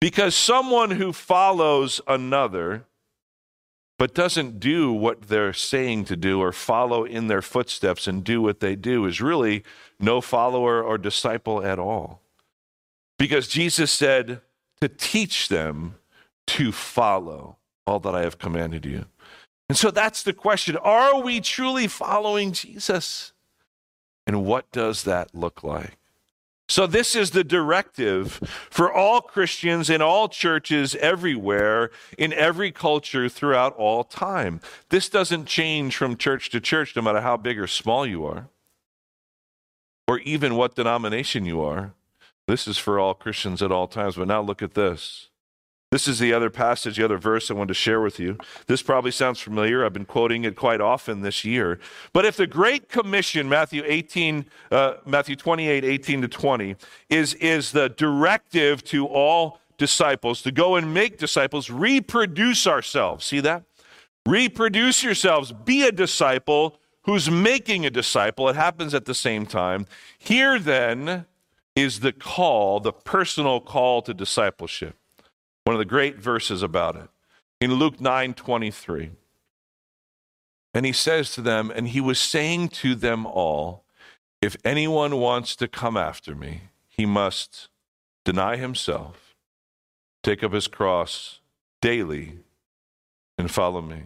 Because 0.00 0.34
someone 0.34 0.92
who 0.92 1.12
follows 1.12 2.00
another 2.06 2.84
but 3.98 4.14
doesn't 4.14 4.60
do 4.60 4.92
what 4.92 5.22
they're 5.22 5.52
saying 5.52 6.04
to 6.04 6.16
do 6.16 6.40
or 6.40 6.52
follow 6.52 7.04
in 7.04 7.26
their 7.26 7.42
footsteps 7.42 8.06
and 8.06 8.22
do 8.22 8.40
what 8.40 8.60
they 8.60 8.76
do 8.76 9.04
is 9.04 9.20
really 9.20 9.64
no 9.98 10.20
follower 10.20 10.82
or 10.82 10.96
disciple 10.96 11.64
at 11.64 11.78
all. 11.78 12.22
Because 13.18 13.48
Jesus 13.48 13.90
said 13.90 14.40
to 14.80 14.88
teach 14.88 15.48
them 15.48 15.96
to 16.46 16.70
follow 16.70 17.56
all 17.86 17.98
that 17.98 18.14
I 18.14 18.22
have 18.22 18.38
commanded 18.38 18.86
you. 18.86 19.06
And 19.68 19.76
so 19.76 19.90
that's 19.90 20.22
the 20.22 20.32
question 20.32 20.76
Are 20.76 21.20
we 21.20 21.40
truly 21.40 21.88
following 21.88 22.52
Jesus? 22.52 23.32
And 24.26 24.44
what 24.44 24.70
does 24.72 25.04
that 25.04 25.34
look 25.34 25.64
like? 25.64 25.97
So, 26.70 26.86
this 26.86 27.16
is 27.16 27.30
the 27.30 27.44
directive 27.44 28.34
for 28.68 28.92
all 28.92 29.22
Christians 29.22 29.88
in 29.88 30.02
all 30.02 30.28
churches 30.28 30.94
everywhere, 30.96 31.90
in 32.18 32.34
every 32.34 32.72
culture 32.72 33.28
throughout 33.30 33.74
all 33.76 34.04
time. 34.04 34.60
This 34.90 35.08
doesn't 35.08 35.46
change 35.46 35.96
from 35.96 36.16
church 36.16 36.50
to 36.50 36.60
church, 36.60 36.94
no 36.94 37.00
matter 37.00 37.22
how 37.22 37.38
big 37.38 37.58
or 37.58 37.66
small 37.66 38.06
you 38.06 38.26
are, 38.26 38.48
or 40.06 40.18
even 40.20 40.56
what 40.56 40.76
denomination 40.76 41.46
you 41.46 41.62
are. 41.62 41.94
This 42.46 42.68
is 42.68 42.76
for 42.76 43.00
all 43.00 43.14
Christians 43.14 43.62
at 43.62 43.72
all 43.72 43.86
times. 43.86 44.16
But 44.16 44.28
now 44.28 44.42
look 44.42 44.62
at 44.62 44.74
this. 44.74 45.28
This 45.90 46.06
is 46.06 46.18
the 46.18 46.34
other 46.34 46.50
passage, 46.50 46.98
the 46.98 47.04
other 47.04 47.16
verse 47.16 47.50
I 47.50 47.54
wanted 47.54 47.68
to 47.68 47.74
share 47.74 48.00
with 48.02 48.20
you. 48.20 48.36
This 48.66 48.82
probably 48.82 49.10
sounds 49.10 49.40
familiar. 49.40 49.86
I've 49.86 49.94
been 49.94 50.04
quoting 50.04 50.44
it 50.44 50.54
quite 50.54 50.82
often 50.82 51.22
this 51.22 51.46
year. 51.46 51.80
But 52.12 52.26
if 52.26 52.36
the 52.36 52.46
Great 52.46 52.90
Commission, 52.90 53.48
Matthew 53.48 53.82
18, 53.86 54.44
uh, 54.70 54.94
Matthew 55.06 55.34
28, 55.34 55.84
18 55.84 56.22
to 56.22 56.28
20, 56.28 56.76
is, 57.08 57.32
is 57.34 57.72
the 57.72 57.88
directive 57.88 58.84
to 58.84 59.06
all 59.06 59.60
disciples 59.78 60.42
to 60.42 60.52
go 60.52 60.76
and 60.76 60.92
make 60.92 61.16
disciples, 61.16 61.70
reproduce 61.70 62.66
ourselves. 62.66 63.24
See 63.24 63.40
that? 63.40 63.62
Reproduce 64.26 65.02
yourselves. 65.02 65.52
Be 65.52 65.86
a 65.86 65.92
disciple 65.92 66.78
who's 67.04 67.30
making 67.30 67.86
a 67.86 67.90
disciple. 67.90 68.46
It 68.50 68.56
happens 68.56 68.92
at 68.92 69.06
the 69.06 69.14
same 69.14 69.46
time. 69.46 69.86
Here 70.18 70.58
then 70.58 71.24
is 71.74 72.00
the 72.00 72.12
call, 72.12 72.78
the 72.80 72.92
personal 72.92 73.60
call 73.60 74.02
to 74.02 74.12
discipleship. 74.12 74.94
One 75.68 75.74
of 75.74 75.80
the 75.80 75.84
great 75.84 76.16
verses 76.16 76.62
about 76.62 76.96
it. 76.96 77.10
In 77.60 77.74
Luke 77.74 78.00
9 78.00 78.32
23. 78.32 79.10
And 80.72 80.86
he 80.86 80.92
says 80.92 81.30
to 81.34 81.42
them, 81.42 81.70
and 81.70 81.88
he 81.88 82.00
was 82.00 82.18
saying 82.18 82.70
to 82.80 82.94
them 82.94 83.26
all, 83.26 83.84
if 84.40 84.56
anyone 84.64 85.18
wants 85.18 85.54
to 85.56 85.68
come 85.68 85.94
after 85.94 86.34
me, 86.34 86.70
he 86.88 87.04
must 87.04 87.68
deny 88.24 88.56
himself, 88.56 89.36
take 90.22 90.42
up 90.42 90.54
his 90.54 90.68
cross 90.68 91.40
daily, 91.82 92.38
and 93.36 93.50
follow 93.50 93.82
me. 93.82 94.04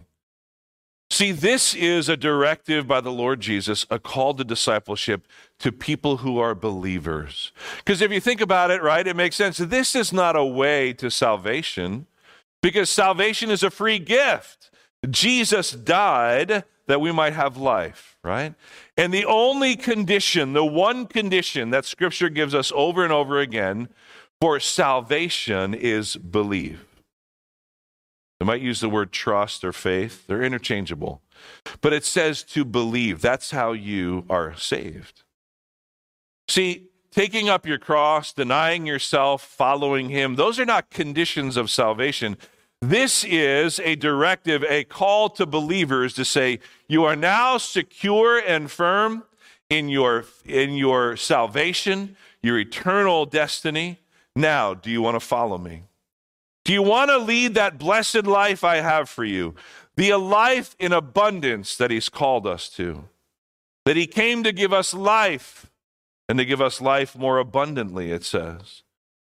See, 1.13 1.31
this 1.31 1.75
is 1.75 2.09
a 2.09 2.17
directive 2.17 2.87
by 2.87 2.99
the 2.99 3.11
Lord 3.11 3.39
Jesus, 3.39 3.85
a 3.91 3.99
call 3.99 4.33
to 4.33 4.43
discipleship 4.43 5.27
to 5.59 5.71
people 5.71 6.17
who 6.17 6.39
are 6.39 6.55
believers. 6.55 7.51
Because 7.77 8.01
if 8.01 8.11
you 8.11 8.19
think 8.19 8.41
about 8.41 8.71
it, 8.71 8.81
right, 8.81 9.05
it 9.05 9.15
makes 9.15 9.35
sense. 9.35 9.59
This 9.59 9.93
is 9.93 10.11
not 10.11 10.35
a 10.35 10.43
way 10.43 10.91
to 10.93 11.11
salvation 11.11 12.07
because 12.63 12.89
salvation 12.89 13.51
is 13.51 13.61
a 13.61 13.69
free 13.69 13.99
gift. 13.99 14.71
Jesus 15.07 15.69
died 15.69 16.63
that 16.87 16.99
we 16.99 17.11
might 17.11 17.33
have 17.33 17.57
life, 17.57 18.17
right? 18.23 18.55
And 18.97 19.13
the 19.13 19.25
only 19.25 19.75
condition, 19.75 20.53
the 20.53 20.65
one 20.65 21.05
condition 21.05 21.69
that 21.69 21.85
Scripture 21.85 22.29
gives 22.29 22.55
us 22.55 22.71
over 22.73 23.03
and 23.03 23.13
over 23.13 23.37
again 23.39 23.87
for 24.41 24.59
salvation 24.59 25.75
is 25.75 26.15
believe. 26.15 26.87
They 28.43 28.47
might 28.47 28.61
use 28.61 28.81
the 28.81 28.89
word 28.89 29.13
trust 29.13 29.63
or 29.63 29.71
faith, 29.71 30.27
they're 30.27 30.43
interchangeable. 30.43 31.21
But 31.79 31.93
it 31.93 32.03
says 32.03 32.43
to 32.43 32.65
believe. 32.65 33.21
That's 33.21 33.51
how 33.51 33.71
you 33.71 34.25
are 34.29 34.53
saved. 34.57 35.23
See, 36.49 36.89
taking 37.09 37.47
up 37.47 37.65
your 37.65 37.77
cross, 37.77 38.33
denying 38.33 38.85
yourself, 38.85 39.43
following 39.43 40.09
Him, 40.09 40.35
those 40.35 40.59
are 40.59 40.65
not 40.65 40.89
conditions 40.89 41.55
of 41.55 41.71
salvation. 41.71 42.35
This 42.81 43.23
is 43.23 43.79
a 43.79 43.95
directive, 43.95 44.61
a 44.65 44.83
call 44.83 45.29
to 45.29 45.45
believers 45.45 46.13
to 46.15 46.25
say, 46.25 46.59
You 46.89 47.05
are 47.05 47.15
now 47.15 47.57
secure 47.57 48.39
and 48.39 48.69
firm 48.69 49.23
in 49.69 49.87
your, 49.87 50.25
in 50.43 50.73
your 50.73 51.15
salvation, 51.15 52.17
your 52.41 52.59
eternal 52.59 53.25
destiny. 53.25 54.01
Now, 54.35 54.73
do 54.73 54.91
you 54.91 55.01
want 55.01 55.15
to 55.15 55.21
follow 55.21 55.57
me? 55.57 55.83
Do 56.65 56.71
you 56.71 56.81
want 56.81 57.09
to 57.09 57.17
lead 57.17 57.55
that 57.55 57.77
blessed 57.77 58.25
life 58.25 58.63
I 58.63 58.77
have 58.77 59.09
for 59.09 59.25
you? 59.25 59.55
The 59.95 60.13
life 60.13 60.75
in 60.79 60.93
abundance 60.93 61.75
that 61.77 61.91
He's 61.91 62.09
called 62.09 62.47
us 62.47 62.69
to. 62.69 63.05
That 63.85 63.97
He 63.97 64.07
came 64.07 64.43
to 64.43 64.51
give 64.51 64.71
us 64.71 64.93
life 64.93 65.69
and 66.29 66.39
to 66.39 66.45
give 66.45 66.61
us 66.61 66.79
life 66.79 67.17
more 67.17 67.37
abundantly, 67.37 68.11
it 68.11 68.23
says. 68.23 68.83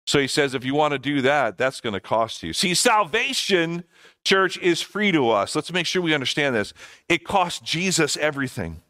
So 0.07 0.19
He 0.19 0.27
says, 0.27 0.55
if 0.55 0.65
you 0.65 0.75
want 0.75 0.93
to 0.93 0.99
do 0.99 1.23
that, 1.23 1.57
that's 1.57 1.81
going 1.81 1.95
to 1.95 2.01
cost 2.01 2.43
you. 2.43 2.53
See, 2.53 2.75
salvation, 2.75 3.85
church, 4.25 4.59
is 4.59 4.83
free 4.83 5.11
to 5.13 5.31
us. 5.31 5.57
Let's 5.57 5.73
make 5.73 5.87
sure 5.87 6.03
we 6.03 6.15
understand 6.15 6.55
this. 6.55 6.75
It 7.09 7.25
costs 7.25 7.61
Jesus 7.61 8.19
everything, 8.19 8.83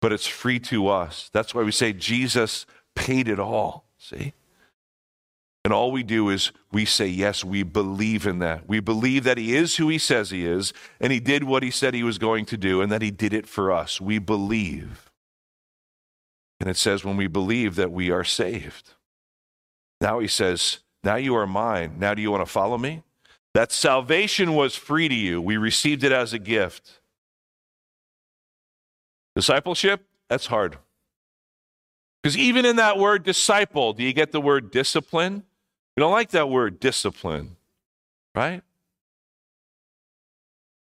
but 0.00 0.12
it's 0.12 0.26
free 0.26 0.58
to 0.60 0.88
us. 0.88 1.28
That's 1.32 1.54
why 1.54 1.62
we 1.62 1.72
say 1.72 1.92
Jesus 1.92 2.64
paid 2.94 3.28
it 3.28 3.38
all. 3.38 3.84
See? 3.98 4.32
And 5.66 5.72
all 5.72 5.90
we 5.90 6.04
do 6.04 6.28
is 6.28 6.52
we 6.70 6.84
say, 6.84 7.08
yes, 7.08 7.42
we 7.42 7.64
believe 7.64 8.24
in 8.24 8.38
that. 8.38 8.68
We 8.68 8.78
believe 8.78 9.24
that 9.24 9.36
He 9.36 9.56
is 9.56 9.74
who 9.74 9.88
He 9.88 9.98
says 9.98 10.30
He 10.30 10.46
is, 10.46 10.72
and 11.00 11.12
He 11.12 11.18
did 11.18 11.42
what 11.42 11.64
He 11.64 11.72
said 11.72 11.92
He 11.92 12.04
was 12.04 12.18
going 12.18 12.44
to 12.44 12.56
do, 12.56 12.80
and 12.80 12.92
that 12.92 13.02
He 13.02 13.10
did 13.10 13.32
it 13.32 13.48
for 13.48 13.72
us. 13.72 14.00
We 14.00 14.20
believe. 14.20 15.10
And 16.60 16.70
it 16.70 16.76
says, 16.76 17.04
when 17.04 17.16
we 17.16 17.26
believe 17.26 17.74
that 17.74 17.90
we 17.90 18.12
are 18.12 18.22
saved. 18.22 18.94
Now 20.00 20.20
He 20.20 20.28
says, 20.28 20.78
now 21.02 21.16
you 21.16 21.34
are 21.34 21.48
mine. 21.48 21.96
Now 21.98 22.14
do 22.14 22.22
you 22.22 22.30
want 22.30 22.46
to 22.46 22.52
follow 22.52 22.78
me? 22.78 23.02
That 23.52 23.72
salvation 23.72 24.54
was 24.54 24.76
free 24.76 25.08
to 25.08 25.14
you. 25.16 25.42
We 25.42 25.56
received 25.56 26.04
it 26.04 26.12
as 26.12 26.32
a 26.32 26.38
gift. 26.38 27.00
Discipleship, 29.34 30.06
that's 30.28 30.46
hard. 30.46 30.78
Because 32.22 32.38
even 32.38 32.64
in 32.64 32.76
that 32.76 32.98
word 32.98 33.24
disciple, 33.24 33.94
do 33.94 34.04
you 34.04 34.12
get 34.12 34.30
the 34.30 34.40
word 34.40 34.70
discipline? 34.70 35.42
We 35.96 36.02
don't 36.02 36.12
like 36.12 36.30
that 36.30 36.50
word 36.50 36.78
discipline, 36.78 37.56
right? 38.34 38.62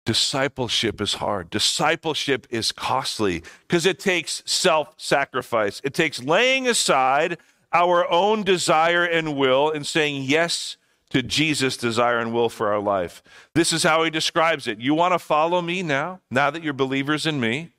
Discipleship 0.05 1.01
is 1.01 1.15
hard. 1.15 1.49
Discipleship 1.49 2.47
is 2.49 2.71
costly 2.71 3.43
because 3.67 3.85
it 3.85 3.99
takes 3.99 4.43
self 4.45 4.93
sacrifice. 4.97 5.81
It 5.83 5.93
takes 5.93 6.21
laying 6.21 6.67
aside 6.67 7.37
our 7.73 8.09
own 8.09 8.43
desire 8.43 9.03
and 9.03 9.35
will 9.35 9.71
and 9.71 9.85
saying 9.85 10.23
yes 10.23 10.77
to 11.09 11.21
Jesus' 11.21 11.77
desire 11.77 12.19
and 12.19 12.33
will 12.33 12.49
for 12.49 12.71
our 12.71 12.79
life. 12.79 13.21
This 13.53 13.73
is 13.73 13.83
how 13.83 14.03
he 14.03 14.09
describes 14.09 14.67
it. 14.67 14.79
You 14.79 14.93
want 14.93 15.13
to 15.13 15.19
follow 15.19 15.61
me 15.61 15.83
now, 15.83 16.19
now 16.29 16.49
that 16.51 16.63
you're 16.63 16.73
believers 16.73 17.25
in 17.25 17.39
me? 17.39 17.71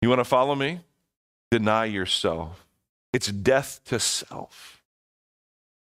You 0.00 0.08
want 0.08 0.20
to 0.20 0.24
follow 0.24 0.54
me? 0.54 0.80
Deny 1.50 1.86
yourself. 1.86 2.64
It's 3.12 3.28
death 3.28 3.80
to 3.86 3.98
self. 4.00 4.79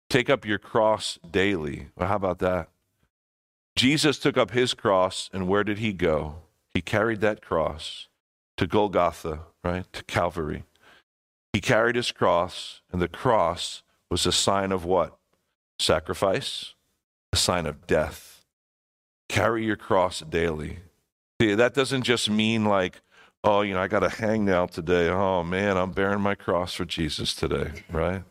Take 0.10 0.30
up 0.30 0.46
your 0.46 0.58
cross 0.58 1.20
daily. 1.30 1.90
Well, 1.96 2.10
how 2.10 2.16
about 2.16 2.40
that? 2.40 2.70
Jesus 3.76 4.18
took 4.20 4.38
up 4.38 4.52
his 4.52 4.74
cross, 4.74 5.30
and 5.32 5.48
where 5.48 5.64
did 5.64 5.78
he 5.78 5.94
go? 5.94 6.38
He 6.74 6.82
carried 6.82 7.22
that 7.22 7.42
cross 7.42 8.08
to 8.58 8.68
Golgotha, 8.68 9.42
right? 9.64 9.92
To 9.94 10.04
Calvary. 10.04 10.64
He 11.54 11.62
carried 11.62 11.96
his 11.96 12.12
cross, 12.12 12.82
and 12.92 13.02
the 13.02 13.08
cross 13.08 13.84
was 14.10 14.26
a 14.26 14.32
sign 14.32 14.72
of 14.72 14.84
what? 14.84 15.18
Sacrifice, 15.80 16.74
a 17.32 17.38
sign 17.38 17.66
of 17.66 17.88
death. 17.88 18.44
Carry 19.30 19.66
your 19.66 19.78
cross 19.78 20.22
daily. 20.22 20.80
See, 21.42 21.54
that 21.54 21.74
doesn't 21.74 22.04
just 22.04 22.30
mean 22.30 22.66
like, 22.66 23.02
oh, 23.44 23.62
you 23.62 23.74
know, 23.76 23.82
I 23.82 23.88
got 23.88 24.00
to 24.00 24.10
hang 24.10 24.44
now 24.44 24.66
today. 24.66 25.08
Oh, 25.10 25.44
man, 25.44 25.78
I'm 25.78 25.92
bearing 25.92 26.22
my 26.22 26.36
cross 26.36 26.74
for 26.74 26.86
Jesus 26.86 27.34
today, 27.34 27.72
right? 27.92 28.24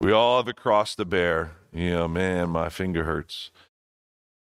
We 0.00 0.12
all 0.12 0.38
have 0.38 0.48
a 0.48 0.52
cross 0.52 0.94
to 0.96 1.04
bear. 1.04 1.52
You 1.72 1.90
know, 1.90 2.08
man, 2.08 2.50
my 2.50 2.68
finger 2.68 3.04
hurts. 3.04 3.50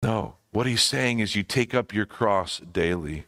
No, 0.02 0.36
what 0.52 0.66
he's 0.66 0.84
saying 0.84 1.20
is 1.20 1.36
you 1.36 1.44
take 1.44 1.74
up 1.74 1.94
your 1.94 2.06
cross 2.06 2.60
daily. 2.60 3.26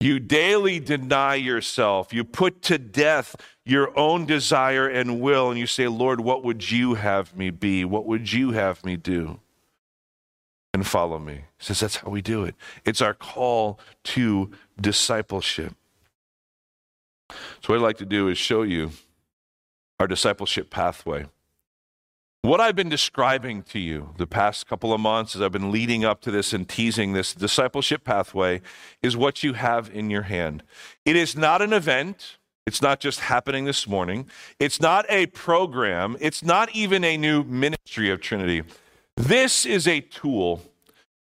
You 0.00 0.18
daily 0.18 0.80
deny 0.80 1.36
yourself. 1.36 2.12
You 2.12 2.24
put 2.24 2.60
to 2.62 2.78
death 2.78 3.36
your 3.64 3.96
own 3.96 4.26
desire 4.26 4.88
and 4.88 5.20
will, 5.20 5.50
and 5.50 5.58
you 5.58 5.66
say, 5.66 5.86
Lord, 5.86 6.20
what 6.20 6.42
would 6.42 6.70
you 6.70 6.94
have 6.94 7.36
me 7.36 7.50
be? 7.50 7.84
What 7.84 8.06
would 8.06 8.32
you 8.32 8.50
have 8.50 8.84
me 8.84 8.96
do? 8.96 9.38
And 10.74 10.86
follow 10.86 11.18
me. 11.18 11.44
He 11.58 11.64
says 11.64 11.80
that's 11.80 11.96
how 11.96 12.08
we 12.08 12.22
do 12.22 12.44
it. 12.44 12.56
It's 12.84 13.00
our 13.00 13.14
call 13.14 13.78
to 14.04 14.50
discipleship. 14.80 15.74
So, 17.30 17.68
what 17.68 17.76
I'd 17.76 17.82
like 17.82 17.98
to 17.98 18.06
do 18.06 18.28
is 18.28 18.38
show 18.38 18.62
you 18.62 18.90
our 20.00 20.06
discipleship 20.08 20.68
pathway. 20.68 21.26
What 22.44 22.60
I've 22.60 22.74
been 22.74 22.88
describing 22.88 23.62
to 23.64 23.78
you 23.78 24.14
the 24.16 24.26
past 24.26 24.66
couple 24.66 24.92
of 24.92 25.00
months 25.00 25.36
as 25.36 25.42
I've 25.42 25.52
been 25.52 25.70
leading 25.70 26.04
up 26.04 26.20
to 26.22 26.32
this 26.32 26.52
and 26.52 26.68
teasing 26.68 27.12
this 27.12 27.34
discipleship 27.34 28.02
pathway 28.02 28.60
is 29.00 29.16
what 29.16 29.44
you 29.44 29.52
have 29.52 29.88
in 29.94 30.10
your 30.10 30.22
hand. 30.22 30.64
It 31.04 31.14
is 31.14 31.36
not 31.36 31.62
an 31.62 31.72
event. 31.72 32.38
It's 32.66 32.82
not 32.82 32.98
just 32.98 33.20
happening 33.20 33.64
this 33.64 33.86
morning. 33.86 34.28
It's 34.58 34.80
not 34.80 35.06
a 35.08 35.26
program. 35.26 36.16
It's 36.18 36.42
not 36.42 36.74
even 36.74 37.04
a 37.04 37.16
new 37.16 37.44
ministry 37.44 38.10
of 38.10 38.20
Trinity. 38.20 38.64
This 39.16 39.64
is 39.64 39.86
a 39.86 40.00
tool. 40.00 40.62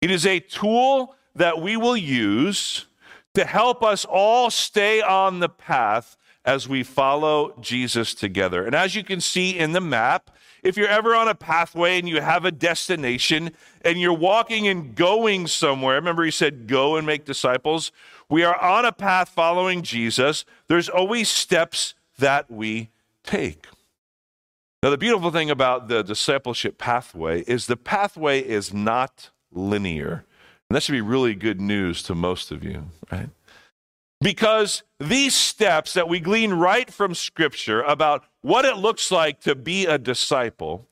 It 0.03 0.11
is 0.11 0.27
a 0.27 0.41
tool 0.41 1.15
that 1.35 1.63
we 1.63 1.79
will 1.79 1.97
use 1.97 2.85
to 3.33 3.47
help 3.47 3.83
us 3.83 4.05
all 4.05 4.51
stay 4.51 5.01
on 5.01 5.41
the 5.41 5.49
path 5.49 6.19
as 6.45 6.69
we 6.69 6.83
follow 6.83 7.55
Jesus 7.63 8.13
together. 8.13 8.63
And 8.63 8.75
as 8.75 8.95
you 8.95 9.03
can 9.03 9.23
see 9.23 9.59
in 9.59 9.73
the 9.73 9.81
map, 9.81 10.31
if 10.63 10.77
you're 10.77 10.89
ever 10.89 11.15
on 11.15 11.29
a 11.29 11.35
pathway 11.35 11.99
and 11.99 12.09
you 12.09 12.21
have 12.21 12.45
a 12.45 12.51
destination 12.51 13.53
and 13.83 14.01
you're 14.01 14.13
walking 14.13 14.67
and 14.69 14.95
going 14.95 15.47
somewhere, 15.47 15.97
remember 15.97 16.25
he 16.25 16.31
said, 16.31 16.67
go 16.67 16.97
and 16.97 17.07
make 17.07 17.25
disciples. 17.25 17.93
We 18.29 18.45
are 18.45 18.61
on 18.61 18.85
a 18.85 18.93
path 18.93 19.31
following 19.31 19.83
Jesus. 19.83 20.45
There's 20.69 20.89
always 20.89 21.29
steps 21.29 21.95
that 22.19 22.51
we 22.51 22.91
take. 23.25 23.67
Now, 24.83 24.91
the 24.91 24.99
beautiful 24.99 25.31
thing 25.31 25.51
about 25.51 25.89
the 25.89 26.03
discipleship 26.03 26.79
pathway 26.79 27.43
is 27.43 27.67
the 27.67 27.77
pathway 27.77 28.41
is 28.41 28.73
not 28.73 29.31
linear. 29.51 30.25
And 30.69 30.77
that 30.77 30.83
should 30.83 30.93
be 30.93 31.01
really 31.01 31.35
good 31.35 31.61
news 31.61 32.03
to 32.05 32.15
most 32.15 32.53
of 32.53 32.63
you, 32.63 32.91
right? 33.11 33.31
Because 34.21 34.83
these 35.01 35.35
steps 35.35 35.95
that 35.95 36.09
we 36.09 36.21
glean 36.21 36.53
right 36.53 36.93
from 36.93 37.15
Scripture 37.15 37.83
about 37.83 38.25
what 38.43 38.65
it 38.65 38.77
looks 38.77 39.11
like 39.11 39.41
to 39.41 39.55
be 39.55 39.87
a 39.87 39.99
disciple, 39.99 40.87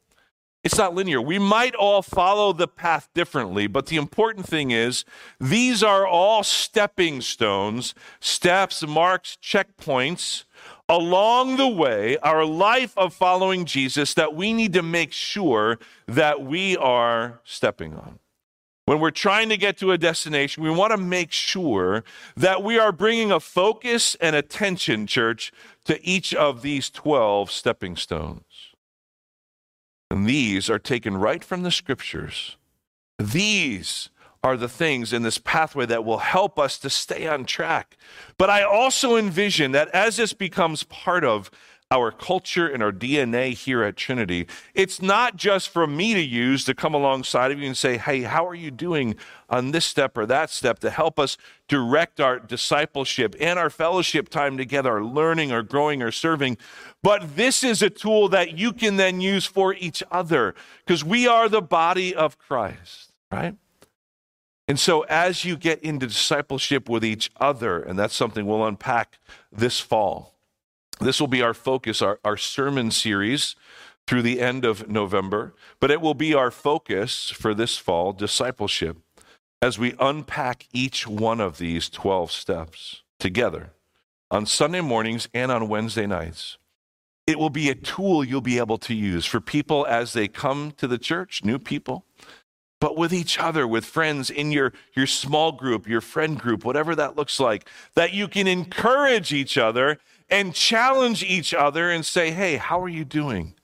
it's 0.65 0.79
not 0.79 0.95
linear. 0.95 1.21
We 1.21 1.39
might 1.39 1.77
all 1.77 2.03
follow 2.03 2.53
the 2.53 2.67
path 2.67 3.09
differently, 3.15 3.69
but 3.69 3.87
the 3.87 3.97
important 3.97 4.47
thing 4.47 4.73
is 4.73 5.05
these 5.39 5.83
are 5.83 6.05
all 6.05 6.43
stepping 6.43 7.21
stones, 7.21 7.95
steps, 8.19 8.85
marks, 8.85 9.39
checkpoints 9.41 10.43
along 10.89 11.57
the 11.57 11.69
way, 11.69 12.17
our 12.19 12.45
life 12.45 12.97
of 12.99 13.15
following 13.15 13.65
Jesus 13.65 14.15
that 14.15 14.35
we 14.35 14.53
need 14.53 14.73
to 14.73 14.83
make 14.83 15.13
sure 15.13 15.79
that 16.07 16.43
we 16.43 16.77
are 16.77 17.41
stepping 17.45 17.95
on. 17.95 18.19
When 18.87 19.01
we're 19.01 19.11
trying 19.11 19.49
to 19.49 19.57
get 19.57 19.77
to 19.79 19.91
a 19.91 19.99
destination, 19.99 20.63
we 20.63 20.71
want 20.71 20.93
to 20.93 20.97
make 20.97 21.33
sure 21.33 22.05
that 22.37 22.63
we 22.63 22.79
are 22.79 22.93
bringing 22.93 23.33
a 23.33 23.41
focus 23.41 24.17
and 24.21 24.37
attention, 24.37 25.09
church, 25.09 25.53
to 25.87 26.05
each 26.07 26.35
of 26.35 26.63
these 26.63 26.91
12 26.91 27.51
stepping 27.51 27.97
stones. 27.97 28.75
And 30.11 30.29
these 30.29 30.71
are 30.71 30.79
taken 30.79 31.17
right 31.17 31.43
from 31.43 31.63
the 31.63 31.71
scriptures. 31.71 32.57
These 33.19 34.11
are 34.43 34.57
the 34.57 34.69
things 34.69 35.13
in 35.13 35.23
this 35.23 35.39
pathway 35.39 35.87
that 35.87 36.05
will 36.05 36.19
help 36.19 36.59
us 36.59 36.79
to 36.79 36.91
stay 36.91 37.27
on 37.27 37.45
track. 37.45 37.97
But 38.39 38.51
I 38.51 38.63
also 38.63 39.17
envision 39.17 39.73
that 39.73 39.89
as 39.89 40.17
this 40.17 40.33
becomes 40.33 40.85
part 40.85 41.25
of 41.25 41.51
our 41.91 42.11
culture 42.11 42.67
and 42.67 42.83
our 42.83 42.91
DNA 42.91 43.53
here 43.53 43.83
at 43.85 43.97
Trinity, 43.97 44.47
it's 44.75 45.01
not 45.01 45.37
just 45.37 45.69
for 45.69 45.87
me 45.87 46.15
to 46.15 46.21
use 46.21 46.65
to 46.65 46.75
come 46.75 46.95
alongside 46.95 47.53
of 47.53 47.61
you 47.61 47.67
and 47.67 47.77
say, 47.77 47.97
hey, 47.97 48.23
how 48.23 48.45
are 48.47 48.57
you 48.57 48.73
doing 48.73 49.15
on 49.49 49.71
this 49.71 49.85
step 49.85 50.19
or 50.19 50.27
that 50.27 50.51
step 50.51 50.81
to 50.81 50.91
help 50.91 51.19
us 51.19 51.37
direct 51.69 52.21
our 52.21 52.41
discipleship 52.41 53.37
and 53.41 53.57
our 53.59 53.71
fellowship 53.71 54.29
time 54.29 54.57
together, 54.57 54.91
our 54.95 55.05
learning, 55.05 55.53
our 55.53 55.63
growing, 55.63 56.03
our 56.03 56.11
serving. 56.11 56.57
But 57.03 57.37
this 57.37 57.63
is 57.63 57.83
a 57.83 57.91
tool 57.91 58.29
that 58.31 58.59
you 58.59 58.73
can 58.73 58.97
then 58.97 59.21
use 59.21 59.47
for 59.47 59.75
each 59.75 60.03
other 60.11 60.57
because 60.85 61.05
we 61.05 61.29
are 61.29 61.49
the 61.49 61.63
body 61.63 62.13
of 62.13 62.37
Christ, 62.37 63.13
right? 63.31 63.55
And 64.69 64.81
so, 64.81 65.03
as 65.03 65.45
you 65.45 65.57
get 65.57 65.81
into 65.83 66.09
discipleship 66.09 66.89
with 66.89 67.05
each 67.05 67.31
other, 67.37 67.81
and 67.81 67.97
that's 67.97 68.17
something 68.17 68.47
we'll 68.47 68.67
unpack 68.67 69.19
this 69.53 69.79
fall, 69.79 70.36
this 71.01 71.21
will 71.21 71.29
be 71.29 71.43
our 71.43 71.55
focus, 71.55 72.01
our, 72.03 72.19
our 72.25 72.37
sermon 72.37 72.91
series 72.91 73.57
through 74.07 74.23
the 74.23 74.41
end 74.41 74.65
of 74.65 74.89
November, 74.89 75.55
but 75.81 75.91
it 75.91 76.01
will 76.01 76.15
be 76.15 76.33
our 76.33 76.51
focus 76.51 77.31
for 77.31 77.55
this 77.55 77.77
fall 77.77 78.13
discipleship 78.13 78.99
as 79.61 79.79
we 79.79 79.95
unpack 79.99 80.67
each 80.73 81.07
one 81.07 81.41
of 81.41 81.59
these 81.59 81.89
12 81.89 82.31
steps 82.31 83.03
together 83.19 83.71
on 84.31 84.47
Sunday 84.47 84.81
mornings 84.81 85.29
and 85.35 85.51
on 85.51 85.69
Wednesday 85.69 86.07
nights. 86.07 86.59
It 87.27 87.39
will 87.39 87.51
be 87.51 87.69
a 87.69 87.75
tool 87.75 88.23
you'll 88.25 88.41
be 88.41 88.59
able 88.59 88.79
to 88.79 88.95
use 88.95 89.27
for 89.27 89.41
people 89.41 89.85
as 89.87 90.13
they 90.13 90.29
come 90.29 90.73
to 90.77 90.87
the 90.87 90.99
church, 90.99 91.45
new 91.45 91.59
people, 91.59 92.05
but 92.81 92.97
with 92.97 93.13
each 93.13 93.39
other, 93.39 93.67
with 93.67 93.85
friends 93.85 94.31
in 94.31 94.53
your, 94.53 94.73
your 94.95 95.07
small 95.07 95.51
group, 95.51 95.89
your 95.89 96.01
friend 96.01 96.39
group, 96.39 96.65
whatever 96.65 96.95
that 96.95 97.17
looks 97.17 97.41
like, 97.41 97.69
that 97.95 98.13
you 98.13 98.29
can 98.29 98.47
encourage 98.47 99.33
each 99.33 99.59
other 99.59 99.99
and 100.29 100.55
challenge 100.55 101.23
each 101.23 101.55
other 101.55 101.91
and 101.91 102.05
say, 102.05 102.31
hey, 102.31 102.57
how 102.57 102.81
are 102.81 102.89
you 102.89 103.05
doing? 103.05 103.55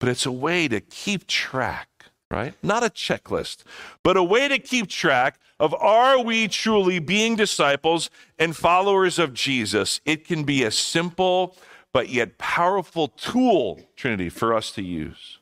But 0.00 0.08
it's 0.08 0.26
a 0.26 0.32
way 0.32 0.68
to 0.68 0.80
keep 0.80 1.26
track, 1.26 1.88
right? 2.30 2.54
Not 2.62 2.82
a 2.82 2.88
checklist, 2.88 3.64
but 4.02 4.16
a 4.16 4.22
way 4.22 4.48
to 4.48 4.58
keep 4.58 4.88
track 4.88 5.38
of 5.60 5.74
are 5.74 6.20
we 6.22 6.48
truly 6.48 6.98
being 6.98 7.36
disciples 7.36 8.10
and 8.38 8.56
followers 8.56 9.18
of 9.18 9.32
Jesus? 9.32 10.00
It 10.04 10.26
can 10.26 10.44
be 10.44 10.62
a 10.64 10.70
simple 10.70 11.56
but 11.92 12.08
yet 12.08 12.38
powerful 12.38 13.08
tool, 13.08 13.80
Trinity, 13.96 14.28
for 14.28 14.54
us 14.54 14.72
to 14.72 14.82
use 14.82 15.38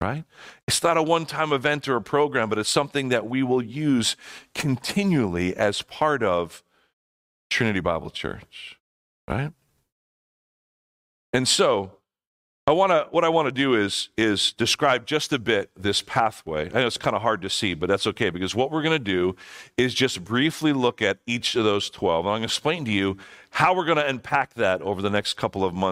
right? 0.00 0.24
It's 0.66 0.82
not 0.82 0.96
a 0.96 1.02
one 1.02 1.26
time 1.26 1.52
event 1.52 1.86
or 1.88 1.96
a 1.96 2.00
program, 2.00 2.48
but 2.48 2.58
it's 2.58 2.70
something 2.70 3.10
that 3.10 3.26
we 3.26 3.42
will 3.42 3.62
use 3.62 4.16
continually 4.54 5.54
as 5.54 5.82
part 5.82 6.22
of 6.22 6.62
Trinity 7.50 7.80
Bible 7.80 8.10
Church, 8.10 8.78
right? 9.28 9.52
And 11.32 11.46
so, 11.46 11.92
I 12.70 12.72
want 12.72 12.92
to 12.92 13.08
what 13.10 13.24
I 13.24 13.28
want 13.28 13.46
to 13.46 13.52
do 13.52 13.74
is 13.74 14.10
is 14.16 14.52
describe 14.52 15.04
just 15.04 15.32
a 15.32 15.40
bit 15.40 15.70
this 15.76 16.02
pathway. 16.02 16.66
I 16.66 16.80
know 16.80 16.86
it's 16.86 16.98
kind 16.98 17.16
of 17.16 17.22
hard 17.22 17.42
to 17.42 17.50
see, 17.50 17.74
but 17.74 17.88
that's 17.88 18.06
okay 18.06 18.30
because 18.30 18.54
what 18.54 18.70
we're 18.70 18.82
going 18.82 18.96
to 18.96 19.04
do 19.04 19.34
is 19.76 19.92
just 19.92 20.22
briefly 20.22 20.72
look 20.72 21.02
at 21.02 21.18
each 21.26 21.56
of 21.56 21.64
those 21.64 21.90
12. 21.90 22.26
And 22.26 22.28
I'm 22.28 22.32
going 22.34 22.42
to 22.42 22.44
explain 22.44 22.84
to 22.84 22.92
you 22.92 23.16
how 23.50 23.74
we're 23.74 23.86
going 23.86 23.98
to 23.98 24.06
unpack 24.06 24.54
that 24.54 24.82
over 24.82 25.02
the 25.02 25.10
next 25.10 25.34
couple 25.34 25.64
of 25.64 25.74
months. 25.74 25.88